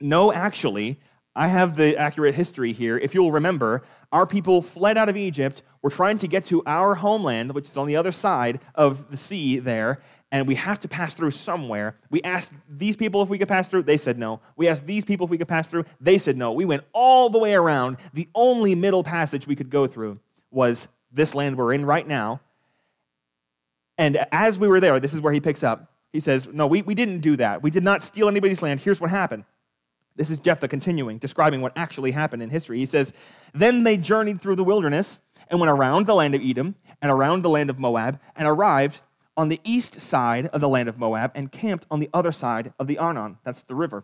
No, 0.00 0.32
actually, 0.32 0.98
I 1.34 1.48
have 1.48 1.76
the 1.76 1.96
accurate 1.96 2.34
history 2.34 2.72
here. 2.72 2.98
If 2.98 3.14
you'll 3.14 3.32
remember, 3.32 3.82
our 4.10 4.26
people 4.26 4.60
fled 4.60 4.98
out 4.98 5.08
of 5.08 5.16
Egypt. 5.16 5.62
We're 5.80 5.90
trying 5.90 6.18
to 6.18 6.28
get 6.28 6.44
to 6.46 6.62
our 6.66 6.94
homeland, 6.94 7.54
which 7.54 7.70
is 7.70 7.76
on 7.78 7.86
the 7.86 7.96
other 7.96 8.12
side 8.12 8.60
of 8.74 9.10
the 9.10 9.16
sea 9.16 9.58
there, 9.58 10.02
and 10.30 10.46
we 10.46 10.54
have 10.56 10.80
to 10.80 10.88
pass 10.88 11.14
through 11.14 11.30
somewhere. 11.30 11.96
We 12.10 12.22
asked 12.22 12.52
these 12.68 12.96
people 12.96 13.22
if 13.22 13.30
we 13.30 13.38
could 13.38 13.48
pass 13.48 13.68
through. 13.68 13.84
They 13.84 13.96
said 13.96 14.18
no. 14.18 14.40
We 14.56 14.68
asked 14.68 14.86
these 14.86 15.04
people 15.04 15.24
if 15.24 15.30
we 15.30 15.38
could 15.38 15.48
pass 15.48 15.68
through. 15.68 15.84
They 16.00 16.18
said 16.18 16.36
no. 16.36 16.52
We 16.52 16.64
went 16.66 16.84
all 16.92 17.30
the 17.30 17.38
way 17.38 17.54
around. 17.54 17.96
The 18.12 18.28
only 18.34 18.74
middle 18.74 19.02
passage 19.02 19.46
we 19.46 19.56
could 19.56 19.70
go 19.70 19.86
through 19.86 20.20
was 20.50 20.88
this 21.10 21.34
land 21.34 21.56
we're 21.56 21.72
in 21.72 21.84
right 21.84 22.06
now. 22.06 22.40
And 24.02 24.26
as 24.32 24.58
we 24.58 24.66
were 24.66 24.80
there, 24.80 24.98
this 24.98 25.14
is 25.14 25.20
where 25.20 25.32
he 25.32 25.38
picks 25.38 25.62
up. 25.62 25.92
He 26.12 26.18
says, 26.18 26.48
No, 26.52 26.66
we, 26.66 26.82
we 26.82 26.92
didn't 26.92 27.20
do 27.20 27.36
that. 27.36 27.62
We 27.62 27.70
did 27.70 27.84
not 27.84 28.02
steal 28.02 28.26
anybody's 28.26 28.60
land. 28.60 28.80
Here's 28.80 29.00
what 29.00 29.10
happened. 29.10 29.44
This 30.16 30.28
is 30.28 30.40
Jephthah 30.40 30.66
continuing, 30.66 31.18
describing 31.18 31.60
what 31.60 31.72
actually 31.76 32.10
happened 32.10 32.42
in 32.42 32.50
history. 32.50 32.78
He 32.78 32.86
says, 32.86 33.12
Then 33.54 33.84
they 33.84 33.96
journeyed 33.96 34.42
through 34.42 34.56
the 34.56 34.64
wilderness 34.64 35.20
and 35.46 35.60
went 35.60 35.70
around 35.70 36.06
the 36.06 36.16
land 36.16 36.34
of 36.34 36.42
Edom 36.44 36.74
and 37.00 37.12
around 37.12 37.42
the 37.42 37.48
land 37.48 37.70
of 37.70 37.78
Moab 37.78 38.18
and 38.34 38.48
arrived 38.48 39.02
on 39.36 39.50
the 39.50 39.60
east 39.62 40.00
side 40.00 40.48
of 40.48 40.60
the 40.60 40.68
land 40.68 40.88
of 40.88 40.98
Moab 40.98 41.30
and 41.36 41.52
camped 41.52 41.86
on 41.88 42.00
the 42.00 42.10
other 42.12 42.32
side 42.32 42.72
of 42.80 42.88
the 42.88 42.98
Arnon. 42.98 43.38
That's 43.44 43.62
the 43.62 43.76
river. 43.76 44.02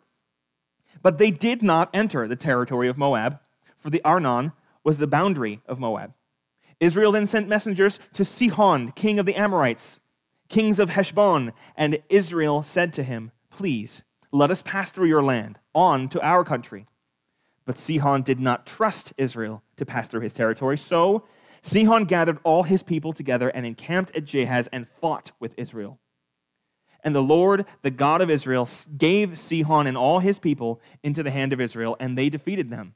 But 1.03 1.19
they 1.19 1.33
did 1.33 1.61
not 1.61 1.91
enter 1.93 2.29
the 2.29 2.37
territory 2.37 2.87
of 2.87 2.99
Moab, 2.99 3.41
for 3.77 3.91
the 3.91 4.05
Arnon 4.05 4.53
was 4.85 4.99
the 4.99 5.09
boundary 5.09 5.61
of 5.67 5.81
Moab. 5.81 6.15
Israel 6.81 7.13
then 7.13 7.27
sent 7.27 7.49
messengers 7.49 7.99
to 8.13 8.25
Sihon, 8.25 8.93
king 8.93 9.19
of 9.19 9.27
the 9.27 9.35
Amorites, 9.35 10.01
kings 10.49 10.79
of 10.79 10.91
Heshbon, 10.91 11.53
and 11.77 11.99
Israel 12.09 12.63
said 12.63 12.93
to 12.95 13.03
him, 13.03 13.33
Please, 13.51 14.03
let 14.31 14.51
us 14.51 14.63
pass 14.63 14.91
through 14.91 15.09
your 15.09 15.23
land, 15.23 15.59
on 15.75 16.09
to 16.11 16.21
our 16.25 16.45
country. 16.45 16.87
But 17.65 17.79
Sihon 17.79 18.23
did 18.23 18.41
not 18.41 18.67
trust 18.67 19.13
Israel 19.19 19.63
to 19.77 19.85
pass 19.85 20.09
through 20.09 20.21
his 20.21 20.35
territory, 20.35 20.79
so 20.79 21.25
Sihon 21.63 22.05
gathered 22.05 22.39
all 22.45 22.63
his 22.63 22.83
people 22.83 23.13
together 23.13 23.49
and 23.49 23.67
encamped 23.67 24.15
at 24.17 24.25
Jahaz 24.25 24.69
and 24.73 24.89
fought 24.89 25.33
with 25.41 25.55
Israel. 25.57 25.99
And 27.05 27.15
the 27.15 27.23
Lord, 27.23 27.65
the 27.83 27.91
God 27.91 28.21
of 28.21 28.31
Israel, 28.31 28.69
gave 28.97 29.39
Sihon 29.39 29.87
and 29.87 29.97
all 29.97 30.19
his 30.19 30.39
people 30.39 30.81
into 31.03 31.23
the 31.23 31.31
hand 31.31 31.53
of 31.53 31.61
Israel, 31.61 31.97
and 32.01 32.17
they 32.17 32.29
defeated 32.29 32.71
them. 32.71 32.95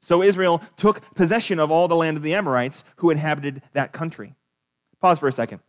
So 0.00 0.22
Israel 0.22 0.62
took 0.76 1.02
possession 1.14 1.58
of 1.58 1.70
all 1.70 1.88
the 1.88 1.96
land 1.96 2.16
of 2.16 2.22
the 2.22 2.34
Amorites 2.34 2.84
who 2.96 3.10
inhabited 3.10 3.62
that 3.72 3.92
country. 3.92 4.34
Pause 5.00 5.18
for 5.18 5.28
a 5.28 5.32
second. 5.32 5.60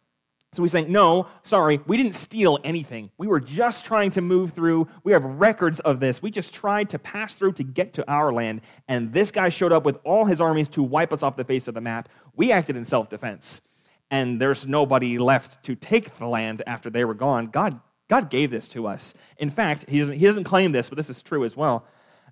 So 0.52 0.64
he's 0.64 0.72
saying, 0.72 0.92
no, 0.92 1.28
sorry, 1.44 1.80
we 1.86 1.96
didn't 1.96 2.16
steal 2.16 2.58
anything. 2.64 3.12
We 3.20 3.28
were 3.28 3.40
just 3.40 3.86
trying 3.86 4.10
to 4.12 4.22
move 4.22 4.54
through. 4.54 4.88
We 5.04 5.12
have 5.12 5.24
records 5.24 5.80
of 5.82 6.00
this. 6.00 6.24
We 6.24 6.32
just 6.32 6.56
tried 6.56 6.90
to 6.90 7.00
pass 7.00 7.36
through 7.36 7.54
to 7.54 7.64
get 7.64 7.94
to 7.94 8.12
our 8.12 8.34
land. 8.34 8.62
And 8.88 9.14
this 9.14 9.30
guy 9.32 9.50
showed 9.50 9.72
up 9.72 9.84
with 9.84 10.00
all 10.04 10.26
his 10.26 10.42
armies 10.42 10.68
to 10.70 10.82
wipe 10.82 11.14
us 11.14 11.22
off 11.22 11.36
the 11.36 11.44
face 11.44 11.68
of 11.68 11.76
the 11.76 11.82
map. 11.82 12.10
We 12.36 12.52
acted 12.52 12.76
in 12.78 12.86
self 12.86 13.10
defense. 13.10 13.62
And 14.10 14.42
there's 14.42 14.66
nobody 14.66 15.20
left 15.20 15.64
to 15.66 15.76
take 15.76 16.18
the 16.18 16.26
land 16.26 16.64
after 16.66 16.90
they 16.90 17.06
were 17.06 17.14
gone. 17.14 17.48
God, 17.48 17.80
God 18.08 18.32
gave 18.32 18.50
this 18.50 18.68
to 18.70 18.88
us. 18.88 19.14
In 19.38 19.52
fact, 19.52 19.88
he 19.88 20.00
doesn't, 20.00 20.16
he 20.16 20.26
doesn't 20.26 20.46
claim 20.46 20.72
this, 20.72 20.90
but 20.90 20.98
this 20.98 21.12
is 21.12 21.22
true 21.22 21.46
as 21.46 21.56
well. 21.56 21.86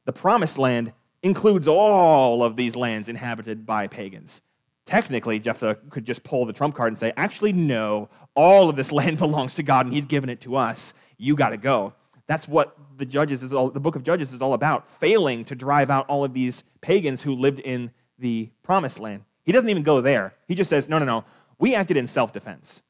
The 0.05 0.13
promised 0.13 0.57
land 0.57 0.91
includes 1.23 1.67
all 1.67 2.43
of 2.43 2.55
these 2.55 2.75
lands 2.75 3.09
inhabited 3.09 3.65
by 3.65 3.87
pagans. 3.87 4.41
Technically, 4.85 5.39
Jephthah 5.39 5.77
could 5.89 6.05
just 6.05 6.23
pull 6.23 6.45
the 6.45 6.53
trump 6.53 6.75
card 6.75 6.89
and 6.89 6.97
say, 6.97 7.11
actually, 7.17 7.51
no, 7.51 8.09
all 8.35 8.69
of 8.69 8.75
this 8.75 8.91
land 8.93 9.17
belongs 9.17 9.55
to 9.55 9.63
God 9.63 9.85
and 9.85 9.93
he's 9.93 10.05
given 10.05 10.29
it 10.29 10.41
to 10.41 10.55
us. 10.55 10.93
You 11.17 11.35
got 11.35 11.49
to 11.49 11.57
go. 11.57 11.93
That's 12.27 12.47
what 12.47 12.77
the 12.97 13.05
Judges 13.05 13.41
is 13.41 13.53
all, 13.53 13.69
the 13.69 13.79
book 13.79 13.95
of 13.95 14.03
Judges 14.03 14.33
is 14.33 14.41
all 14.41 14.53
about, 14.53 14.87
failing 14.87 15.45
to 15.45 15.55
drive 15.55 15.89
out 15.89 16.07
all 16.07 16.23
of 16.23 16.33
these 16.33 16.63
pagans 16.81 17.21
who 17.21 17.33
lived 17.33 17.59
in 17.59 17.91
the 18.19 18.49
promised 18.63 18.99
land. 18.99 19.23
He 19.43 19.51
doesn't 19.51 19.69
even 19.69 19.83
go 19.83 20.01
there. 20.01 20.33
He 20.47 20.55
just 20.55 20.69
says, 20.69 20.89
no, 20.89 20.99
no, 20.99 21.05
no. 21.05 21.25
We 21.57 21.73
acted 21.73 21.97
in 21.97 22.05
self 22.05 22.33
defense. 22.33 22.81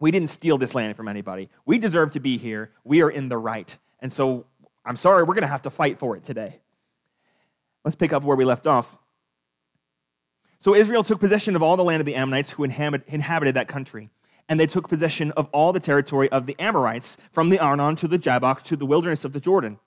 We 0.00 0.10
didn't 0.10 0.28
steal 0.28 0.58
this 0.58 0.74
land 0.74 0.96
from 0.96 1.08
anybody. 1.08 1.48
We 1.64 1.78
deserve 1.78 2.10
to 2.10 2.20
be 2.20 2.36
here. 2.36 2.72
We 2.82 3.00
are 3.02 3.10
in 3.10 3.28
the 3.28 3.38
right. 3.38 3.76
And 4.00 4.12
so 4.12 4.46
I'm 4.84 4.96
sorry, 4.96 5.22
we're 5.22 5.34
going 5.34 5.42
to 5.42 5.48
have 5.48 5.62
to 5.62 5.70
fight 5.70 5.98
for 5.98 6.16
it 6.16 6.24
today. 6.24 6.60
Let's 7.84 7.96
pick 7.96 8.12
up 8.12 8.22
where 8.22 8.36
we 8.36 8.44
left 8.44 8.66
off. 8.66 8.96
So 10.58 10.74
Israel 10.74 11.04
took 11.04 11.20
possession 11.20 11.56
of 11.56 11.62
all 11.62 11.76
the 11.76 11.84
land 11.84 12.00
of 12.00 12.06
the 12.06 12.14
Ammonites 12.14 12.52
who 12.52 12.64
inhabited 12.64 13.54
that 13.54 13.68
country. 13.68 14.10
And 14.48 14.58
they 14.58 14.66
took 14.66 14.88
possession 14.88 15.30
of 15.32 15.48
all 15.52 15.72
the 15.72 15.80
territory 15.80 16.30
of 16.30 16.46
the 16.46 16.56
Amorites, 16.58 17.18
from 17.32 17.50
the 17.50 17.58
Arnon 17.58 17.96
to 17.96 18.08
the 18.08 18.18
Jabbok 18.18 18.62
to 18.64 18.76
the 18.76 18.86
wilderness 18.86 19.24
of 19.24 19.32
the 19.32 19.40
Jordan. 19.40 19.78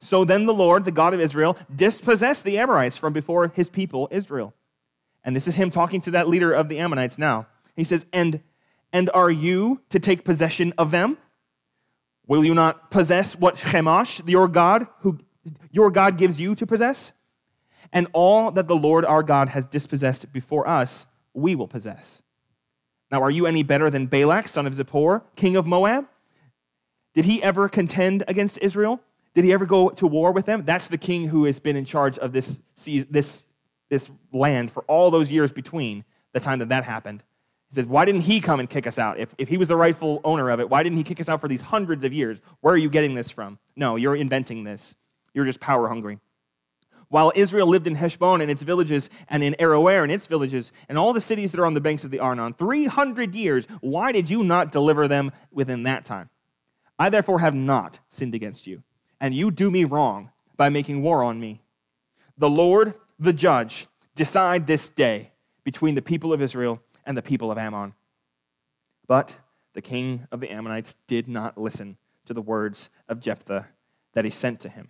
So 0.00 0.24
then 0.24 0.46
the 0.46 0.54
Lord, 0.54 0.84
the 0.84 0.92
God 0.92 1.14
of 1.14 1.20
Israel, 1.20 1.56
dispossessed 1.74 2.44
the 2.44 2.58
Amorites 2.58 2.96
from 2.96 3.12
before 3.12 3.48
his 3.48 3.70
people 3.70 4.08
Israel. 4.10 4.54
And 5.24 5.34
this 5.34 5.48
is 5.48 5.54
him 5.54 5.70
talking 5.70 6.00
to 6.02 6.10
that 6.12 6.28
leader 6.28 6.52
of 6.52 6.68
the 6.68 6.78
Ammonites 6.78 7.18
now. 7.18 7.46
He 7.74 7.84
says, 7.84 8.06
And, 8.12 8.42
and 8.92 9.10
are 9.12 9.30
you 9.30 9.80
to 9.90 9.98
take 9.98 10.24
possession 10.24 10.72
of 10.78 10.90
them? 10.90 11.18
Will 12.26 12.44
you 12.44 12.54
not 12.54 12.90
possess 12.90 13.36
what 13.36 13.56
Chemosh, 13.56 14.28
your 14.28 14.48
God, 14.48 14.86
who 15.00 15.18
your 15.70 15.90
God 15.90 16.18
gives 16.18 16.40
you 16.40 16.54
to 16.56 16.66
possess? 16.66 17.12
And 17.92 18.06
all 18.12 18.50
that 18.50 18.68
the 18.68 18.76
Lord 18.76 19.04
our 19.04 19.22
God 19.22 19.48
has 19.50 19.64
dispossessed 19.64 20.32
before 20.32 20.68
us, 20.68 21.06
we 21.34 21.54
will 21.54 21.68
possess. 21.68 22.22
Now, 23.10 23.22
are 23.22 23.30
you 23.30 23.46
any 23.46 23.62
better 23.62 23.90
than 23.90 24.06
Balak, 24.06 24.48
son 24.48 24.66
of 24.66 24.74
Zippor, 24.74 25.22
king 25.36 25.56
of 25.56 25.66
Moab? 25.66 26.06
Did 27.14 27.24
he 27.24 27.42
ever 27.42 27.68
contend 27.68 28.24
against 28.28 28.58
Israel? 28.58 29.00
Did 29.34 29.44
he 29.44 29.52
ever 29.52 29.66
go 29.66 29.90
to 29.90 30.06
war 30.06 30.32
with 30.32 30.46
them? 30.46 30.64
That's 30.64 30.88
the 30.88 30.98
king 30.98 31.28
who 31.28 31.44
has 31.44 31.58
been 31.58 31.76
in 31.76 31.84
charge 31.84 32.18
of 32.18 32.32
this, 32.32 32.58
this, 32.84 33.44
this 33.88 34.10
land 34.32 34.70
for 34.70 34.82
all 34.84 35.10
those 35.10 35.30
years 35.30 35.52
between 35.52 36.04
the 36.32 36.40
time 36.40 36.58
that 36.58 36.70
that 36.70 36.84
happened. 36.84 37.22
He 37.68 37.74
says, 37.74 37.86
Why 37.86 38.04
didn't 38.04 38.22
he 38.22 38.40
come 38.40 38.60
and 38.60 38.68
kick 38.68 38.86
us 38.86 38.98
out? 38.98 39.18
If, 39.18 39.34
if 39.38 39.48
he 39.48 39.56
was 39.56 39.68
the 39.68 39.76
rightful 39.76 40.20
owner 40.24 40.50
of 40.50 40.60
it, 40.60 40.68
why 40.68 40.82
didn't 40.82 40.98
he 40.98 41.04
kick 41.04 41.20
us 41.20 41.28
out 41.28 41.40
for 41.40 41.48
these 41.48 41.62
hundreds 41.62 42.04
of 42.04 42.12
years? 42.12 42.40
Where 42.60 42.74
are 42.74 42.78
you 42.78 42.90
getting 42.90 43.14
this 43.14 43.30
from? 43.30 43.58
No, 43.76 43.96
you're 43.96 44.16
inventing 44.16 44.64
this. 44.64 44.94
You're 45.34 45.44
just 45.44 45.60
power 45.60 45.88
hungry. 45.88 46.18
While 47.08 47.32
Israel 47.36 47.68
lived 47.68 47.86
in 47.86 47.94
Heshbon 47.94 48.40
and 48.40 48.50
its 48.50 48.62
villages, 48.62 49.10
and 49.28 49.44
in 49.44 49.54
Aroer 49.60 50.02
and 50.02 50.10
its 50.10 50.26
villages, 50.26 50.72
and 50.88 50.98
all 50.98 51.12
the 51.12 51.20
cities 51.20 51.52
that 51.52 51.60
are 51.60 51.66
on 51.66 51.74
the 51.74 51.80
banks 51.80 52.04
of 52.04 52.10
the 52.10 52.18
Arnon, 52.18 52.54
300 52.54 53.34
years, 53.34 53.66
why 53.80 54.10
did 54.12 54.28
you 54.28 54.42
not 54.42 54.72
deliver 54.72 55.06
them 55.06 55.30
within 55.52 55.84
that 55.84 56.04
time? 56.04 56.30
I 56.98 57.10
therefore 57.10 57.40
have 57.40 57.54
not 57.54 58.00
sinned 58.08 58.34
against 58.34 58.66
you, 58.66 58.82
and 59.20 59.34
you 59.34 59.50
do 59.50 59.70
me 59.70 59.84
wrong 59.84 60.30
by 60.56 60.68
making 60.68 61.02
war 61.02 61.22
on 61.22 61.38
me. 61.38 61.62
The 62.38 62.50
Lord, 62.50 62.94
the 63.18 63.32
judge, 63.32 63.86
decide 64.14 64.66
this 64.66 64.88
day 64.88 65.32
between 65.62 65.94
the 65.94 66.02
people 66.02 66.32
of 66.32 66.42
Israel 66.42 66.82
and 67.04 67.16
the 67.16 67.22
people 67.22 67.52
of 67.52 67.58
Ammon. 67.58 67.94
But 69.06 69.38
the 69.74 69.82
king 69.82 70.26
of 70.32 70.40
the 70.40 70.50
Ammonites 70.50 70.96
did 71.06 71.28
not 71.28 71.56
listen 71.56 71.98
to 72.24 72.34
the 72.34 72.42
words 72.42 72.90
of 73.08 73.20
Jephthah 73.20 73.68
that 74.14 74.24
he 74.24 74.30
sent 74.30 74.58
to 74.60 74.68
him. 74.68 74.88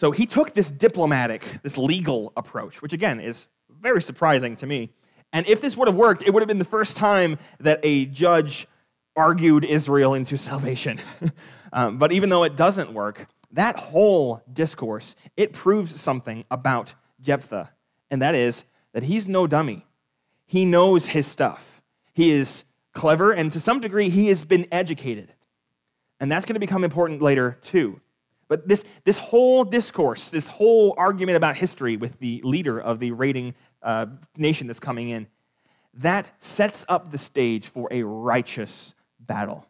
So 0.00 0.12
he 0.12 0.24
took 0.24 0.54
this 0.54 0.70
diplomatic, 0.70 1.44
this 1.62 1.76
legal 1.76 2.32
approach, 2.34 2.80
which 2.80 2.94
again 2.94 3.20
is 3.20 3.48
very 3.68 4.00
surprising 4.00 4.56
to 4.56 4.66
me. 4.66 4.94
And 5.30 5.46
if 5.46 5.60
this 5.60 5.76
would 5.76 5.88
have 5.88 5.94
worked, 5.94 6.22
it 6.22 6.32
would 6.32 6.40
have 6.40 6.48
been 6.48 6.58
the 6.58 6.64
first 6.64 6.96
time 6.96 7.36
that 7.58 7.80
a 7.82 8.06
judge 8.06 8.66
argued 9.14 9.66
Israel 9.66 10.14
into 10.14 10.38
salvation. 10.38 11.00
um, 11.74 11.98
but 11.98 12.12
even 12.12 12.30
though 12.30 12.44
it 12.44 12.56
doesn't 12.56 12.94
work, 12.94 13.26
that 13.52 13.76
whole 13.76 14.42
discourse, 14.50 15.16
it 15.36 15.52
proves 15.52 16.00
something 16.00 16.46
about 16.50 16.94
Jephthah, 17.20 17.68
and 18.10 18.22
that 18.22 18.34
is 18.34 18.64
that 18.94 19.02
he's 19.02 19.28
no 19.28 19.46
dummy. 19.46 19.84
He 20.46 20.64
knows 20.64 21.08
his 21.08 21.26
stuff. 21.26 21.82
He 22.14 22.30
is 22.30 22.64
clever, 22.94 23.32
and 23.32 23.52
to 23.52 23.60
some 23.60 23.80
degree, 23.80 24.08
he 24.08 24.28
has 24.28 24.46
been 24.46 24.66
educated. 24.72 25.34
And 26.18 26.32
that's 26.32 26.46
going 26.46 26.54
to 26.54 26.58
become 26.58 26.84
important 26.84 27.20
later, 27.20 27.58
too. 27.60 28.00
But 28.50 28.66
this, 28.66 28.84
this 29.04 29.16
whole 29.16 29.62
discourse, 29.62 30.28
this 30.28 30.48
whole 30.48 30.92
argument 30.98 31.36
about 31.36 31.56
history 31.56 31.96
with 31.96 32.18
the 32.18 32.40
leader 32.42 32.80
of 32.80 32.98
the 32.98 33.12
raiding 33.12 33.54
uh, 33.80 34.06
nation 34.36 34.66
that's 34.66 34.80
coming 34.80 35.08
in, 35.08 35.28
that 35.94 36.32
sets 36.40 36.84
up 36.88 37.12
the 37.12 37.18
stage 37.18 37.68
for 37.68 37.86
a 37.92 38.02
righteous 38.02 38.94
battle. 39.20 39.66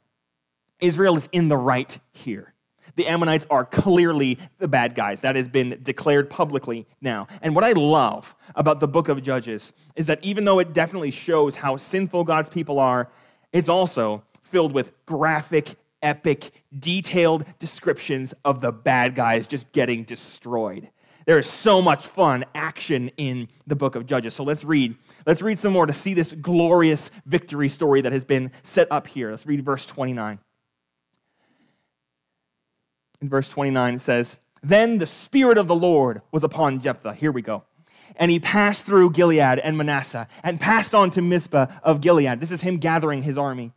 Israel 0.80 1.14
is 1.18 1.28
in 1.30 1.48
the 1.48 1.58
right 1.58 1.98
here. 2.12 2.54
The 2.96 3.06
Ammonites 3.06 3.46
are 3.50 3.66
clearly 3.66 4.38
the 4.56 4.66
bad 4.66 4.94
guys. 4.94 5.20
That 5.20 5.36
has 5.36 5.46
been 5.46 5.78
declared 5.82 6.30
publicly 6.30 6.86
now. 7.02 7.26
And 7.42 7.54
what 7.54 7.64
I 7.64 7.72
love 7.72 8.34
about 8.54 8.80
the 8.80 8.88
book 8.88 9.10
of 9.10 9.22
Judges 9.22 9.74
is 9.94 10.06
that 10.06 10.24
even 10.24 10.46
though 10.46 10.58
it 10.58 10.72
definitely 10.72 11.10
shows 11.10 11.56
how 11.56 11.76
sinful 11.76 12.24
God's 12.24 12.48
people 12.48 12.78
are, 12.78 13.10
it's 13.52 13.68
also 13.68 14.24
filled 14.40 14.72
with 14.72 14.92
graphic 15.04 15.76
epic, 16.03 16.51
detailed 16.78 17.44
descriptions 17.59 18.34
of 18.44 18.61
the 18.61 18.72
bad 18.72 19.14
guys 19.14 19.46
just 19.46 19.72
getting 19.72 20.05
destroyed. 20.05 20.88
There 21.26 21.38
is 21.38 21.46
so 21.46 21.82
much 21.82 22.07
fun 22.07 22.44
action 22.55 23.11
in 23.16 23.48
the 23.66 23.76
book 23.76 23.94
of 23.94 24.07
Judges. 24.07 24.34
So 24.34 24.42
let's 24.42 24.64
read. 24.64 24.96
Let's 25.26 25.42
read 25.42 25.59
some 25.59 25.72
more 25.72 25.86
to 25.86 25.92
see 25.92 26.14
this 26.14 26.32
glorious 26.32 27.11
victory 27.26 27.68
story 27.68 28.01
that 28.01 28.12
has 28.12 28.24
been 28.24 28.51
set 28.62 28.90
up 28.90 29.07
here. 29.07 29.30
Let's 29.30 29.46
read 29.46 29.64
verse 29.64 29.86
29. 29.86 30.38
In 33.20 33.28
verse 33.28 33.48
29, 33.51 33.94
it 33.94 34.01
says, 34.01 34.38
Then 34.62 34.98
the 34.98 35.07
Spirit 35.07 35.59
of 35.59 35.68
the 35.68 35.74
Lord 35.74 36.22
was 36.32 36.42
upon 36.42 36.80
Jephthah. 36.80 37.14
Here 37.14 37.30
we 37.30 37.42
go. 37.42 37.64
And 38.16 38.30
he 38.30 38.40
passed 38.40 38.86
through 38.86 39.11
Gilead 39.11 39.59
and 39.61 39.76
Manasseh 39.76 40.26
and 40.42 40.59
passed 40.59 40.94
on 40.94 41.11
to 41.12 41.22
Mizpah 41.22 41.66
of 41.82 42.01
Gilead. 42.01 42.40
This 42.40 42.51
is 42.51 42.62
him 42.62 42.78
gathering 42.78 43.22
his 43.22 43.38
army. 43.38 43.72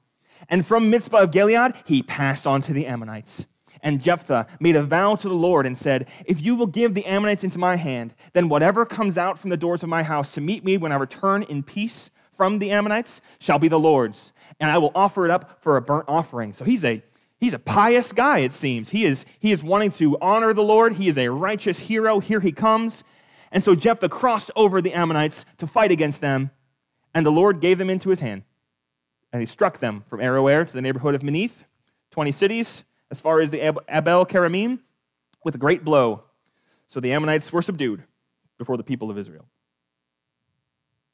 And 0.49 0.65
from 0.65 0.89
Mizpah 0.89 1.17
of 1.17 1.31
Gilead, 1.31 1.73
he 1.85 2.03
passed 2.03 2.45
on 2.47 2.61
to 2.63 2.73
the 2.73 2.85
Ammonites. 2.85 3.47
And 3.81 4.01
Jephthah 4.01 4.47
made 4.61 4.77
a 4.77 4.83
vow 4.83 5.15
to 5.15 5.27
the 5.27 5.35
Lord 5.35 5.65
and 5.65 5.77
said, 5.77 6.09
If 6.25 6.41
you 6.41 6.55
will 6.55 6.67
give 6.67 6.93
the 6.93 7.05
Ammonites 7.05 7.43
into 7.43 7.59
my 7.59 7.75
hand, 7.75 8.15
then 8.31 8.47
whatever 8.47 8.85
comes 8.85 9.17
out 9.17 9.37
from 9.37 9.49
the 9.49 9.57
doors 9.57 9.83
of 9.83 9.89
my 9.89 10.03
house 10.03 10.33
to 10.35 10.41
meet 10.41 10.63
me 10.63 10.77
when 10.77 10.93
I 10.93 10.95
return 10.95 11.43
in 11.43 11.63
peace 11.63 12.09
from 12.31 12.59
the 12.59 12.71
Ammonites 12.71 13.21
shall 13.39 13.59
be 13.59 13.67
the 13.67 13.77
Lord's, 13.77 14.31
and 14.59 14.71
I 14.71 14.79
will 14.79 14.91
offer 14.95 15.25
it 15.25 15.31
up 15.31 15.61
for 15.61 15.77
a 15.77 15.81
burnt 15.81 16.05
offering. 16.07 16.53
So 16.53 16.65
he's 16.65 16.83
a 16.83 17.03
he's 17.39 17.53
a 17.53 17.59
pious 17.59 18.11
guy, 18.11 18.39
it 18.39 18.53
seems. 18.53 18.89
He 18.89 19.05
is, 19.05 19.25
he 19.39 19.51
is 19.51 19.61
wanting 19.61 19.91
to 19.91 20.17
honor 20.19 20.53
the 20.53 20.63
Lord. 20.63 20.93
He 20.93 21.07
is 21.07 21.17
a 21.17 21.29
righteous 21.29 21.77
hero. 21.77 22.19
Here 22.19 22.39
he 22.39 22.51
comes. 22.51 23.03
And 23.51 23.63
so 23.63 23.75
Jephthah 23.75 24.09
crossed 24.09 24.49
over 24.55 24.81
the 24.81 24.93
Ammonites 24.93 25.45
to 25.57 25.67
fight 25.67 25.91
against 25.91 26.21
them, 26.21 26.49
and 27.13 27.25
the 27.25 27.31
Lord 27.31 27.59
gave 27.59 27.77
them 27.77 27.89
into 27.89 28.09
his 28.09 28.21
hand 28.21 28.43
and 29.33 29.41
he 29.41 29.45
struck 29.47 29.79
them 29.79 30.05
from 30.07 30.19
Aroer 30.19 30.65
to 30.65 30.73
the 30.73 30.81
neighborhood 30.81 31.15
of 31.15 31.21
Minnith, 31.21 31.65
20 32.11 32.31
cities, 32.31 32.83
as 33.09 33.19
far 33.19 33.39
as 33.39 33.49
the 33.49 33.59
Abel 33.59 34.25
Keramim, 34.25 34.79
with 35.43 35.55
a 35.55 35.57
great 35.57 35.83
blow. 35.83 36.23
So 36.87 36.99
the 36.99 37.11
Ammonites 37.11 37.51
were 37.51 37.63
subdued 37.63 38.03
before 38.59 38.77
the 38.77 38.83
people 38.83 39.09
of 39.09 39.17
Israel. 39.17 39.45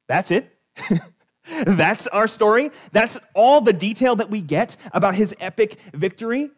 That's 0.07 0.31
it. 0.31 0.53
That's 1.65 2.07
our 2.07 2.27
story. 2.27 2.71
That's 2.91 3.17
all 3.33 3.61
the 3.61 3.73
detail 3.73 4.17
that 4.17 4.29
we 4.29 4.41
get 4.41 4.75
about 4.93 5.15
his 5.15 5.33
epic 5.39 5.77
victory. 5.93 6.51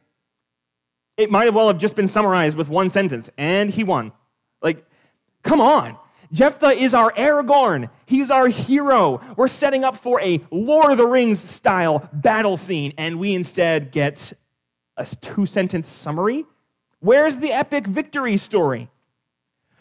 It 1.17 1.29
might 1.29 1.45
have 1.45 1.55
well 1.55 1.67
have 1.67 1.77
just 1.77 1.95
been 1.95 2.07
summarized 2.07 2.57
with 2.57 2.69
one 2.69 2.89
sentence, 2.89 3.29
and 3.37 3.69
he 3.69 3.83
won. 3.83 4.11
Like, 4.61 4.83
come 5.43 5.61
on. 5.61 5.97
Jephthah 6.31 6.71
is 6.71 6.93
our 6.93 7.11
Aragorn. 7.13 7.89
He's 8.05 8.31
our 8.31 8.47
hero. 8.47 9.19
We're 9.35 9.47
setting 9.49 9.83
up 9.83 9.97
for 9.97 10.21
a 10.21 10.41
Lord 10.49 10.91
of 10.91 10.97
the 10.97 11.07
Rings 11.07 11.39
style 11.39 12.09
battle 12.13 12.57
scene, 12.57 12.93
and 12.97 13.19
we 13.19 13.33
instead 13.33 13.91
get 13.91 14.33
a 14.95 15.05
two 15.05 15.45
sentence 15.45 15.87
summary. 15.87 16.45
Where's 16.99 17.37
the 17.37 17.51
epic 17.51 17.87
victory 17.87 18.37
story? 18.37 18.89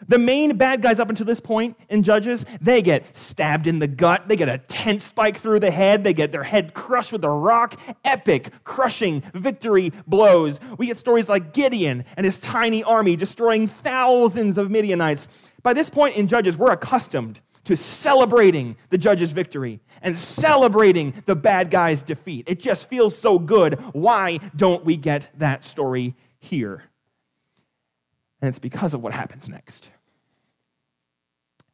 The 0.07 0.17
main 0.17 0.57
bad 0.57 0.81
guys 0.81 0.99
up 0.99 1.09
until 1.09 1.27
this 1.27 1.39
point 1.39 1.77
in 1.87 2.01
Judges, 2.01 2.45
they 2.59 2.81
get 2.81 3.15
stabbed 3.15 3.67
in 3.67 3.79
the 3.79 3.87
gut, 3.87 4.27
they 4.27 4.35
get 4.35 4.49
a 4.49 4.57
tent 4.57 5.01
spike 5.01 5.37
through 5.37 5.59
the 5.59 5.69
head, 5.69 6.03
they 6.03 6.13
get 6.13 6.31
their 6.31 6.43
head 6.43 6.73
crushed 6.73 7.11
with 7.11 7.23
a 7.23 7.29
rock. 7.29 7.79
Epic, 8.03 8.51
crushing 8.63 9.21
victory 9.33 9.93
blows. 10.07 10.59
We 10.77 10.87
get 10.87 10.97
stories 10.97 11.29
like 11.29 11.53
Gideon 11.53 12.03
and 12.17 12.25
his 12.25 12.39
tiny 12.39 12.83
army 12.83 13.15
destroying 13.15 13.67
thousands 13.67 14.57
of 14.57 14.71
Midianites. 14.71 15.27
By 15.63 15.73
this 15.73 15.89
point 15.89 16.15
in 16.15 16.27
Judges, 16.27 16.57
we're 16.57 16.71
accustomed 16.71 17.39
to 17.63 17.75
celebrating 17.75 18.75
the 18.89 18.97
judge's 18.97 19.31
victory 19.31 19.79
and 20.01 20.17
celebrating 20.17 21.13
the 21.25 21.35
bad 21.35 21.69
guy's 21.69 22.01
defeat. 22.01 22.45
It 22.47 22.59
just 22.59 22.89
feels 22.89 23.17
so 23.17 23.37
good. 23.37 23.75
Why 23.93 24.39
don't 24.55 24.83
we 24.83 24.97
get 24.97 25.29
that 25.37 25.63
story 25.63 26.15
here? 26.39 26.83
And 28.41 28.49
it's 28.49 28.59
because 28.59 28.95
of 28.95 29.03
what 29.03 29.13
happens 29.13 29.47
next. 29.47 29.91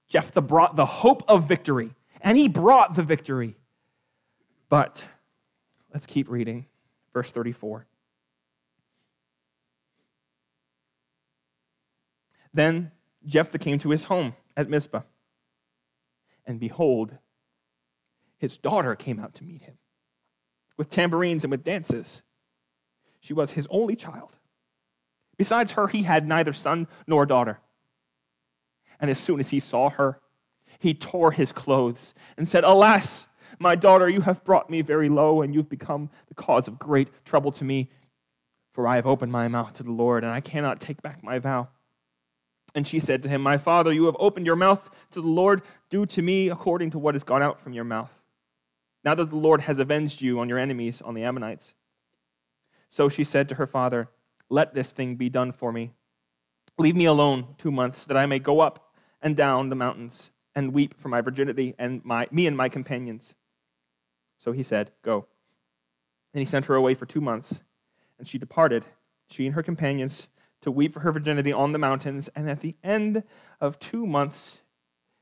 Jephthah 0.09 0.41
brought 0.41 0.75
the 0.75 0.85
hope 0.85 1.23
of 1.29 1.47
victory, 1.47 1.91
and 2.21 2.37
he 2.37 2.47
brought 2.47 2.95
the 2.95 3.03
victory. 3.03 3.55
But 4.69 5.03
let's 5.93 6.05
keep 6.05 6.29
reading. 6.29 6.65
Verse 7.13 7.31
34. 7.31 7.85
Then 12.53 12.91
Jephthah 13.27 13.59
came 13.59 13.77
to 13.79 13.89
his 13.89 14.05
home 14.05 14.35
at 14.55 14.69
Mizpah. 14.69 15.01
And 16.45 16.59
behold, 16.59 17.17
his 18.37 18.57
daughter 18.57 18.95
came 18.95 19.19
out 19.19 19.35
to 19.35 19.43
meet 19.43 19.63
him 19.63 19.77
with 20.77 20.89
tambourines 20.89 21.43
and 21.43 21.51
with 21.51 21.63
dances. 21.63 22.21
She 23.19 23.33
was 23.33 23.51
his 23.51 23.67
only 23.69 23.95
child. 23.95 24.35
Besides 25.37 25.73
her, 25.73 25.87
he 25.87 26.03
had 26.03 26.27
neither 26.27 26.53
son 26.53 26.87
nor 27.05 27.25
daughter. 27.25 27.59
And 28.99 29.11
as 29.11 29.19
soon 29.19 29.39
as 29.39 29.49
he 29.49 29.59
saw 29.59 29.89
her, 29.89 30.19
he 30.79 30.93
tore 30.93 31.31
his 31.31 31.51
clothes 31.51 32.13
and 32.37 32.47
said, 32.47 32.63
Alas, 32.63 33.27
my 33.59 33.75
daughter, 33.75 34.09
you 34.09 34.21
have 34.21 34.43
brought 34.43 34.69
me 34.69 34.81
very 34.81 35.09
low, 35.09 35.41
and 35.41 35.53
you've 35.53 35.69
become 35.69 36.09
the 36.27 36.35
cause 36.35 36.67
of 36.67 36.79
great 36.79 37.09
trouble 37.25 37.51
to 37.53 37.63
me. 37.63 37.89
For 38.73 38.87
I 38.87 38.95
have 38.95 39.07
opened 39.07 39.31
my 39.31 39.47
mouth 39.47 39.73
to 39.73 39.83
the 39.83 39.91
Lord, 39.91 40.23
and 40.23 40.33
I 40.33 40.41
cannot 40.41 40.79
take 40.79 41.01
back 41.01 41.23
my 41.23 41.39
vow. 41.39 41.69
And 42.75 42.87
she 42.87 42.99
said 42.99 43.23
to 43.23 43.29
him, 43.29 43.41
My 43.41 43.57
father, 43.57 43.91
you 43.91 44.05
have 44.05 44.15
opened 44.19 44.45
your 44.45 44.55
mouth 44.55 44.89
to 45.11 45.21
the 45.21 45.27
Lord. 45.27 45.61
Do 45.89 46.05
to 46.05 46.21
me 46.21 46.49
according 46.49 46.91
to 46.91 46.99
what 46.99 47.15
has 47.15 47.23
gone 47.23 47.41
out 47.41 47.59
from 47.59 47.73
your 47.73 47.83
mouth. 47.83 48.11
Now 49.03 49.15
that 49.15 49.29
the 49.29 49.35
Lord 49.35 49.61
has 49.61 49.79
avenged 49.79 50.21
you 50.21 50.39
on 50.39 50.49
your 50.49 50.59
enemies, 50.59 51.01
on 51.01 51.13
the 51.13 51.23
Ammonites. 51.23 51.73
So 52.89 53.09
she 53.09 53.23
said 53.23 53.49
to 53.49 53.55
her 53.55 53.67
father, 53.67 54.09
Let 54.49 54.73
this 54.73 54.91
thing 54.91 55.15
be 55.15 55.29
done 55.29 55.51
for 55.51 55.71
me. 55.71 55.93
Leave 56.77 56.95
me 56.95 57.05
alone 57.05 57.55
two 57.57 57.71
months, 57.71 58.03
that 58.05 58.17
I 58.17 58.25
may 58.25 58.39
go 58.39 58.59
up 58.59 58.93
and 59.21 59.35
down 59.35 59.69
the 59.69 59.75
mountains 59.75 60.29
and 60.53 60.73
weep 60.73 60.99
for 60.99 61.09
my 61.09 61.21
virginity 61.21 61.73
and 61.79 62.03
my, 62.05 62.27
me 62.31 62.47
and 62.47 62.55
my 62.55 62.69
companions. 62.69 63.33
So 64.37 64.51
he 64.51 64.63
said, 64.63 64.91
Go. 65.01 65.25
And 66.33 66.41
he 66.41 66.45
sent 66.45 66.65
her 66.65 66.75
away 66.75 66.93
for 66.93 67.05
two 67.05 67.21
months, 67.21 67.63
and 68.19 68.27
she 68.27 68.37
departed 68.37 68.83
she 69.29 69.45
and 69.45 69.55
her 69.55 69.63
companions, 69.63 70.29
to 70.61 70.71
weep 70.71 70.93
for 70.93 71.01
her 71.01 71.11
virginity 71.11 71.53
on 71.53 71.71
the 71.71 71.79
mountains. 71.79 72.29
And 72.35 72.49
at 72.49 72.61
the 72.61 72.75
end 72.83 73.23
of 73.61 73.79
two 73.79 74.05
months, 74.05 74.61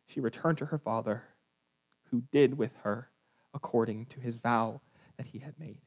she 0.08 0.20
returned 0.20 0.58
to 0.60 0.68
her 0.68 0.78
father, 0.78 1.24
who 2.12 2.24
did 2.32 2.58
with 2.58 2.72
her 2.84 3.10
according 3.54 4.06
to 4.08 4.20
his 4.20 4.36
vow 4.38 4.82
that 5.18 5.28
he 5.28 5.40
had 5.40 5.60
made. 5.60 5.78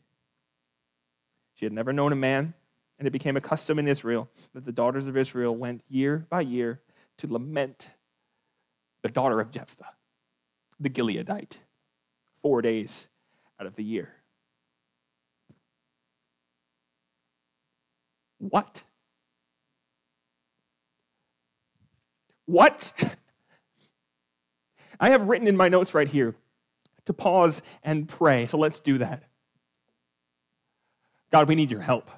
She 1.55 1.65
had 1.65 1.73
never 1.73 1.93
known 1.93 2.13
a 2.13 2.17
man, 2.17 2.55
and 2.99 3.07
it 3.07 3.11
became 3.11 3.37
a 3.37 3.41
custom 3.41 3.79
in 3.79 3.89
Israel 3.89 4.29
that 4.55 4.65
the 4.65 4.73
daughters 4.73 5.07
of 5.07 5.17
Israel 5.17 5.55
went 5.55 5.83
year 5.89 6.27
by 6.29 6.41
year 6.41 6.81
to 7.19 7.33
lament 7.33 7.91
the 9.03 9.09
daughter 9.09 9.41
of 9.41 9.51
Jephthah, 9.51 9.93
the 10.81 10.91
Gileadite, 10.91 11.59
four 12.43 12.63
days 12.63 13.09
out 13.61 13.67
of 13.67 13.77
the 13.77 13.85
year. 13.85 14.15
What? 18.39 18.85
What? 22.49 22.95
I 25.01 25.11
have 25.11 25.29
written 25.29 25.47
in 25.47 25.57
my 25.57 25.69
notes 25.69 25.93
right 25.93 26.09
here 26.09 26.35
to 27.05 27.13
pause 27.13 27.61
and 27.83 28.09
pray, 28.09 28.47
so 28.47 28.57
let's 28.57 28.81
do 28.81 28.97
that. 28.99 29.25
God, 31.31 31.47
we 31.47 31.55
need 31.55 31.71
your 31.71 31.83
help. 31.83 32.11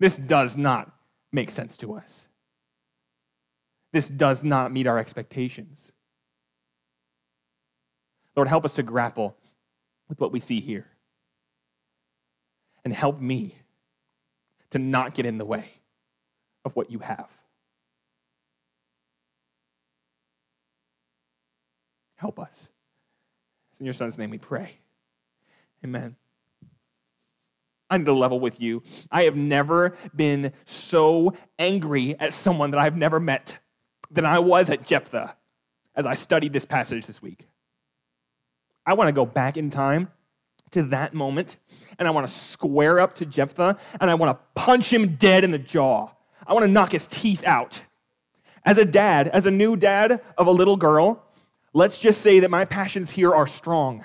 This 0.00 0.16
does 0.16 0.56
not 0.56 0.90
make 1.30 1.52
sense 1.52 1.76
to 1.76 1.94
us. 1.94 2.26
This 3.92 4.08
does 4.08 4.42
not 4.42 4.72
meet 4.72 4.88
our 4.88 4.98
expectations. 4.98 5.92
Lord, 8.34 8.48
help 8.48 8.64
us 8.64 8.74
to 8.74 8.82
grapple 8.82 9.36
with 10.08 10.20
what 10.20 10.32
we 10.32 10.40
see 10.40 10.58
here. 10.58 10.86
And 12.84 12.92
help 12.92 13.20
me 13.20 13.54
to 14.70 14.80
not 14.80 15.14
get 15.14 15.24
in 15.24 15.38
the 15.38 15.44
way 15.44 15.77
of 16.68 16.76
what 16.76 16.90
you 16.90 17.00
have. 17.00 17.28
Help 22.14 22.38
us. 22.38 22.68
In 23.80 23.86
your 23.86 23.94
son's 23.94 24.18
name 24.18 24.30
we 24.30 24.38
pray. 24.38 24.78
Amen. 25.84 26.16
I 27.90 27.96
need 27.96 28.06
to 28.06 28.12
level 28.12 28.38
with 28.38 28.60
you. 28.60 28.82
I 29.10 29.22
have 29.22 29.34
never 29.34 29.96
been 30.14 30.52
so 30.66 31.32
angry 31.58 32.18
at 32.20 32.34
someone 32.34 32.70
that 32.72 32.80
I've 32.80 32.96
never 32.96 33.18
met 33.18 33.58
than 34.10 34.26
I 34.26 34.40
was 34.40 34.68
at 34.68 34.86
Jephthah 34.86 35.34
as 35.96 36.06
I 36.06 36.14
studied 36.14 36.52
this 36.52 36.66
passage 36.66 37.06
this 37.06 37.22
week. 37.22 37.46
I 38.84 38.92
want 38.92 39.08
to 39.08 39.12
go 39.12 39.24
back 39.24 39.56
in 39.56 39.70
time 39.70 40.08
to 40.72 40.82
that 40.84 41.14
moment 41.14 41.56
and 41.98 42.06
I 42.06 42.10
want 42.10 42.28
to 42.28 42.34
square 42.34 43.00
up 43.00 43.14
to 43.16 43.26
Jephthah 43.26 43.78
and 44.00 44.10
I 44.10 44.14
want 44.14 44.36
to 44.36 44.44
punch 44.60 44.92
him 44.92 45.14
dead 45.14 45.44
in 45.44 45.50
the 45.50 45.58
jaw. 45.58 46.10
I 46.48 46.54
want 46.54 46.64
to 46.64 46.72
knock 46.72 46.92
his 46.92 47.06
teeth 47.06 47.44
out. 47.44 47.82
As 48.64 48.78
a 48.78 48.84
dad, 48.84 49.28
as 49.28 49.46
a 49.46 49.50
new 49.50 49.76
dad 49.76 50.20
of 50.36 50.46
a 50.46 50.50
little 50.50 50.76
girl, 50.76 51.22
let's 51.74 51.98
just 51.98 52.22
say 52.22 52.40
that 52.40 52.50
my 52.50 52.64
passions 52.64 53.10
here 53.10 53.34
are 53.34 53.46
strong. 53.46 54.04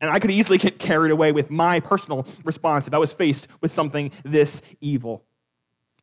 And 0.00 0.10
I 0.10 0.18
could 0.18 0.30
easily 0.30 0.58
get 0.58 0.78
carried 0.78 1.12
away 1.12 1.32
with 1.32 1.50
my 1.50 1.80
personal 1.80 2.26
response 2.42 2.88
if 2.88 2.94
I 2.94 2.98
was 2.98 3.12
faced 3.12 3.48
with 3.60 3.72
something 3.72 4.10
this 4.24 4.62
evil. 4.80 5.24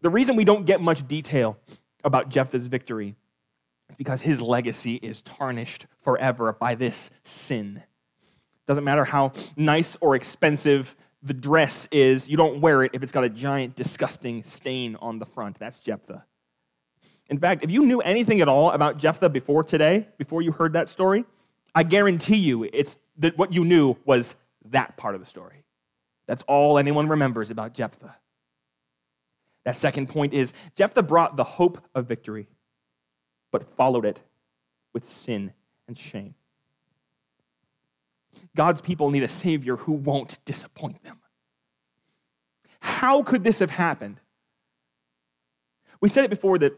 The 0.01 0.09
reason 0.09 0.35
we 0.35 0.45
don't 0.45 0.65
get 0.65 0.81
much 0.81 1.07
detail 1.07 1.57
about 2.03 2.29
Jephthah's 2.29 2.67
victory 2.67 3.15
is 3.89 3.95
because 3.95 4.21
his 4.21 4.41
legacy 4.41 4.95
is 4.95 5.21
tarnished 5.21 5.87
forever 5.99 6.53
by 6.53 6.75
this 6.75 7.09
sin. 7.23 7.83
Doesn't 8.67 8.83
matter 8.83 9.05
how 9.05 9.33
nice 9.55 9.97
or 9.99 10.15
expensive 10.15 10.95
the 11.23 11.33
dress 11.33 11.87
is, 11.91 12.27
you 12.27 12.37
don't 12.37 12.61
wear 12.61 12.83
it 12.83 12.91
if 12.93 13.03
it's 13.03 13.11
got 13.11 13.23
a 13.23 13.29
giant, 13.29 13.75
disgusting 13.75 14.43
stain 14.43 14.95
on 14.97 15.19
the 15.19 15.25
front. 15.25 15.59
That's 15.59 15.79
Jephthah. 15.79 16.25
In 17.27 17.37
fact, 17.37 17.63
if 17.63 17.71
you 17.71 17.85
knew 17.85 18.01
anything 18.01 18.41
at 18.41 18.47
all 18.47 18.71
about 18.71 18.97
Jephthah 18.97 19.29
before 19.29 19.63
today, 19.63 20.07
before 20.17 20.41
you 20.41 20.51
heard 20.51 20.73
that 20.73 20.89
story, 20.89 21.25
I 21.73 21.83
guarantee 21.83 22.37
you 22.37 22.63
it's 22.63 22.97
that 23.19 23.37
what 23.37 23.53
you 23.53 23.63
knew 23.63 23.95
was 24.03 24.35
that 24.69 24.97
part 24.97 25.15
of 25.15 25.21
the 25.21 25.27
story. 25.27 25.63
That's 26.27 26.43
all 26.43 26.77
anyone 26.77 27.07
remembers 27.07 27.51
about 27.51 27.73
Jephthah. 27.73 28.15
That 29.63 29.77
second 29.77 30.09
point 30.09 30.33
is 30.33 30.53
Jephthah 30.75 31.03
brought 31.03 31.37
the 31.37 31.43
hope 31.43 31.77
of 31.93 32.07
victory, 32.07 32.47
but 33.51 33.65
followed 33.65 34.05
it 34.05 34.19
with 34.93 35.07
sin 35.07 35.53
and 35.87 35.97
shame. 35.97 36.35
God's 38.55 38.81
people 38.81 39.09
need 39.09 39.23
a 39.23 39.29
Savior 39.29 39.77
who 39.77 39.93
won't 39.93 40.43
disappoint 40.45 41.03
them. 41.03 41.19
How 42.81 43.23
could 43.23 43.43
this 43.43 43.59
have 43.59 43.69
happened? 43.69 44.19
We 46.01 46.09
said 46.09 46.23
it 46.23 46.29
before 46.29 46.57
that, 46.59 46.73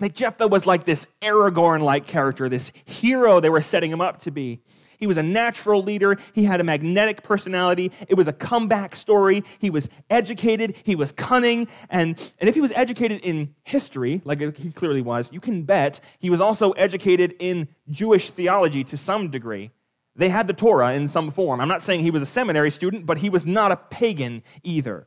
that 0.00 0.14
Jephthah 0.14 0.48
was 0.48 0.66
like 0.66 0.84
this 0.84 1.06
Aragorn 1.22 1.80
like 1.80 2.06
character, 2.06 2.48
this 2.48 2.72
hero 2.84 3.40
they 3.40 3.48
were 3.48 3.62
setting 3.62 3.90
him 3.90 4.00
up 4.00 4.18
to 4.22 4.30
be. 4.30 4.60
He 4.98 5.06
was 5.06 5.16
a 5.18 5.22
natural 5.22 5.82
leader. 5.82 6.16
He 6.32 6.44
had 6.44 6.60
a 6.60 6.64
magnetic 6.64 7.22
personality. 7.22 7.92
It 8.08 8.14
was 8.14 8.28
a 8.28 8.32
comeback 8.32 8.96
story. 8.96 9.44
He 9.58 9.70
was 9.70 9.88
educated. 10.08 10.76
He 10.84 10.96
was 10.96 11.12
cunning. 11.12 11.68
And, 11.90 12.18
and 12.38 12.48
if 12.48 12.54
he 12.54 12.60
was 12.60 12.72
educated 12.72 13.20
in 13.20 13.54
history, 13.62 14.22
like 14.24 14.40
he 14.56 14.72
clearly 14.72 15.02
was, 15.02 15.30
you 15.32 15.40
can 15.40 15.64
bet 15.64 16.00
he 16.18 16.30
was 16.30 16.40
also 16.40 16.70
educated 16.72 17.34
in 17.38 17.68
Jewish 17.90 18.30
theology 18.30 18.84
to 18.84 18.96
some 18.96 19.28
degree. 19.28 19.70
They 20.16 20.30
had 20.30 20.46
the 20.46 20.54
Torah 20.54 20.94
in 20.94 21.08
some 21.08 21.30
form. 21.30 21.60
I'm 21.60 21.68
not 21.68 21.82
saying 21.82 22.00
he 22.00 22.10
was 22.10 22.22
a 22.22 22.26
seminary 22.26 22.70
student, 22.70 23.04
but 23.06 23.18
he 23.18 23.28
was 23.28 23.44
not 23.44 23.70
a 23.70 23.76
pagan 23.76 24.42
either. 24.62 25.06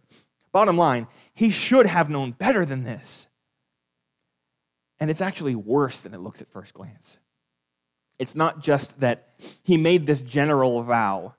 Bottom 0.51 0.77
line, 0.77 1.07
he 1.33 1.49
should 1.49 1.87
have 1.87 2.09
known 2.09 2.31
better 2.31 2.65
than 2.65 2.83
this. 2.83 3.27
And 4.99 5.09
it's 5.09 5.21
actually 5.21 5.55
worse 5.55 6.01
than 6.01 6.13
it 6.13 6.19
looks 6.19 6.41
at 6.41 6.51
first 6.51 6.73
glance. 6.73 7.17
It's 8.19 8.35
not 8.35 8.61
just 8.61 8.99
that 8.99 9.29
he 9.63 9.77
made 9.77 10.05
this 10.05 10.21
general 10.21 10.81
vow 10.83 11.35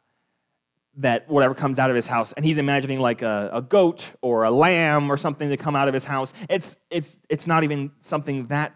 that 0.97 1.29
whatever 1.29 1.55
comes 1.55 1.79
out 1.79 1.91
of 1.91 1.97
his 1.97 2.07
house, 2.07 2.33
and 2.33 2.45
he's 2.45 2.59
imagining 2.59 2.99
like 2.99 3.23
a, 3.23 3.51
a 3.53 3.63
goat 3.63 4.13
or 4.23 4.45
a 4.45 4.51
lamb 4.51 5.11
or 5.11 5.17
something 5.17 5.49
to 5.49 5.57
come 5.57 5.77
out 5.77 5.89
of 5.89 5.95
his 5.95 6.05
house. 6.05 6.33
It's, 6.49 6.77
it's, 6.91 7.19
it's 7.29 7.47
not 7.47 7.63
even 7.65 7.93
something 8.01 8.47
that, 8.47 8.75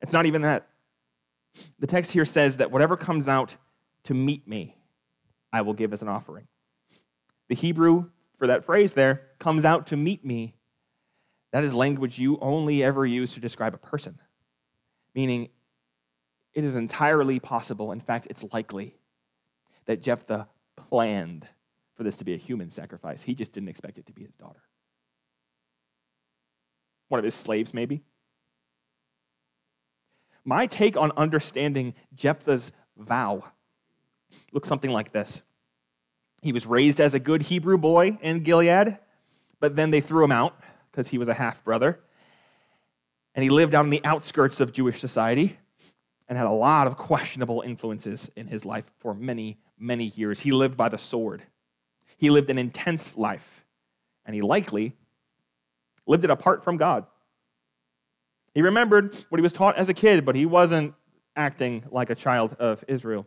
it's 0.00 0.12
not 0.12 0.26
even 0.26 0.42
that. 0.42 0.68
The 1.78 1.86
text 1.86 2.12
here 2.12 2.24
says 2.24 2.58
that 2.58 2.70
whatever 2.70 2.96
comes 2.96 3.28
out 3.28 3.56
to 4.04 4.14
meet 4.14 4.46
me, 4.46 4.76
I 5.52 5.62
will 5.62 5.74
give 5.74 5.92
as 5.92 6.02
an 6.02 6.08
offering. 6.08 6.48
The 7.48 7.54
Hebrew 7.54 8.10
for 8.38 8.46
that 8.46 8.64
phrase 8.64 8.94
there 8.94 9.22
comes 9.38 9.64
out 9.64 9.86
to 9.88 9.96
meet 9.96 10.24
me. 10.24 10.54
That 11.52 11.64
is 11.64 11.74
language 11.74 12.18
you 12.18 12.38
only 12.40 12.82
ever 12.82 13.06
use 13.06 13.34
to 13.34 13.40
describe 13.40 13.74
a 13.74 13.78
person, 13.78 14.18
meaning 15.14 15.48
it 16.52 16.64
is 16.64 16.74
entirely 16.74 17.38
possible, 17.38 17.92
in 17.92 18.00
fact, 18.00 18.26
it's 18.28 18.44
likely, 18.52 18.96
that 19.86 20.02
Jephthah 20.02 20.48
planned 20.76 21.46
for 21.94 22.02
this 22.02 22.18
to 22.18 22.24
be 22.24 22.34
a 22.34 22.38
human 22.38 22.70
sacrifice. 22.70 23.22
He 23.22 23.34
just 23.34 23.52
didn't 23.52 23.68
expect 23.68 23.98
it 23.98 24.06
to 24.06 24.12
be 24.12 24.24
his 24.24 24.34
daughter. 24.34 24.62
One 27.08 27.18
of 27.18 27.24
his 27.24 27.34
slaves, 27.34 27.72
maybe. 27.72 28.02
My 30.46 30.66
take 30.66 30.96
on 30.96 31.10
understanding 31.16 31.92
Jephthah's 32.14 32.70
vow 32.96 33.42
looks 34.52 34.68
something 34.68 34.92
like 34.92 35.12
this. 35.12 35.42
He 36.40 36.52
was 36.52 36.66
raised 36.66 37.00
as 37.00 37.14
a 37.14 37.18
good 37.18 37.42
Hebrew 37.42 37.76
boy 37.76 38.16
in 38.22 38.44
Gilead, 38.44 38.96
but 39.58 39.74
then 39.74 39.90
they 39.90 40.00
threw 40.00 40.22
him 40.22 40.30
out 40.30 40.56
because 40.90 41.08
he 41.08 41.18
was 41.18 41.26
a 41.26 41.34
half 41.34 41.64
brother. 41.64 41.98
And 43.34 43.42
he 43.42 43.50
lived 43.50 43.74
out 43.74 43.84
on 43.84 43.90
the 43.90 44.04
outskirts 44.04 44.60
of 44.60 44.72
Jewish 44.72 45.00
society 45.00 45.58
and 46.28 46.38
had 46.38 46.46
a 46.46 46.52
lot 46.52 46.86
of 46.86 46.96
questionable 46.96 47.62
influences 47.62 48.30
in 48.36 48.46
his 48.46 48.64
life 48.64 48.84
for 48.98 49.14
many, 49.14 49.58
many 49.76 50.04
years. 50.04 50.40
He 50.40 50.52
lived 50.52 50.76
by 50.76 50.88
the 50.88 50.96
sword. 50.96 51.42
He 52.18 52.30
lived 52.30 52.50
an 52.50 52.58
intense 52.58 53.16
life, 53.16 53.64
and 54.24 54.34
he 54.34 54.42
likely 54.42 54.94
lived 56.06 56.22
it 56.22 56.30
apart 56.30 56.62
from 56.62 56.76
God. 56.76 57.04
He 58.56 58.62
remembered 58.62 59.14
what 59.28 59.38
he 59.38 59.42
was 59.42 59.52
taught 59.52 59.76
as 59.76 59.90
a 59.90 59.94
kid, 59.94 60.24
but 60.24 60.34
he 60.34 60.46
wasn't 60.46 60.94
acting 61.36 61.84
like 61.90 62.08
a 62.08 62.14
child 62.14 62.56
of 62.58 62.82
Israel. 62.88 63.26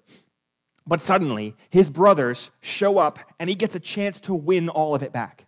But 0.88 1.04
suddenly, 1.04 1.56
his 1.70 1.92
brothers 1.92 2.50
show 2.62 2.98
up, 2.98 3.20
and 3.40 3.48
he 3.48 3.56
gets 3.56 3.76
a 3.76 3.80
chance 3.80 4.20
to 4.22 4.34
win 4.34 4.70
all 4.70 4.96
of 4.96 5.04
it 5.04 5.14
back 5.14 5.46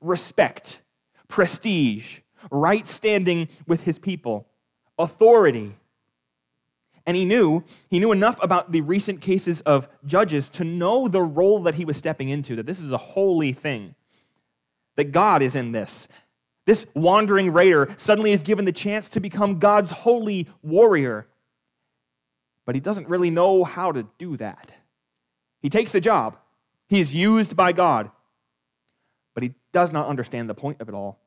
respect, 0.00 0.80
prestige, 1.28 2.20
right 2.50 2.88
standing 2.88 3.50
with 3.66 3.82
his 3.82 3.98
people, 3.98 4.48
authority, 4.98 5.76
and 7.04 7.14
he 7.14 7.26
knew, 7.26 7.62
he 7.90 7.98
knew 7.98 8.12
enough 8.12 8.42
about 8.42 8.72
the 8.72 8.80
recent 8.80 9.20
cases 9.20 9.60
of 9.62 9.86
judges 10.06 10.48
to 10.48 10.64
know 10.64 11.08
the 11.08 11.20
role 11.20 11.60
that 11.64 11.74
he 11.74 11.84
was 11.84 11.98
stepping 11.98 12.30
into, 12.30 12.56
that 12.56 12.64
this 12.64 12.80
is 12.80 12.90
a 12.90 12.96
holy 12.96 13.52
thing, 13.52 13.94
that 14.96 15.12
God 15.12 15.42
is 15.42 15.54
in 15.54 15.72
this. 15.72 16.08
This 16.70 16.86
wandering 16.94 17.52
raider 17.52 17.88
suddenly 17.96 18.30
is 18.30 18.44
given 18.44 18.64
the 18.64 18.70
chance 18.70 19.08
to 19.08 19.18
become 19.18 19.58
God's 19.58 19.90
holy 19.90 20.46
warrior. 20.62 21.26
But 22.64 22.76
he 22.76 22.80
doesn't 22.80 23.08
really 23.08 23.28
know 23.28 23.64
how 23.64 23.90
to 23.90 24.06
do 24.18 24.36
that. 24.36 24.70
He 25.62 25.68
takes 25.68 25.90
the 25.90 26.00
job, 26.00 26.36
he 26.88 27.00
is 27.00 27.12
used 27.12 27.56
by 27.56 27.72
God, 27.72 28.12
but 29.34 29.42
he 29.42 29.54
does 29.72 29.92
not 29.92 30.06
understand 30.06 30.48
the 30.48 30.54
point 30.54 30.80
of 30.80 30.88
it 30.88 30.94
all. 30.94 31.18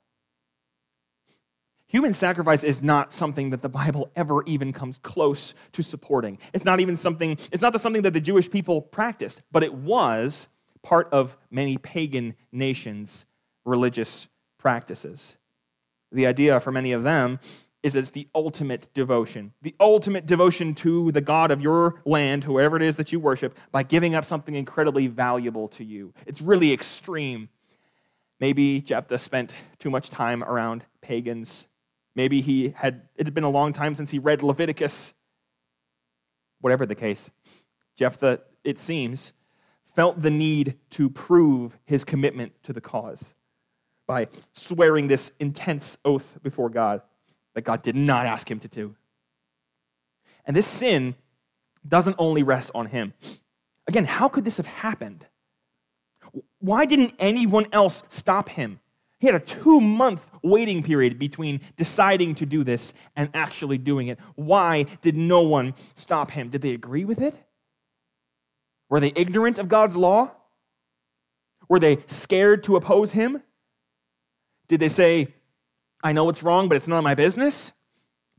Human 1.87 2.13
sacrifice 2.13 2.63
is 2.63 2.81
not 2.81 3.11
something 3.11 3.49
that 3.49 3.61
the 3.61 3.67
Bible 3.67 4.09
ever 4.15 4.43
even 4.45 4.71
comes 4.71 4.97
close 5.03 5.55
to 5.73 5.83
supporting. 5.83 6.39
It's 6.53 6.63
not 6.63 6.79
even 6.79 6.95
something, 6.95 7.37
it's 7.51 7.61
not 7.61 7.73
the 7.73 7.79
something 7.79 8.03
that 8.03 8.13
the 8.13 8.21
Jewish 8.21 8.49
people 8.49 8.81
practiced, 8.81 9.41
but 9.51 9.61
it 9.61 9.73
was 9.73 10.47
part 10.83 11.09
of 11.11 11.35
many 11.51 11.77
pagan 11.77 12.35
nations' 12.53 13.25
religious 13.65 14.29
practices. 14.63 15.37
The 16.11 16.25
idea 16.25 16.59
for 16.59 16.71
many 16.71 16.91
of 16.91 17.03
them 17.03 17.39
is 17.83 17.95
it's 17.95 18.09
the 18.09 18.27
ultimate 18.33 18.91
devotion, 18.95 19.53
the 19.61 19.75
ultimate 19.79 20.25
devotion 20.25 20.73
to 20.73 21.11
the 21.11 21.21
God 21.21 21.51
of 21.51 21.61
your 21.61 22.01
land, 22.05 22.45
whoever 22.45 22.77
it 22.77 22.81
is 22.81 22.95
that 22.95 23.11
you 23.11 23.19
worship, 23.19 23.55
by 23.71 23.83
giving 23.83 24.15
up 24.15 24.25
something 24.25 24.55
incredibly 24.55 25.05
valuable 25.05 25.67
to 25.67 25.83
you. 25.83 26.13
It's 26.25 26.41
really 26.41 26.73
extreme. 26.73 27.49
Maybe 28.39 28.81
Jephthah 28.81 29.19
spent 29.19 29.53
too 29.77 29.91
much 29.91 30.09
time 30.09 30.43
around 30.43 30.85
pagans 31.01 31.67
Maybe 32.15 32.41
he 32.41 32.73
had, 32.75 33.01
it 33.15 33.25
had 33.25 33.33
been 33.33 33.43
a 33.43 33.49
long 33.49 33.73
time 33.73 33.95
since 33.95 34.11
he 34.11 34.19
read 34.19 34.43
Leviticus. 34.43 35.13
Whatever 36.61 36.85
the 36.85 36.95
case, 36.95 37.29
Jephthah, 37.97 38.41
it 38.63 38.79
seems, 38.79 39.33
felt 39.95 40.21
the 40.21 40.31
need 40.31 40.77
to 40.91 41.09
prove 41.09 41.77
his 41.83 42.03
commitment 42.05 42.53
to 42.63 42.73
the 42.73 42.81
cause 42.81 43.33
by 44.13 44.27
swearing 44.51 45.07
this 45.07 45.31
intense 45.39 45.97
oath 46.05 46.37
before 46.43 46.69
God 46.69 47.01
that 47.55 47.63
God 47.63 47.81
did 47.81 47.95
not 47.95 48.27
ask 48.27 48.49
him 48.49 48.59
to 48.59 48.67
do. 48.67 48.95
And 50.45 50.55
this 50.55 50.67
sin 50.67 51.15
doesn't 51.87 52.17
only 52.19 52.43
rest 52.43 52.69
on 52.75 52.85
him. 52.85 53.15
Again, 53.87 54.05
how 54.05 54.27
could 54.29 54.45
this 54.45 54.57
have 54.57 54.67
happened? 54.67 55.25
Why 56.59 56.85
didn't 56.85 57.15
anyone 57.17 57.65
else 57.71 58.03
stop 58.09 58.49
him? 58.49 58.79
He 59.17 59.25
had 59.25 59.35
a 59.35 59.39
two 59.39 59.81
month 59.81 60.23
waiting 60.43 60.83
period 60.83 61.17
between 61.17 61.61
deciding 61.75 62.35
to 62.35 62.45
do 62.45 62.63
this 62.63 62.93
and 63.15 63.31
actually 63.33 63.79
doing 63.79 64.09
it. 64.09 64.19
Why 64.35 64.83
did 65.01 65.17
no 65.17 65.41
one 65.41 65.73
stop 65.95 66.29
him? 66.29 66.49
Did 66.49 66.61
they 66.61 66.75
agree 66.75 67.03
with 67.03 67.19
it? 67.19 67.35
Were 68.91 68.99
they 68.99 69.11
ignorant 69.15 69.57
of 69.57 69.69
God's 69.69 69.97
law? 69.97 70.29
Were 71.67 71.79
they 71.79 72.03
scared 72.05 72.63
to 72.65 72.75
oppose 72.75 73.13
him? 73.13 73.41
Did 74.67 74.79
they 74.79 74.89
say, 74.89 75.33
I 76.03 76.11
know 76.11 76.29
it's 76.29 76.43
wrong, 76.43 76.67
but 76.67 76.75
it's 76.75 76.87
none 76.87 76.97
of 76.97 77.03
my 77.03 77.15
business? 77.15 77.73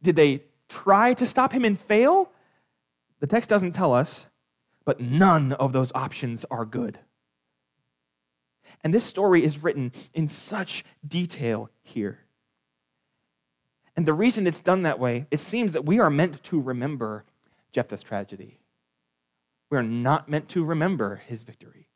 Did 0.02 0.16
they 0.16 0.42
try 0.68 1.14
to 1.14 1.26
stop 1.26 1.52
him 1.52 1.64
and 1.64 1.78
fail? 1.78 2.30
The 3.20 3.26
text 3.26 3.48
doesn't 3.48 3.72
tell 3.72 3.94
us, 3.94 4.26
but 4.84 5.00
none 5.00 5.52
of 5.52 5.72
those 5.72 5.92
options 5.94 6.44
are 6.50 6.64
good. 6.64 6.98
And 8.82 8.92
this 8.92 9.04
story 9.04 9.44
is 9.44 9.62
written 9.62 9.92
in 10.12 10.28
such 10.28 10.84
detail 11.06 11.70
here. 11.82 12.20
And 13.96 14.06
the 14.06 14.12
reason 14.12 14.46
it's 14.46 14.60
done 14.60 14.82
that 14.82 14.98
way, 14.98 15.26
it 15.30 15.40
seems 15.40 15.72
that 15.72 15.86
we 15.86 16.00
are 16.00 16.10
meant 16.10 16.42
to 16.44 16.60
remember 16.60 17.24
Jephthah's 17.72 18.02
tragedy. 18.02 18.58
We 19.70 19.78
are 19.78 19.82
not 19.82 20.28
meant 20.28 20.48
to 20.50 20.64
remember 20.64 21.22
his 21.26 21.44
victory. 21.44 21.88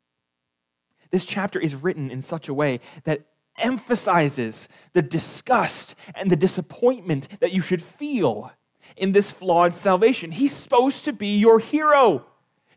This 1.11 1.25
chapter 1.25 1.59
is 1.59 1.75
written 1.75 2.09
in 2.09 2.21
such 2.21 2.47
a 2.47 2.53
way 2.53 2.79
that 3.03 3.25
emphasizes 3.59 4.67
the 4.93 5.01
disgust 5.01 5.95
and 6.15 6.29
the 6.29 6.35
disappointment 6.35 7.27
that 7.39 7.51
you 7.51 7.61
should 7.61 7.81
feel 7.81 8.51
in 8.97 9.11
this 9.11 9.31
flawed 9.31 9.73
salvation. 9.73 10.31
He's 10.31 10.51
supposed 10.53 11.05
to 11.05 11.13
be 11.13 11.37
your 11.37 11.59
hero. 11.59 12.25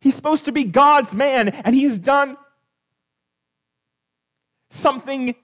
He's 0.01 0.15
supposed 0.15 0.45
to 0.47 0.53
be 0.53 0.65
God's 0.65 1.15
man, 1.15 1.49
and 1.49 1.75
he 1.75 1.85
has 1.85 1.99
done 1.99 2.37
something 4.69 5.35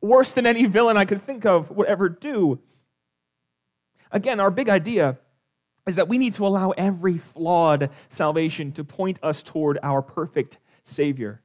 worse 0.00 0.32
than 0.32 0.46
any 0.46 0.66
villain 0.66 0.96
I 0.96 1.04
could 1.04 1.22
think 1.22 1.44
of 1.44 1.70
would 1.70 1.86
ever 1.86 2.08
do. 2.08 2.60
Again, 4.10 4.40
our 4.40 4.50
big 4.50 4.68
idea 4.68 5.18
is 5.86 5.96
that 5.96 6.08
we 6.08 6.18
need 6.18 6.34
to 6.34 6.46
allow 6.46 6.70
every 6.70 7.18
flawed 7.18 7.90
salvation 8.08 8.72
to 8.72 8.84
point 8.84 9.18
us 9.22 9.42
toward 9.42 9.78
our 9.82 10.02
perfect 10.02 10.58
Savior. 10.84 11.42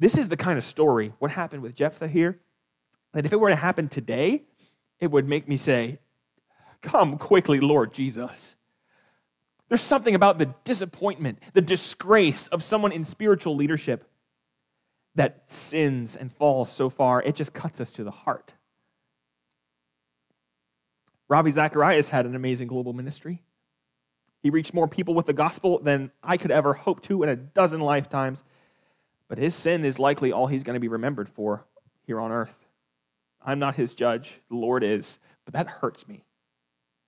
This 0.00 0.16
is 0.16 0.28
the 0.28 0.36
kind 0.36 0.58
of 0.58 0.64
story, 0.64 1.12
what 1.18 1.30
happened 1.30 1.62
with 1.62 1.76
Jephthah 1.76 2.08
here, 2.08 2.40
that 3.12 3.26
if 3.26 3.32
it 3.32 3.38
were 3.38 3.50
to 3.50 3.56
happen 3.56 3.88
today, 3.88 4.44
it 4.98 5.10
would 5.10 5.28
make 5.28 5.46
me 5.46 5.56
say, 5.56 6.00
Come 6.80 7.18
quickly, 7.18 7.60
Lord 7.60 7.92
Jesus. 7.92 8.56
There's 9.68 9.82
something 9.82 10.14
about 10.14 10.38
the 10.38 10.54
disappointment, 10.64 11.38
the 11.52 11.60
disgrace 11.60 12.46
of 12.48 12.62
someone 12.62 12.92
in 12.92 13.04
spiritual 13.04 13.54
leadership 13.54 14.10
that 15.16 15.42
sins 15.46 16.16
and 16.16 16.32
falls 16.32 16.72
so 16.72 16.88
far, 16.88 17.22
it 17.22 17.36
just 17.36 17.52
cuts 17.52 17.80
us 17.80 17.92
to 17.92 18.04
the 18.04 18.10
heart. 18.10 18.54
Ravi 21.28 21.50
Zacharias 21.50 22.08
had 22.08 22.26
an 22.26 22.34
amazing 22.34 22.68
global 22.68 22.92
ministry. 22.92 23.42
He 24.42 24.50
reached 24.50 24.72
more 24.72 24.88
people 24.88 25.14
with 25.14 25.26
the 25.26 25.32
gospel 25.34 25.78
than 25.78 26.10
I 26.22 26.38
could 26.38 26.50
ever 26.50 26.72
hope 26.72 27.02
to 27.02 27.22
in 27.22 27.28
a 27.28 27.36
dozen 27.36 27.80
lifetimes. 27.80 28.42
But 29.30 29.38
his 29.38 29.54
sin 29.54 29.86
is 29.86 29.98
likely 29.98 30.30
all 30.30 30.46
he's 30.46 30.62
going 30.62 30.74
to 30.74 30.80
be 30.80 30.88
remembered 30.88 31.30
for 31.30 31.64
here 32.02 32.20
on 32.20 32.30
earth. 32.30 32.54
I'm 33.42 33.58
not 33.58 33.76
his 33.76 33.94
judge, 33.94 34.40
the 34.50 34.56
Lord 34.56 34.84
is, 34.84 35.18
but 35.46 35.54
that 35.54 35.66
hurts 35.66 36.06
me. 36.06 36.24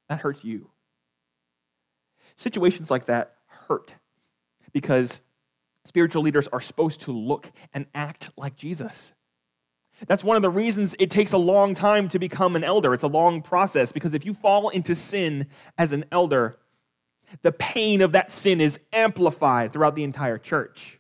That 0.08 0.20
hurts 0.20 0.42
you. 0.42 0.70
Situations 2.36 2.90
like 2.90 3.04
that 3.04 3.34
hurt 3.68 3.92
because 4.72 5.20
Spiritual 5.84 6.22
leaders 6.22 6.48
are 6.48 6.60
supposed 6.60 7.00
to 7.02 7.12
look 7.12 7.50
and 7.74 7.86
act 7.94 8.30
like 8.36 8.56
Jesus. 8.56 9.12
That's 10.06 10.24
one 10.24 10.36
of 10.36 10.42
the 10.42 10.50
reasons 10.50 10.94
it 10.98 11.10
takes 11.10 11.32
a 11.32 11.38
long 11.38 11.74
time 11.74 12.08
to 12.10 12.18
become 12.18 12.56
an 12.56 12.64
elder. 12.64 12.94
It's 12.94 13.04
a 13.04 13.08
long 13.08 13.42
process 13.42 13.92
because 13.92 14.14
if 14.14 14.24
you 14.24 14.34
fall 14.34 14.68
into 14.68 14.94
sin 14.94 15.46
as 15.78 15.92
an 15.92 16.04
elder, 16.10 16.58
the 17.42 17.52
pain 17.52 18.00
of 18.00 18.12
that 18.12 18.30
sin 18.30 18.60
is 18.60 18.78
amplified 18.92 19.72
throughout 19.72 19.94
the 19.94 20.04
entire 20.04 20.38
church. 20.38 20.98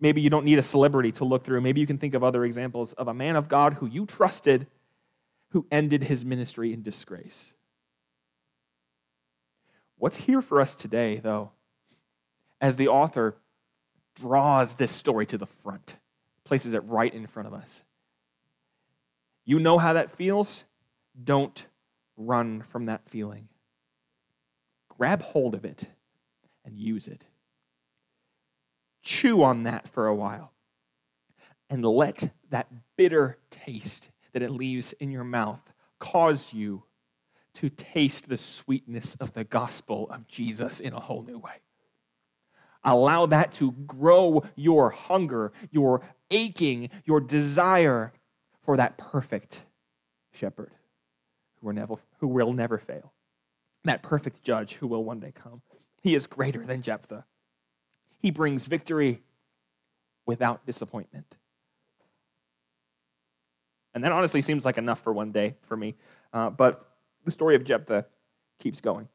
Maybe 0.00 0.20
you 0.20 0.30
don't 0.30 0.44
need 0.44 0.58
a 0.58 0.62
celebrity 0.62 1.12
to 1.12 1.24
look 1.24 1.44
through. 1.44 1.60
Maybe 1.60 1.80
you 1.80 1.86
can 1.86 1.98
think 1.98 2.14
of 2.14 2.22
other 2.22 2.44
examples 2.44 2.92
of 2.94 3.08
a 3.08 3.14
man 3.14 3.36
of 3.36 3.48
God 3.48 3.74
who 3.74 3.86
you 3.86 4.06
trusted 4.06 4.66
who 5.50 5.66
ended 5.70 6.04
his 6.04 6.24
ministry 6.24 6.72
in 6.72 6.82
disgrace. 6.82 7.54
What's 9.96 10.18
here 10.18 10.42
for 10.42 10.60
us 10.60 10.74
today, 10.74 11.16
though, 11.16 11.50
as 12.60 12.76
the 12.76 12.88
author 12.88 13.36
draws 14.14 14.74
this 14.74 14.92
story 14.92 15.26
to 15.26 15.38
the 15.38 15.46
front, 15.46 15.96
places 16.44 16.74
it 16.74 16.84
right 16.84 17.12
in 17.12 17.26
front 17.26 17.48
of 17.48 17.54
us. 17.54 17.82
You 19.44 19.58
know 19.58 19.78
how 19.78 19.94
that 19.94 20.10
feels? 20.10 20.64
Don't 21.22 21.64
run 22.16 22.62
from 22.62 22.86
that 22.86 23.08
feeling. 23.08 23.48
Grab 24.96 25.22
hold 25.22 25.54
of 25.54 25.64
it 25.64 25.84
and 26.64 26.76
use 26.76 27.08
it. 27.08 27.24
Chew 29.08 29.42
on 29.42 29.62
that 29.62 29.88
for 29.88 30.06
a 30.06 30.14
while 30.14 30.52
and 31.70 31.82
let 31.82 32.30
that 32.50 32.68
bitter 32.94 33.38
taste 33.48 34.10
that 34.34 34.42
it 34.42 34.50
leaves 34.50 34.92
in 35.00 35.10
your 35.10 35.24
mouth 35.24 35.62
cause 35.98 36.52
you 36.52 36.82
to 37.54 37.70
taste 37.70 38.28
the 38.28 38.36
sweetness 38.36 39.14
of 39.14 39.32
the 39.32 39.44
gospel 39.44 40.10
of 40.10 40.28
Jesus 40.28 40.78
in 40.78 40.92
a 40.92 41.00
whole 41.00 41.22
new 41.22 41.38
way. 41.38 41.62
Allow 42.84 43.24
that 43.24 43.54
to 43.54 43.72
grow 43.72 44.44
your 44.56 44.90
hunger, 44.90 45.52
your 45.70 46.02
aching, 46.30 46.90
your 47.06 47.22
desire 47.22 48.12
for 48.60 48.76
that 48.76 48.98
perfect 48.98 49.62
shepherd 50.34 50.72
who 51.58 51.68
will 51.68 51.74
never, 51.74 51.94
who 52.18 52.28
will 52.28 52.52
never 52.52 52.76
fail, 52.76 53.14
that 53.84 54.02
perfect 54.02 54.42
judge 54.42 54.74
who 54.74 54.86
will 54.86 55.02
one 55.02 55.18
day 55.18 55.32
come. 55.32 55.62
He 56.02 56.14
is 56.14 56.26
greater 56.26 56.66
than 56.66 56.82
Jephthah. 56.82 57.24
He 58.18 58.30
brings 58.30 58.66
victory 58.66 59.22
without 60.26 60.66
disappointment. 60.66 61.36
And 63.94 64.04
that 64.04 64.12
honestly 64.12 64.42
seems 64.42 64.64
like 64.64 64.78
enough 64.78 65.00
for 65.00 65.12
one 65.12 65.32
day 65.32 65.56
for 65.62 65.76
me. 65.76 65.94
Uh, 66.32 66.50
but 66.50 66.96
the 67.24 67.30
story 67.30 67.54
of 67.54 67.64
Jephthah 67.64 68.06
keeps 68.58 68.80
going. 68.80 69.08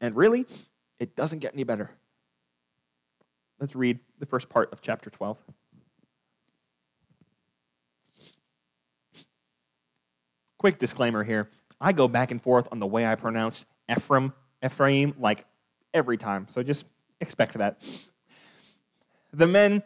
And 0.00 0.14
really, 0.16 0.46
it 0.98 1.16
doesn't 1.16 1.40
get 1.40 1.54
any 1.54 1.64
better. 1.64 1.90
Let's 3.58 3.74
read 3.74 3.98
the 4.18 4.26
first 4.26 4.48
part 4.48 4.72
of 4.72 4.80
chapter 4.80 5.10
12. 5.10 5.38
Quick 10.58 10.78
disclaimer 10.78 11.24
here. 11.24 11.48
I 11.80 11.92
go 11.92 12.08
back 12.08 12.30
and 12.30 12.40
forth 12.40 12.68
on 12.72 12.78
the 12.78 12.86
way 12.86 13.06
I 13.06 13.14
pronounce 13.14 13.64
Ephraim, 13.90 14.32
Ephraim, 14.64 15.14
like 15.18 15.44
every 15.92 16.16
time. 16.16 16.46
So 16.48 16.62
just 16.62 16.86
expect 17.20 17.54
that. 17.54 17.80
The 19.32 19.46
men 19.46 19.82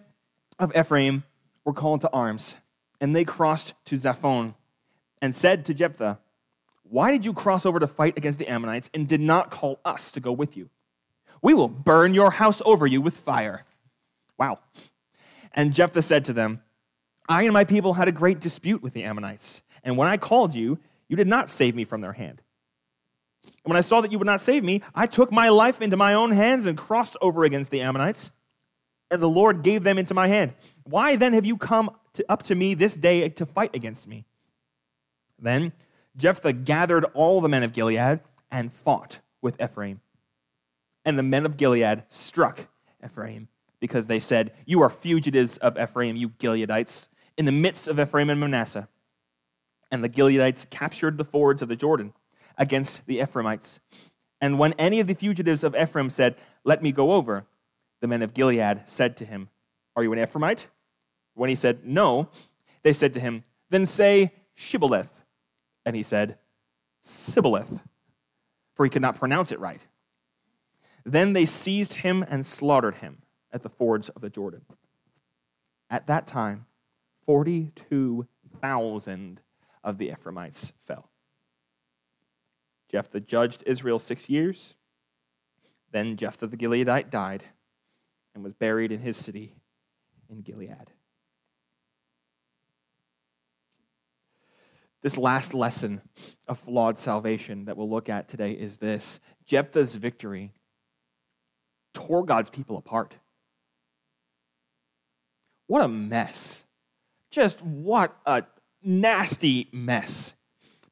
of 0.58 0.76
Ephraim 0.76 1.24
were 1.64 1.72
called 1.72 2.02
to 2.02 2.10
arms, 2.12 2.56
and 3.00 3.14
they 3.14 3.24
crossed 3.24 3.74
to 3.86 3.96
Zaphon 3.96 4.54
and 5.20 5.34
said 5.34 5.64
to 5.66 5.74
Jephthah, 5.74 6.18
Why 6.82 7.10
did 7.10 7.24
you 7.24 7.32
cross 7.32 7.66
over 7.66 7.78
to 7.78 7.86
fight 7.86 8.16
against 8.16 8.38
the 8.38 8.48
Ammonites 8.48 8.90
and 8.94 9.08
did 9.08 9.20
not 9.20 9.50
call 9.50 9.80
us 9.84 10.10
to 10.12 10.20
go 10.20 10.32
with 10.32 10.56
you? 10.56 10.70
We 11.42 11.54
will 11.54 11.68
burn 11.68 12.14
your 12.14 12.32
house 12.32 12.60
over 12.64 12.86
you 12.86 13.00
with 13.00 13.16
fire. 13.16 13.64
Wow. 14.38 14.58
And 15.52 15.72
Jephthah 15.72 16.02
said 16.02 16.24
to 16.26 16.32
them, 16.32 16.62
I 17.28 17.44
and 17.44 17.52
my 17.52 17.64
people 17.64 17.94
had 17.94 18.08
a 18.08 18.12
great 18.12 18.40
dispute 18.40 18.82
with 18.82 18.92
the 18.92 19.04
Ammonites, 19.04 19.62
and 19.84 19.96
when 19.96 20.08
I 20.08 20.16
called 20.16 20.54
you, 20.54 20.78
you 21.08 21.16
did 21.16 21.28
not 21.28 21.50
save 21.50 21.74
me 21.74 21.84
from 21.84 22.00
their 22.00 22.12
hand. 22.12 22.42
And 23.64 23.70
when 23.70 23.78
I 23.78 23.82
saw 23.82 24.00
that 24.00 24.10
you 24.10 24.18
would 24.18 24.26
not 24.26 24.40
save 24.40 24.64
me, 24.64 24.82
I 24.94 25.06
took 25.06 25.30
my 25.30 25.48
life 25.50 25.82
into 25.82 25.96
my 25.96 26.14
own 26.14 26.30
hands 26.30 26.66
and 26.66 26.78
crossed 26.78 27.16
over 27.20 27.44
against 27.44 27.70
the 27.70 27.82
Ammonites, 27.82 28.32
and 29.10 29.20
the 29.20 29.28
Lord 29.28 29.62
gave 29.62 29.82
them 29.82 29.98
into 29.98 30.14
my 30.14 30.28
hand. 30.28 30.54
Why 30.84 31.16
then 31.16 31.34
have 31.34 31.44
you 31.44 31.56
come 31.56 31.90
to, 32.14 32.24
up 32.30 32.44
to 32.44 32.54
me 32.54 32.74
this 32.74 32.96
day 32.96 33.28
to 33.28 33.44
fight 33.44 33.74
against 33.74 34.06
me? 34.06 34.24
Then 35.38 35.72
Jephthah 36.16 36.52
gathered 36.52 37.04
all 37.12 37.40
the 37.40 37.48
men 37.48 37.62
of 37.62 37.72
Gilead 37.72 38.20
and 38.50 38.72
fought 38.72 39.20
with 39.42 39.60
Ephraim. 39.60 40.00
And 41.04 41.18
the 41.18 41.22
men 41.22 41.46
of 41.46 41.56
Gilead 41.56 42.04
struck 42.08 42.68
Ephraim 43.04 43.48
because 43.80 44.06
they 44.06 44.20
said, 44.20 44.52
You 44.66 44.82
are 44.82 44.90
fugitives 44.90 45.56
of 45.58 45.78
Ephraim, 45.78 46.16
you 46.16 46.30
Gileadites, 46.30 47.08
in 47.36 47.46
the 47.46 47.52
midst 47.52 47.88
of 47.88 47.98
Ephraim 47.98 48.30
and 48.30 48.40
Manasseh. 48.40 48.88
And 49.90 50.04
the 50.04 50.08
Gileadites 50.08 50.68
captured 50.68 51.18
the 51.18 51.24
fords 51.24 51.62
of 51.62 51.68
the 51.68 51.76
Jordan 51.76 52.12
against 52.60 53.06
the 53.06 53.20
Ephraimites. 53.20 53.80
And 54.40 54.56
when 54.58 54.72
any 54.74 55.00
of 55.00 55.08
the 55.08 55.14
fugitives 55.14 55.64
of 55.64 55.74
Ephraim 55.74 56.10
said, 56.10 56.36
Let 56.62 56.82
me 56.82 56.92
go 56.92 57.12
over, 57.12 57.46
the 58.00 58.06
men 58.06 58.20
of 58.22 58.34
Gilead 58.34 58.82
said 58.86 59.16
to 59.16 59.24
him, 59.24 59.48
Are 59.96 60.04
you 60.04 60.12
an 60.12 60.20
Ephraimite? 60.20 60.66
When 61.34 61.48
he 61.48 61.56
said, 61.56 61.84
No, 61.84 62.28
they 62.82 62.92
said 62.92 63.14
to 63.14 63.20
him, 63.20 63.42
Then 63.70 63.86
say 63.86 64.34
Shibboleth. 64.54 65.24
And 65.84 65.96
he 65.96 66.04
said, 66.04 66.38
Sibboleth, 67.00 67.80
for 68.74 68.84
he 68.84 68.90
could 68.90 69.02
not 69.02 69.18
pronounce 69.18 69.50
it 69.50 69.58
right. 69.58 69.80
Then 71.04 71.32
they 71.32 71.46
seized 71.46 71.94
him 71.94 72.24
and 72.28 72.44
slaughtered 72.44 72.96
him 72.96 73.22
at 73.50 73.62
the 73.62 73.70
fords 73.70 74.10
of 74.10 74.20
the 74.20 74.28
Jordan. 74.28 74.66
At 75.88 76.06
that 76.08 76.26
time, 76.26 76.66
42,000 77.24 79.40
of 79.82 79.96
the 79.96 80.10
Ephraimites 80.10 80.72
fell. 80.82 81.09
Jephthah 82.90 83.20
judged 83.20 83.62
Israel 83.66 83.98
six 83.98 84.28
years. 84.28 84.74
Then 85.92 86.16
Jephthah 86.16 86.48
the 86.48 86.56
Gileadite 86.56 87.10
died 87.10 87.44
and 88.34 88.44
was 88.44 88.52
buried 88.52 88.92
in 88.92 89.00
his 89.00 89.16
city 89.16 89.54
in 90.28 90.42
Gilead. 90.42 90.90
This 95.02 95.16
last 95.16 95.54
lesson 95.54 96.02
of 96.46 96.58
flawed 96.58 96.98
salvation 96.98 97.64
that 97.64 97.76
we'll 97.76 97.88
look 97.88 98.08
at 98.08 98.28
today 98.28 98.52
is 98.52 98.76
this 98.76 99.18
Jephthah's 99.46 99.96
victory 99.96 100.52
tore 101.94 102.24
God's 102.24 102.50
people 102.50 102.76
apart. 102.76 103.14
What 105.66 105.82
a 105.82 105.88
mess. 105.88 106.64
Just 107.30 107.62
what 107.62 108.16
a 108.26 108.44
nasty 108.82 109.68
mess. 109.72 110.34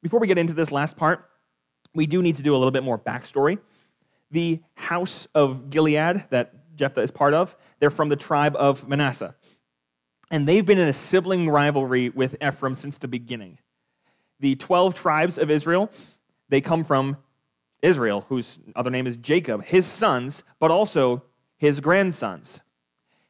Before 0.01 0.19
we 0.19 0.27
get 0.27 0.37
into 0.37 0.53
this 0.53 0.71
last 0.71 0.97
part, 0.97 1.29
we 1.93 2.05
do 2.05 2.21
need 2.21 2.35
to 2.35 2.43
do 2.43 2.55
a 2.55 2.57
little 2.57 2.71
bit 2.71 2.83
more 2.83 2.97
backstory. 2.97 3.59
The 4.31 4.59
house 4.75 5.27
of 5.33 5.69
Gilead 5.69 6.25
that 6.29 6.75
Jephthah 6.75 7.01
is 7.01 7.11
part 7.11 7.33
of, 7.33 7.55
they're 7.79 7.89
from 7.89 8.09
the 8.09 8.15
tribe 8.15 8.55
of 8.55 8.87
Manasseh. 8.87 9.35
And 10.31 10.47
they've 10.47 10.65
been 10.65 10.77
in 10.77 10.87
a 10.87 10.93
sibling 10.93 11.49
rivalry 11.49 12.09
with 12.09 12.35
Ephraim 12.41 12.75
since 12.75 12.97
the 12.97 13.07
beginning. 13.07 13.57
The 14.39 14.55
12 14.55 14.93
tribes 14.93 15.37
of 15.37 15.49
Israel, 15.49 15.91
they 16.49 16.61
come 16.61 16.83
from 16.83 17.17
Israel, 17.81 18.25
whose 18.29 18.59
other 18.75 18.89
name 18.89 19.07
is 19.07 19.15
Jacob, 19.17 19.63
his 19.63 19.85
sons, 19.85 20.43
but 20.59 20.71
also 20.71 21.23
his 21.57 21.79
grandsons. 21.79 22.61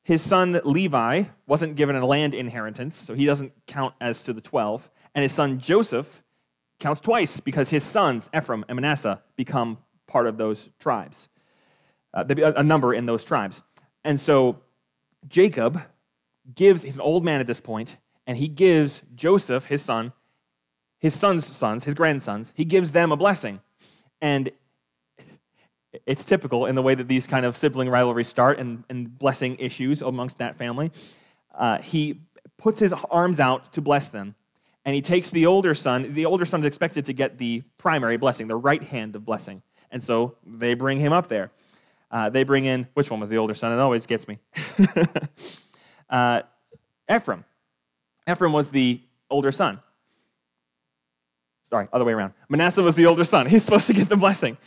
His 0.04 0.22
son 0.22 0.60
Levi 0.64 1.24
wasn't 1.48 1.76
given 1.76 1.96
a 1.96 2.06
land 2.06 2.34
inheritance, 2.34 2.96
so 2.96 3.14
he 3.14 3.26
doesn't 3.26 3.54
count 3.68 3.94
as 4.02 4.24
to 4.24 4.34
the 4.34 4.42
12. 4.42 4.90
And 5.16 5.24
his 5.24 5.34
son 5.34 5.60
Joseph 5.60 6.24
counts 6.80 7.02
twice 7.02 7.40
because 7.40 7.70
his 7.70 7.84
sons, 7.84 8.30
Ephraim 8.36 8.66
and 8.68 8.76
Manasseh, 8.76 9.22
become 9.36 9.78
part 10.08 10.28
of 10.28 10.38
those 10.38 10.70
tribes, 10.80 11.28
uh, 12.14 12.24
a 12.28 12.64
number 12.64 12.94
in 12.94 13.06
those 13.06 13.24
tribes. 13.24 13.62
And 14.04 14.20
so 14.20 14.62
Jacob 15.28 15.82
gives, 16.56 16.84
he's 16.84 16.96
an 16.96 17.02
old 17.02 17.24
man 17.24 17.40
at 17.40 17.48
this 17.48 17.62
point, 17.62 17.98
and 18.26 18.38
he 18.38 18.48
gives 18.48 19.04
Joseph, 19.16 19.66
his 19.66 19.82
son, 19.82 20.14
his 21.00 21.14
son's 21.14 21.46
sons, 21.46 21.84
his 21.84 21.94
grandsons, 21.94 22.54
he 22.56 22.66
gives 22.66 22.92
them 22.92 23.12
a 23.12 23.18
blessing. 23.18 23.62
And 24.22 24.52
it's 26.06 26.26
typical 26.26 26.66
in 26.66 26.76
the 26.76 26.82
way 26.82 26.96
that 26.96 27.08
these 27.08 27.28
kind 27.28 27.46
of 27.46 27.58
sibling 27.58 27.90
rivalries 27.90 28.28
start 28.28 28.60
and, 28.60 28.84
and 28.90 29.18
blessing 29.18 29.56
issues 29.60 30.02
amongst 30.02 30.38
that 30.38 30.58
family. 30.58 30.92
Uh, 31.58 31.80
he 31.80 32.22
puts 32.58 32.80
his 32.80 32.94
arms 33.10 33.40
out 33.40 33.74
to 33.74 33.82
bless 33.82 34.10
them. 34.10 34.36
And 34.90 34.96
he 34.96 35.04
takes 35.04 35.30
the 35.30 35.46
older 35.46 35.76
son. 35.76 36.16
The 36.16 36.26
older 36.26 36.46
son 36.46 36.62
is 36.62 36.66
expected 36.66 37.06
to 37.06 37.14
get 37.14 37.38
the 37.38 37.62
primary 37.78 38.18
blessing, 38.18 38.48
the 38.48 38.56
right 38.56 38.84
hand 38.84 39.16
of 39.16 39.24
blessing. 39.24 39.62
And 39.92 40.04
so 40.04 40.38
they 40.44 40.74
bring 40.74 41.00
him 41.00 41.14
up 41.14 41.28
there. 41.28 41.52
Uh, 42.10 42.32
they 42.32 42.42
bring 42.42 42.66
in, 42.66 42.88
which 42.96 43.12
one 43.12 43.20
was 43.20 43.30
the 43.30 43.38
older 43.38 43.54
son? 43.54 43.72
It 43.72 43.78
always 43.78 44.08
gets 44.08 44.28
me. 44.28 44.40
uh, 46.10 46.42
Ephraim. 47.08 47.46
Ephraim 48.28 48.52
was 48.52 48.72
the 48.72 49.00
older 49.30 49.52
son. 49.52 49.80
Sorry, 51.70 51.88
other 51.94 52.04
way 52.04 52.14
around. 52.14 52.34
Manasseh 52.50 52.82
was 52.82 52.96
the 52.96 53.06
older 53.06 53.26
son. 53.26 53.46
He's 53.48 53.64
supposed 53.64 53.86
to 53.86 53.94
get 53.94 54.10
the 54.10 54.18
blessing. 54.18 54.58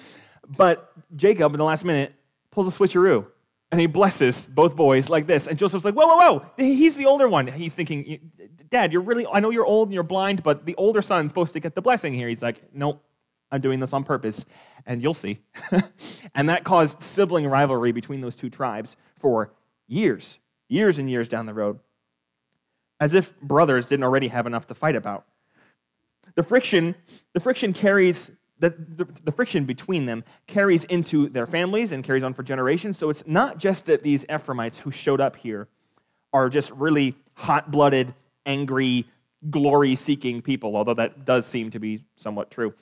But 0.47 0.93
Jacob, 1.17 1.53
in 1.53 1.59
the 1.59 1.65
last 1.65 1.85
minute, 1.85 2.15
pulls 2.53 2.73
a 2.73 2.79
switcheroo 2.79 3.27
and 3.73 3.81
he 3.81 3.87
blesses 3.87 4.47
both 4.47 4.77
boys 4.77 5.09
like 5.09 5.27
this. 5.27 5.49
And 5.49 5.59
Joseph's 5.59 5.85
like, 5.85 5.95
whoa, 5.95 6.07
whoa, 6.07 6.17
whoa. 6.17 6.47
He's 6.59 6.95
the 6.95 7.07
older 7.07 7.27
one. 7.27 7.47
He's 7.47 7.75
thinking, 7.75 8.31
Dad, 8.69 8.93
you're 8.93 9.01
really, 9.01 9.27
I 9.27 9.41
know 9.41 9.49
you're 9.49 9.65
old 9.65 9.89
and 9.89 9.95
you're 9.95 10.03
blind, 10.03 10.43
but 10.43 10.67
the 10.67 10.75
older 10.77 11.01
son's 11.01 11.31
supposed 11.31 11.55
to 11.55 11.61
get 11.61 11.75
the 11.75 11.81
blessing 11.81 12.13
here. 12.13 12.29
He's 12.29 12.43
like, 12.43 12.63
nope, 12.75 13.03
I'm 13.51 13.63
doing 13.63 13.81
this 13.81 13.95
on 13.95 14.05
purpose. 14.05 14.45
And 14.85 15.03
you'll 15.03 15.15
see. 15.15 15.41
and 16.35 16.51
that 16.51 16.65
caused 16.65 17.03
sibling 17.03 17.47
rivalry 17.47 17.93
between 17.93 18.21
those 18.21 18.37
two 18.37 18.51
tribes 18.51 18.95
for 19.19 19.55
years, 19.89 20.39
years 20.69 20.99
and 20.99 21.11
years 21.11 21.27
down 21.27 21.47
the 21.47 21.55
road. 21.55 21.79
As 23.01 23.15
if 23.15 23.41
brothers 23.41 23.87
didn't 23.87 24.05
already 24.05 24.29
have 24.29 24.47
enough 24.47 24.67
to 24.67 24.75
fight 24.75 24.97
about. 24.97 25.25
The 26.35 26.43
friction, 26.43 26.95
the 27.33 27.41
friction 27.41 27.73
carries 27.73 28.31
the, 28.63 28.71
the, 28.71 29.09
the, 29.25 29.33
friction 29.33 29.65
between 29.65 30.07
them 30.07 30.23
carries 30.47 30.85
into 30.85 31.29
their 31.29 31.49
families 31.49 31.91
and 31.91 32.05
carries 32.05 32.23
on 32.23 32.33
for 32.33 32.45
generations. 32.45 32.97
So 32.97 33.11
it's 33.11 33.27
not 33.27 33.59
just 33.59 33.87
that 33.87 34.05
these 34.05 34.25
Ephraimites 34.31 34.79
who 34.79 34.93
showed 34.93 35.21
up 35.21 35.35
here 35.35 35.67
are 36.33 36.49
just 36.49 36.71
really 36.71 37.17
hot 37.35 37.73
blooded, 37.73 38.15
angry, 38.47 39.05
glory 39.51 39.97
seeking 39.97 40.43
people, 40.43 40.77
although 40.77 40.95
that 40.95 41.25
does 41.25 41.45
seem 41.45 41.71
to 41.71 41.81
be 41.81 42.05
somewhat 42.15 42.53
true. 42.53 42.73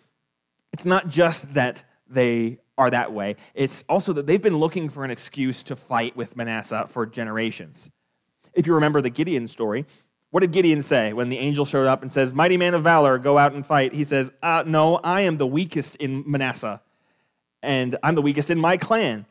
It's 0.71 0.85
not 0.85 1.09
just 1.09 1.55
that 1.55 1.83
they 2.07 2.59
are 2.77 2.91
that 2.91 3.13
way, 3.13 3.37
it's 3.55 3.83
also 3.89 4.13
that 4.13 4.27
they've 4.27 4.41
been 4.41 4.59
looking 4.59 4.91
for 4.91 5.03
an 5.03 5.11
excuse 5.11 5.63
to 5.63 5.77
fight 5.77 6.15
with 6.15 6.37
Manasseh 6.37 6.89
for 6.91 7.07
generations. 7.07 7.89
If 8.53 8.67
you 8.67 8.75
remember 8.75 9.01
the 9.01 9.11
Gideon 9.11 9.49
story, 9.49 9.87
what 10.31 10.41
did 10.41 10.53
Gideon 10.53 10.83
say 10.83 11.13
when 11.13 11.29
the 11.29 11.39
angel 11.39 11.65
showed 11.65 11.87
up 11.87 12.03
and 12.03 12.13
says, 12.13 12.33
Mighty 12.33 12.57
man 12.57 12.75
of 12.75 12.85
valor, 12.85 13.19
go 13.19 13.37
out 13.37 13.53
and 13.53 13.67
fight? 13.67 13.93
He 13.93 14.05
says, 14.05 14.33
uh, 14.43 14.63
No, 14.67 14.97
I 14.97 15.23
am 15.23 15.39
the 15.39 15.47
weakest 15.47 15.97
in 15.97 16.25
Manasseh, 16.27 16.81
and 17.63 17.97
I'm 18.03 18.15
the 18.15 18.23
weakest 18.23 18.51
in 18.51 18.59
my 18.59 18.77
clan. 18.77 19.27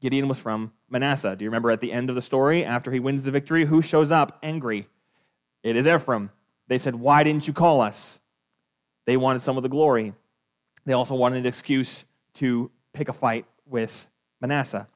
Gideon 0.00 0.28
was 0.28 0.38
from 0.38 0.72
Manasseh. 0.88 1.36
Do 1.36 1.44
you 1.44 1.50
remember 1.50 1.70
at 1.70 1.80
the 1.80 1.92
end 1.92 2.10
of 2.10 2.16
the 2.16 2.22
story, 2.22 2.64
after 2.64 2.90
he 2.90 3.00
wins 3.00 3.24
the 3.24 3.30
victory, 3.30 3.64
who 3.64 3.82
shows 3.82 4.10
up 4.10 4.38
angry? 4.42 4.88
It 5.62 5.76
is 5.76 5.86
Ephraim. 5.86 6.30
They 6.68 6.78
said, 6.78 6.94
Why 6.94 7.24
didn't 7.24 7.46
you 7.46 7.52
call 7.52 7.80
us? 7.80 8.20
They 9.04 9.16
wanted 9.16 9.42
some 9.42 9.56
of 9.56 9.62
the 9.62 9.68
glory. 9.68 10.14
They 10.86 10.92
also 10.92 11.14
wanted 11.14 11.38
an 11.38 11.46
excuse 11.46 12.04
to 12.34 12.70
pick 12.92 13.08
a 13.08 13.12
fight 13.12 13.46
with 13.66 14.06
Manasseh. 14.40 14.88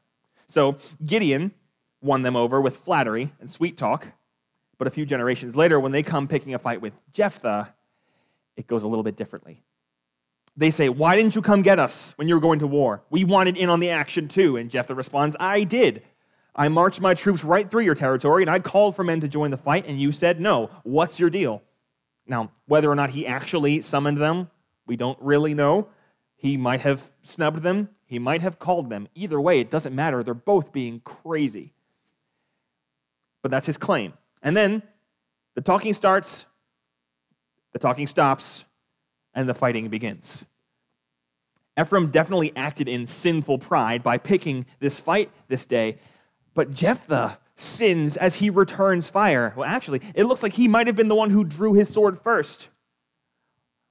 So 0.49 0.76
Gideon 1.05 1.53
won 2.01 2.22
them 2.22 2.37
over 2.37 2.61
with 2.61 2.76
flattery 2.76 3.32
and 3.41 3.51
sweet 3.51 3.76
talk. 3.76 4.09
But 4.78 4.88
a 4.88 4.90
few 4.90 5.06
generations 5.06 5.56
later, 5.56 5.80
when 5.80 5.92
they 5.92 6.02
come 6.02 6.28
picking 6.28 6.54
a 6.54 6.58
fight 6.58 6.80
with 6.80 6.92
Jephthah, 7.12 7.74
it 8.56 8.66
goes 8.66 8.82
a 8.82 8.86
little 8.86 9.02
bit 9.02 9.16
differently. 9.16 9.62
They 10.56 10.70
say, 10.70 10.88
Why 10.88 11.16
didn't 11.16 11.34
you 11.34 11.42
come 11.42 11.62
get 11.62 11.78
us 11.78 12.12
when 12.16 12.28
you 12.28 12.34
were 12.34 12.40
going 12.40 12.60
to 12.60 12.66
war? 12.66 13.02
We 13.10 13.24
wanted 13.24 13.56
in 13.56 13.68
on 13.68 13.80
the 13.80 13.90
action 13.90 14.28
too. 14.28 14.56
And 14.56 14.70
Jephthah 14.70 14.94
responds, 14.94 15.36
I 15.38 15.64
did. 15.64 16.02
I 16.54 16.68
marched 16.68 17.00
my 17.02 17.12
troops 17.12 17.44
right 17.44 17.70
through 17.70 17.82
your 17.82 17.94
territory, 17.94 18.42
and 18.42 18.50
I 18.50 18.60
called 18.60 18.96
for 18.96 19.04
men 19.04 19.20
to 19.20 19.28
join 19.28 19.50
the 19.50 19.58
fight, 19.58 19.86
and 19.86 20.00
you 20.00 20.10
said 20.10 20.40
no. 20.40 20.70
What's 20.84 21.20
your 21.20 21.28
deal? 21.28 21.62
Now, 22.26 22.50
whether 22.66 22.90
or 22.90 22.94
not 22.94 23.10
he 23.10 23.26
actually 23.26 23.82
summoned 23.82 24.16
them, 24.16 24.50
we 24.86 24.96
don't 24.96 25.18
really 25.20 25.52
know. 25.52 25.88
He 26.34 26.56
might 26.56 26.80
have 26.80 27.10
snubbed 27.22 27.62
them, 27.62 27.90
he 28.06 28.18
might 28.18 28.40
have 28.40 28.58
called 28.58 28.88
them. 28.88 29.08
Either 29.14 29.40
way, 29.40 29.60
it 29.60 29.70
doesn't 29.70 29.94
matter. 29.94 30.22
They're 30.22 30.32
both 30.32 30.72
being 30.72 31.00
crazy. 31.00 31.74
But 33.42 33.50
that's 33.50 33.66
his 33.66 33.76
claim. 33.76 34.14
And 34.47 34.57
then 34.57 34.82
the 35.57 35.61
talking 35.61 35.92
starts, 35.92 36.47
the 37.72 37.80
talking 37.80 38.07
stops, 38.07 38.64
and 39.34 39.49
the 39.49 39.55
fighting 39.55 39.88
begins. 39.88 40.44
Ephraim 41.78 42.12
definitely 42.12 42.53
acted 42.55 42.88
in 42.88 43.09
sinful 43.09 43.59
pride 43.59 44.05
by 44.05 44.18
picking 44.18 44.64
this 44.78 45.01
fight 45.01 45.32
this 45.49 45.66
day, 45.66 45.99
but 46.55 46.70
Jephthah 46.70 47.40
sins 47.57 48.16
as 48.16 48.36
he 48.36 48.49
returns 48.49 49.09
fire. 49.09 49.53
Well, 49.57 49.68
actually, 49.68 50.03
it 50.14 50.26
looks 50.26 50.44
like 50.44 50.53
he 50.53 50.68
might 50.68 50.86
have 50.86 50.94
been 50.94 51.09
the 51.09 51.16
one 51.16 51.30
who 51.30 51.42
drew 51.42 51.74
his 51.74 51.92
sword 51.92 52.22
first. 52.22 52.68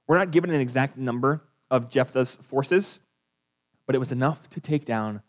We're 0.06 0.16
not 0.16 0.30
given 0.30 0.48
an 0.48 0.62
exact 0.62 0.96
number 0.96 1.42
of 1.70 1.90
Jephthah's 1.90 2.36
forces, 2.36 2.98
but 3.84 3.94
it 3.94 3.98
was 3.98 4.10
enough 4.10 4.48
to 4.50 4.60
take 4.60 4.86
down 4.86 5.20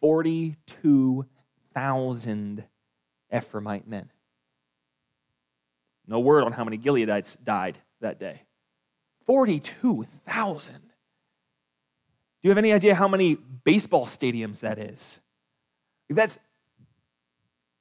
42,000 0.00 2.64
Ephraimite 3.32 3.86
men. 3.86 4.10
No 6.06 6.20
word 6.20 6.44
on 6.44 6.52
how 6.52 6.64
many 6.64 6.78
Gileadites 6.78 7.36
died 7.42 7.78
that 8.00 8.18
day. 8.18 8.42
42,000. 9.26 10.74
Do 10.74 10.80
you 12.42 12.50
have 12.50 12.58
any 12.58 12.72
idea 12.72 12.94
how 12.94 13.08
many 13.08 13.36
baseball 13.36 14.06
stadiums 14.06 14.60
that 14.60 14.78
is? 14.78 15.20
That's, 16.10 16.38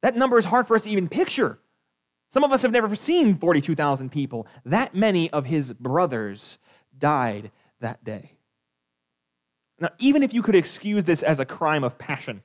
that 0.01 0.15
number 0.15 0.37
is 0.37 0.45
hard 0.45 0.67
for 0.67 0.75
us 0.75 0.83
to 0.83 0.89
even 0.89 1.09
picture. 1.09 1.57
Some 2.29 2.43
of 2.43 2.51
us 2.51 2.61
have 2.61 2.71
never 2.71 2.95
seen 2.95 3.37
42,000 3.37 4.09
people. 4.11 4.47
That 4.63 4.95
many 4.95 5.29
of 5.31 5.45
his 5.45 5.73
brothers 5.73 6.57
died 6.97 7.51
that 7.79 8.03
day. 8.03 8.33
Now, 9.79 9.89
even 9.97 10.21
if 10.21 10.33
you 10.33 10.43
could 10.43 10.55
excuse 10.55 11.03
this 11.03 11.23
as 11.23 11.39
a 11.39 11.45
crime 11.45 11.83
of 11.83 11.97
passion, 11.97 12.43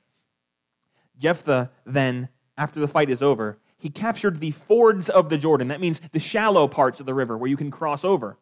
Jephthah 1.19 1.69
then, 1.85 2.29
after 2.57 2.79
the 2.79 2.87
fight 2.87 3.09
is 3.09 3.21
over, 3.21 3.59
he 3.77 3.89
captured 3.89 4.39
the 4.39 4.51
fords 4.51 5.09
of 5.09 5.29
the 5.29 5.37
Jordan. 5.37 5.67
That 5.67 5.81
means 5.81 6.01
the 6.11 6.19
shallow 6.19 6.67
parts 6.67 6.99
of 6.99 7.05
the 7.05 7.13
river 7.13 7.37
where 7.37 7.49
you 7.49 7.57
can 7.57 7.71
cross 7.71 8.03
over. 8.03 8.37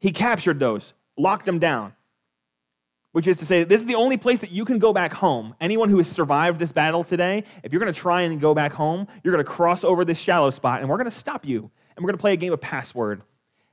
He 0.00 0.12
captured 0.12 0.60
those, 0.60 0.94
locked 1.16 1.46
them 1.46 1.58
down, 1.58 1.94
which 3.12 3.26
is 3.26 3.36
to 3.38 3.44
say, 3.44 3.64
this 3.64 3.80
is 3.80 3.86
the 3.86 3.96
only 3.96 4.16
place 4.16 4.38
that 4.38 4.50
you 4.50 4.64
can 4.64 4.78
go 4.78 4.92
back 4.92 5.12
home. 5.12 5.54
Anyone 5.60 5.88
who 5.88 5.98
has 5.98 6.08
survived 6.08 6.60
this 6.60 6.70
battle 6.72 7.02
today, 7.02 7.44
if 7.64 7.72
you're 7.72 7.80
going 7.80 7.92
to 7.92 7.98
try 7.98 8.22
and 8.22 8.40
go 8.40 8.54
back 8.54 8.72
home, 8.72 9.08
you're 9.22 9.32
going 9.32 9.44
to 9.44 9.50
cross 9.50 9.82
over 9.82 10.04
this 10.04 10.18
shallow 10.18 10.50
spot, 10.50 10.80
and 10.80 10.88
we're 10.88 10.96
going 10.96 11.04
to 11.06 11.10
stop 11.10 11.44
you, 11.44 11.70
and 11.96 12.04
we're 12.04 12.08
going 12.08 12.18
to 12.18 12.20
play 12.20 12.32
a 12.34 12.36
game 12.36 12.52
of 12.52 12.60
password. 12.60 13.22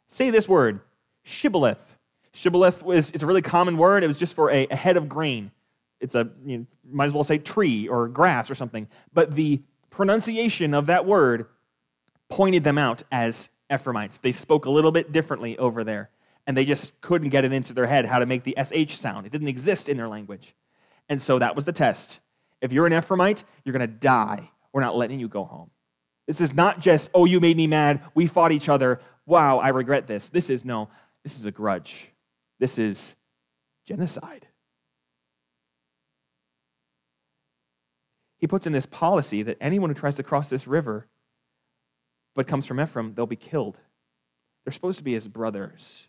Say 0.08 0.32
this 0.32 0.50
word, 0.50 0.80
shibboleth. 1.24 1.98
Shibboleth 2.34 2.84
is, 2.92 3.12
is 3.12 3.24
a 3.24 3.28
really 3.28 3.42
common 3.42 3.78
word. 3.78 4.04
It 4.04 4.08
was 4.08 4.18
just 4.18 4.36
for 4.36 4.50
a, 4.52 4.68
a 4.68 4.76
head 4.76 4.98
of 4.98 5.08
grain. 5.08 5.52
It's 6.00 6.16
a, 6.16 6.30
you 6.46 6.60
know, 6.60 6.66
might 6.90 7.06
as 7.06 7.14
well 7.14 7.24
say 7.24 7.38
tree 7.38 7.88
or 7.88 8.08
grass 8.08 8.52
or 8.52 8.56
something. 8.56 8.88
But 9.14 9.36
the 9.36 9.62
pronunciation 9.98 10.76
of 10.76 10.86
that 10.86 11.06
word 11.06 11.48
pointed 12.30 12.64
them 12.64 12.78
out 12.78 13.02
as 13.12 13.50
Ephraimites. 13.74 14.18
They 14.20 14.32
spoke 14.32 14.66
a 14.66 14.70
little 14.70 14.92
bit 14.92 15.12
differently 15.12 15.58
over 15.58 15.84
there, 15.84 16.12
and 16.46 16.56
they 16.56 16.66
just 16.66 17.02
couldn't 17.02 17.30
get 17.30 17.44
it 17.44 17.52
into 17.52 17.74
their 17.74 17.88
head 17.88 18.06
how 18.06 18.20
to 18.20 18.28
make 18.28 18.44
the 18.44 18.56
SH 18.64 18.96
sound. 18.96 19.26
It 19.26 19.32
didn't 19.32 19.48
exist 19.48 19.90
in 19.90 19.98
their 19.98 20.08
language. 20.08 20.56
And 21.10 21.20
so 21.20 21.40
that 21.40 21.56
was 21.56 21.66
the 21.66 21.72
test. 21.72 22.20
If 22.62 22.72
you're 22.72 22.86
an 22.86 22.94
Ephraimite, 22.94 23.44
you're 23.66 23.74
going 23.74 23.88
to 23.88 23.88
die. 23.88 24.52
We're 24.72 24.82
not 24.82 24.96
letting 24.96 25.20
you 25.20 25.28
go 25.28 25.44
home. 25.44 25.72
This 26.28 26.42
is 26.42 26.54
not 26.54 26.80
just, 26.80 27.10
oh, 27.14 27.26
you 27.26 27.40
made 27.40 27.58
me 27.58 27.66
mad. 27.66 28.02
We 28.14 28.28
fought 28.28 28.52
each 28.52 28.70
other. 28.70 29.00
Wow, 29.26 29.58
I 29.58 29.70
regret 29.70 30.06
this. 30.06 30.30
This 30.30 30.50
is 30.50 30.64
no, 30.64 30.90
this 31.24 31.40
is 31.40 31.46
a 31.46 31.52
grudge. 31.52 32.12
This 32.60 32.78
is 32.78 33.16
genocide. 33.86 34.47
He 38.38 38.48
puts 38.48 38.68
in 38.68 38.74
this 38.74 38.86
policy 38.86 39.44
that 39.44 39.58
anyone 39.60 39.90
who 39.90 39.96
tries 39.96 40.16
to 40.16 40.24
cross 40.24 40.50
this 40.50 40.68
river 40.68 41.08
but 42.36 42.48
comes 42.48 42.68
from 42.68 42.80
Ephraim, 42.80 43.16
they'll 43.16 43.26
be 43.26 43.36
killed. 43.36 43.78
They're 44.64 44.74
supposed 44.74 45.00
to 45.00 45.04
be 45.04 45.14
his 45.14 45.28
brothers. 45.28 46.06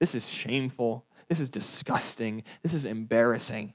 This 0.00 0.14
is 0.14 0.28
shameful. 0.28 1.04
This 1.28 1.40
is 1.40 1.48
disgusting. 1.48 2.42
This 2.62 2.74
is 2.74 2.84
embarrassing. 2.84 3.74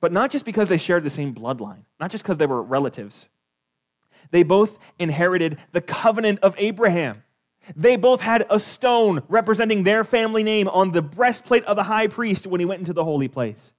But 0.00 0.12
not 0.12 0.30
just 0.30 0.44
because 0.44 0.68
they 0.68 0.78
shared 0.78 1.04
the 1.04 1.10
same 1.10 1.34
bloodline, 1.34 1.84
not 2.00 2.10
just 2.10 2.24
because 2.24 2.38
they 2.38 2.46
were 2.46 2.62
relatives. 2.62 3.28
They 4.30 4.42
both 4.42 4.78
inherited 4.98 5.58
the 5.72 5.80
covenant 5.80 6.40
of 6.40 6.54
Abraham. 6.58 7.22
They 7.76 7.96
both 7.96 8.20
had 8.20 8.46
a 8.48 8.60
stone 8.60 9.22
representing 9.28 9.82
their 9.82 10.04
family 10.04 10.42
name 10.42 10.68
on 10.68 10.92
the 10.92 11.02
breastplate 11.02 11.64
of 11.64 11.76
the 11.76 11.82
high 11.82 12.06
priest 12.06 12.46
when 12.46 12.60
he 12.60 12.66
went 12.66 12.80
into 12.80 12.92
the 12.92 13.04
holy 13.04 13.28
place. 13.28 13.72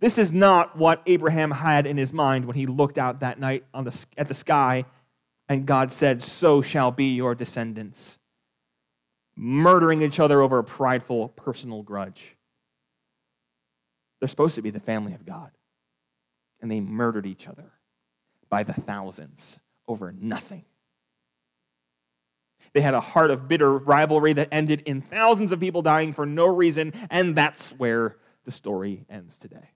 This 0.00 0.18
is 0.18 0.32
not 0.32 0.76
what 0.76 1.02
Abraham 1.06 1.50
had 1.50 1.86
in 1.86 1.96
his 1.96 2.12
mind 2.12 2.44
when 2.44 2.56
he 2.56 2.66
looked 2.66 2.98
out 2.98 3.20
that 3.20 3.38
night 3.38 3.64
the, 3.72 4.06
at 4.16 4.28
the 4.28 4.34
sky 4.34 4.84
and 5.48 5.66
God 5.66 5.92
said, 5.92 6.22
So 6.22 6.62
shall 6.62 6.90
be 6.90 7.14
your 7.14 7.34
descendants. 7.34 8.18
Murdering 9.36 10.02
each 10.02 10.20
other 10.20 10.40
over 10.40 10.58
a 10.58 10.64
prideful 10.64 11.28
personal 11.28 11.82
grudge. 11.82 12.36
They're 14.20 14.28
supposed 14.28 14.54
to 14.54 14.62
be 14.62 14.70
the 14.70 14.80
family 14.80 15.14
of 15.14 15.26
God. 15.26 15.50
And 16.60 16.70
they 16.70 16.80
murdered 16.80 17.26
each 17.26 17.48
other 17.48 17.72
by 18.48 18.62
the 18.62 18.72
thousands 18.72 19.58
over 19.88 20.12
nothing. 20.12 20.64
They 22.72 22.80
had 22.80 22.94
a 22.94 23.00
heart 23.00 23.30
of 23.30 23.48
bitter 23.48 23.76
rivalry 23.76 24.32
that 24.34 24.48
ended 24.52 24.82
in 24.86 25.00
thousands 25.00 25.52
of 25.52 25.60
people 25.60 25.82
dying 25.82 26.12
for 26.12 26.24
no 26.24 26.46
reason, 26.46 26.92
and 27.10 27.34
that's 27.34 27.70
where 27.72 28.16
the 28.44 28.52
story 28.52 29.04
ends 29.10 29.36
today. 29.36 29.71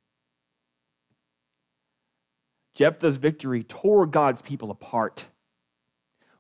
Jephthah's 2.77 3.17
victory 3.17 3.65
tore 3.65 4.07
God's 4.07 4.43
people 4.43 4.71
apart. 4.71 5.27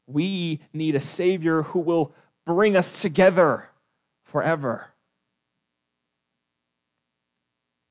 We 0.06 0.60
need 0.72 0.94
a 0.94 1.00
Savior 1.00 1.62
who 1.62 1.80
will 1.80 2.14
bring 2.44 2.76
us 2.76 3.02
together 3.02 3.70
forever. 4.22 4.88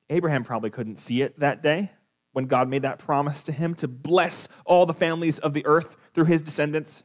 Abraham 0.09 0.43
probably 0.43 0.69
couldn't 0.69 0.97
see 0.97 1.23
it 1.23 1.39
that 1.39 1.63
day 1.63 1.91
when 2.33 2.45
God 2.45 2.69
made 2.69 2.83
that 2.83 2.99
promise 2.99 3.43
to 3.43 3.51
him 3.51 3.73
to 3.75 3.87
bless 3.87 4.47
all 4.63 4.85
the 4.85 4.93
families 4.93 5.39
of 5.39 5.53
the 5.53 5.65
earth 5.65 5.97
through 6.13 6.25
his 6.25 6.43
descendants. 6.43 7.03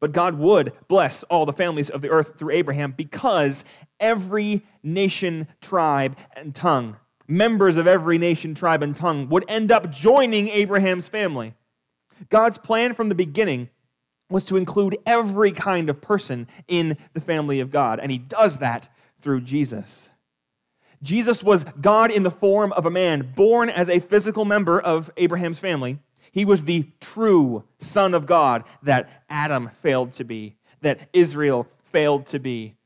But 0.00 0.12
God 0.12 0.34
would 0.38 0.72
bless 0.88 1.22
all 1.24 1.46
the 1.46 1.52
families 1.52 1.88
of 1.88 2.02
the 2.02 2.10
earth 2.10 2.38
through 2.38 2.50
Abraham 2.50 2.92
because 2.92 3.64
every 3.98 4.62
nation, 4.82 5.48
tribe, 5.62 6.18
and 6.34 6.54
tongue, 6.54 6.96
members 7.30 7.76
of 7.76 7.86
every 7.86 8.18
nation, 8.18 8.54
tribe, 8.54 8.82
and 8.82 8.94
tongue, 8.94 9.28
would 9.28 9.44
end 9.48 9.70
up 9.72 9.90
joining 9.90 10.48
Abraham's 10.48 11.08
family. 11.08 11.54
God's 12.28 12.58
plan 12.58 12.94
from 12.94 13.08
the 13.08 13.14
beginning 13.14 13.70
was 14.28 14.44
to 14.46 14.56
include 14.56 14.96
every 15.06 15.52
kind 15.52 15.88
of 15.88 16.00
person 16.00 16.46
in 16.68 16.96
the 17.14 17.20
family 17.20 17.60
of 17.60 17.70
God, 17.70 18.00
and 18.00 18.12
He 18.12 18.18
does 18.18 18.58
that 18.58 18.92
through 19.20 19.40
Jesus. 19.40 20.10
Jesus 21.02 21.42
was 21.42 21.64
God 21.80 22.10
in 22.10 22.22
the 22.24 22.30
form 22.30 22.72
of 22.72 22.84
a 22.84 22.90
man, 22.90 23.32
born 23.34 23.70
as 23.70 23.88
a 23.88 24.00
physical 24.00 24.44
member 24.44 24.78
of 24.78 25.10
Abraham's 25.16 25.58
family 25.58 25.98
he 26.32 26.44
was 26.44 26.64
the 26.64 26.86
true 27.00 27.64
Son 27.78 28.14
of 28.14 28.26
God 28.26 28.64
that 28.82 29.24
Adam 29.28 29.70
failed 29.82 30.12
to 30.12 30.24
be, 30.24 30.56
that 30.80 31.08
Israel 31.12 31.66
failed 31.84 32.26
to 32.26 32.38
be. 32.38 32.76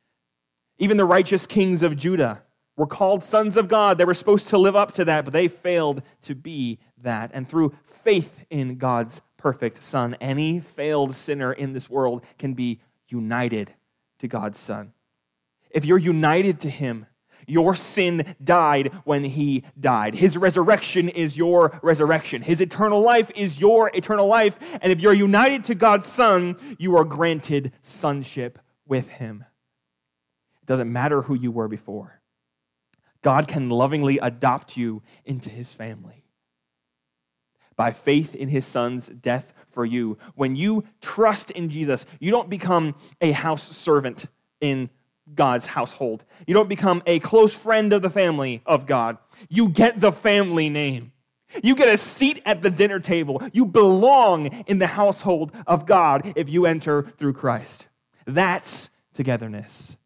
Even 0.78 0.96
the 0.96 1.04
righteous 1.04 1.46
kings 1.46 1.82
of 1.82 1.96
Judah 1.96 2.42
were 2.76 2.86
called 2.86 3.22
sons 3.22 3.56
of 3.56 3.68
God. 3.68 3.98
They 3.98 4.04
were 4.04 4.14
supposed 4.14 4.48
to 4.48 4.58
live 4.58 4.76
up 4.76 4.92
to 4.94 5.04
that, 5.04 5.24
but 5.24 5.32
they 5.32 5.48
failed 5.48 6.02
to 6.22 6.34
be 6.34 6.78
that. 7.02 7.30
And 7.32 7.48
through 7.48 7.74
faith 7.84 8.44
in 8.50 8.76
God's 8.76 9.22
perfect 9.36 9.84
Son, 9.84 10.16
any 10.20 10.60
failed 10.60 11.14
sinner 11.14 11.52
in 11.52 11.72
this 11.72 11.88
world 11.88 12.24
can 12.38 12.54
be 12.54 12.80
united 13.08 13.72
to 14.18 14.28
God's 14.28 14.58
Son. 14.58 14.92
If 15.70 15.84
you're 15.84 15.98
united 15.98 16.60
to 16.60 16.70
Him, 16.70 17.06
your 17.46 17.74
sin 17.74 18.34
died 18.42 18.92
when 19.04 19.24
he 19.24 19.64
died. 19.78 20.14
His 20.14 20.36
resurrection 20.36 21.08
is 21.08 21.36
your 21.36 21.78
resurrection. 21.82 22.42
His 22.42 22.60
eternal 22.60 23.00
life 23.00 23.30
is 23.34 23.60
your 23.60 23.90
eternal 23.94 24.26
life. 24.26 24.58
And 24.80 24.92
if 24.92 25.00
you're 25.00 25.12
united 25.12 25.64
to 25.64 25.74
God's 25.74 26.06
Son, 26.06 26.56
you 26.78 26.96
are 26.96 27.04
granted 27.04 27.72
sonship 27.82 28.58
with 28.86 29.08
him. 29.08 29.44
It 30.62 30.66
doesn't 30.66 30.90
matter 30.90 31.22
who 31.22 31.34
you 31.34 31.50
were 31.50 31.68
before. 31.68 32.20
God 33.24 33.48
can 33.48 33.70
lovingly 33.70 34.18
adopt 34.18 34.76
you 34.76 35.02
into 35.24 35.48
his 35.48 35.72
family. 35.72 36.26
By 37.74 37.90
faith 37.90 38.36
in 38.36 38.50
his 38.50 38.66
son's 38.66 39.08
death 39.08 39.54
for 39.70 39.86
you. 39.86 40.18
When 40.34 40.54
you 40.54 40.84
trust 41.00 41.50
in 41.50 41.70
Jesus, 41.70 42.04
you 42.20 42.30
don't 42.30 42.50
become 42.50 42.94
a 43.22 43.32
house 43.32 43.74
servant 43.74 44.26
in 44.60 44.90
God's 45.34 45.64
household. 45.64 46.26
You 46.46 46.52
don't 46.52 46.68
become 46.68 47.02
a 47.06 47.18
close 47.18 47.54
friend 47.54 47.94
of 47.94 48.02
the 48.02 48.10
family 48.10 48.60
of 48.66 48.84
God. 48.84 49.16
You 49.48 49.70
get 49.70 50.00
the 50.00 50.12
family 50.12 50.68
name. 50.68 51.12
You 51.62 51.74
get 51.74 51.88
a 51.88 51.96
seat 51.96 52.42
at 52.44 52.60
the 52.60 52.70
dinner 52.70 53.00
table. 53.00 53.42
You 53.54 53.64
belong 53.64 54.48
in 54.66 54.80
the 54.80 54.86
household 54.86 55.50
of 55.66 55.86
God 55.86 56.34
if 56.36 56.50
you 56.50 56.66
enter 56.66 57.10
through 57.16 57.32
Christ. 57.32 57.88
That's 58.26 58.90
togetherness. 59.14 59.96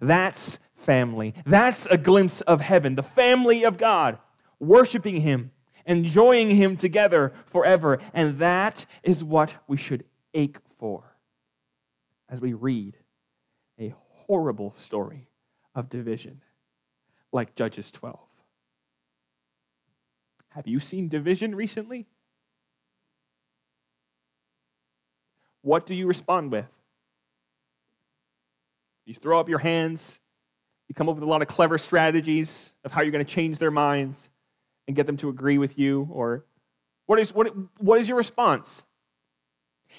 That's 0.00 0.60
family. 0.78 1.34
That's 1.44 1.86
a 1.86 1.98
glimpse 1.98 2.40
of 2.42 2.60
heaven, 2.60 2.94
the 2.94 3.02
family 3.02 3.64
of 3.64 3.76
God, 3.76 4.18
worshiping 4.58 5.20
Him, 5.20 5.50
enjoying 5.84 6.50
Him 6.50 6.76
together 6.76 7.32
forever. 7.46 7.98
And 8.14 8.38
that 8.38 8.86
is 9.02 9.22
what 9.22 9.56
we 9.66 9.76
should 9.76 10.04
ache 10.32 10.58
for 10.78 11.16
as 12.28 12.40
we 12.40 12.52
read 12.52 12.96
a 13.78 13.94
horrible 14.26 14.74
story 14.76 15.28
of 15.74 15.88
division 15.88 16.42
like 17.32 17.54
Judges 17.54 17.90
12. 17.90 18.18
Have 20.50 20.66
you 20.66 20.80
seen 20.80 21.08
division 21.08 21.54
recently? 21.54 22.06
What 25.62 25.86
do 25.86 25.94
you 25.94 26.06
respond 26.06 26.50
with? 26.50 26.66
You 29.04 29.14
throw 29.14 29.40
up 29.40 29.48
your 29.48 29.58
hands, 29.58 30.20
you 30.88 30.94
come 30.94 31.08
up 31.08 31.14
with 31.14 31.22
a 31.22 31.26
lot 31.26 31.42
of 31.42 31.48
clever 31.48 31.78
strategies 31.78 32.72
of 32.84 32.92
how 32.92 33.02
you're 33.02 33.12
going 33.12 33.24
to 33.24 33.30
change 33.30 33.58
their 33.58 33.70
minds 33.70 34.30
and 34.86 34.96
get 34.96 35.06
them 35.06 35.18
to 35.18 35.28
agree 35.28 35.58
with 35.58 35.78
you, 35.78 36.08
or 36.10 36.44
what 37.06 37.18
is, 37.18 37.34
what, 37.34 37.54
what 37.78 38.00
is 38.00 38.08
your 38.08 38.16
response? 38.16 38.82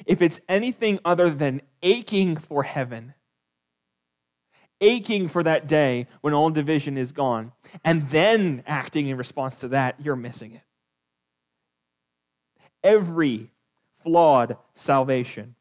If 0.06 0.22
it's 0.22 0.40
anything 0.50 1.00
other 1.06 1.30
than 1.30 1.62
aching 1.84 2.38
for 2.38 2.64
heaven, 2.64 3.14
aching 4.82 5.28
for 5.28 5.44
that 5.44 5.68
day 5.68 6.08
when 6.22 6.34
all 6.34 6.50
division 6.50 6.98
is 6.98 7.12
gone, 7.12 7.52
and 7.84 8.06
then 8.08 8.64
acting 8.66 9.08
in 9.08 9.18
response 9.18 9.60
to 9.60 9.68
that, 9.70 9.96
you're 10.00 10.16
missing 10.16 10.54
it. 10.54 10.62
Every 12.84 13.52
flawed 14.02 14.58
salvation 14.74 15.56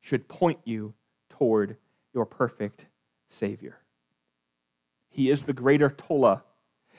should 0.00 0.28
point 0.28 0.60
you 0.64 0.94
toward 1.28 1.76
your 2.14 2.24
perfect 2.24 2.86
Savior. 3.28 3.78
He 5.12 5.30
is 5.30 5.44
the 5.44 5.52
greater 5.52 5.90
Tola. 5.90 6.42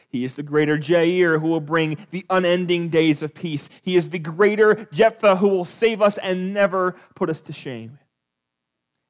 He 0.07 0.23
is 0.23 0.35
the 0.35 0.43
greater 0.43 0.77
Jair 0.77 1.41
who 1.41 1.47
will 1.47 1.59
bring 1.59 1.97
the 2.11 2.25
unending 2.29 2.89
days 2.89 3.23
of 3.23 3.33
peace. 3.33 3.67
He 3.81 3.97
is 3.97 4.09
the 4.09 4.19
greater 4.19 4.87
Jephthah 4.91 5.37
who 5.37 5.49
will 5.49 5.65
save 5.65 6.01
us 6.01 6.19
and 6.19 6.53
never 6.53 6.95
put 7.15 7.31
us 7.31 7.41
to 7.41 7.53
shame. 7.53 7.97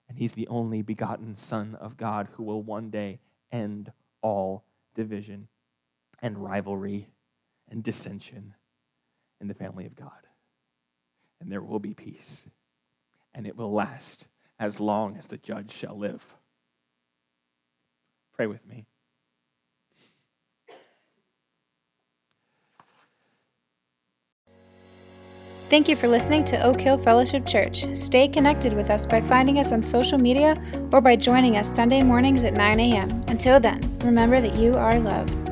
And 0.07 0.17
he's 0.17 0.31
the 0.31 0.47
only 0.47 0.81
begotten 0.81 1.35
Son 1.35 1.75
of 1.75 1.97
God 1.97 2.29
who 2.33 2.43
will 2.43 2.61
one 2.61 2.89
day 2.89 3.19
end 3.51 3.91
all 4.21 4.63
division 4.95 5.49
and 6.21 6.37
rivalry 6.37 7.09
and 7.69 7.83
dissension 7.83 8.53
in 9.41 9.49
the 9.49 9.53
family 9.53 9.85
of 9.85 9.95
God. 9.95 10.11
And 11.41 11.51
there 11.51 11.61
will 11.61 11.79
be 11.79 11.93
peace, 11.93 12.45
and 13.33 13.45
it 13.45 13.57
will 13.57 13.73
last 13.73 14.27
as 14.57 14.79
long 14.79 15.17
as 15.17 15.27
the 15.27 15.37
judge 15.37 15.73
shall 15.73 15.97
live. 15.97 16.23
Pray 18.33 18.47
with 18.47 18.65
me. 18.65 18.85
Thank 25.70 25.88
you 25.88 25.95
for 25.95 26.07
listening 26.07 26.43
to 26.45 26.61
Oak 26.61 26.80
Hill 26.80 26.97
Fellowship 26.99 27.47
Church. 27.47 27.86
Stay 27.95 28.28
connected 28.28 28.74
with 28.74 28.89
us 28.91 29.05
by 29.07 29.22
finding 29.22 29.57
us 29.57 29.72
on 29.72 29.82
social 29.82 30.20
media 30.20 30.61
or 30.91 31.01
by 31.01 31.16
joining 31.16 31.57
us 31.57 31.74
Sunday 31.74 32.03
mornings 32.03 32.43
at 32.43 32.53
9 32.53 32.80
a.m. 32.80 33.09
Until 33.28 33.59
then, 33.59 33.82
remember 33.99 34.39
that 34.39 34.55
you 34.57 34.76
are 34.76 34.99
loved. 34.99 35.42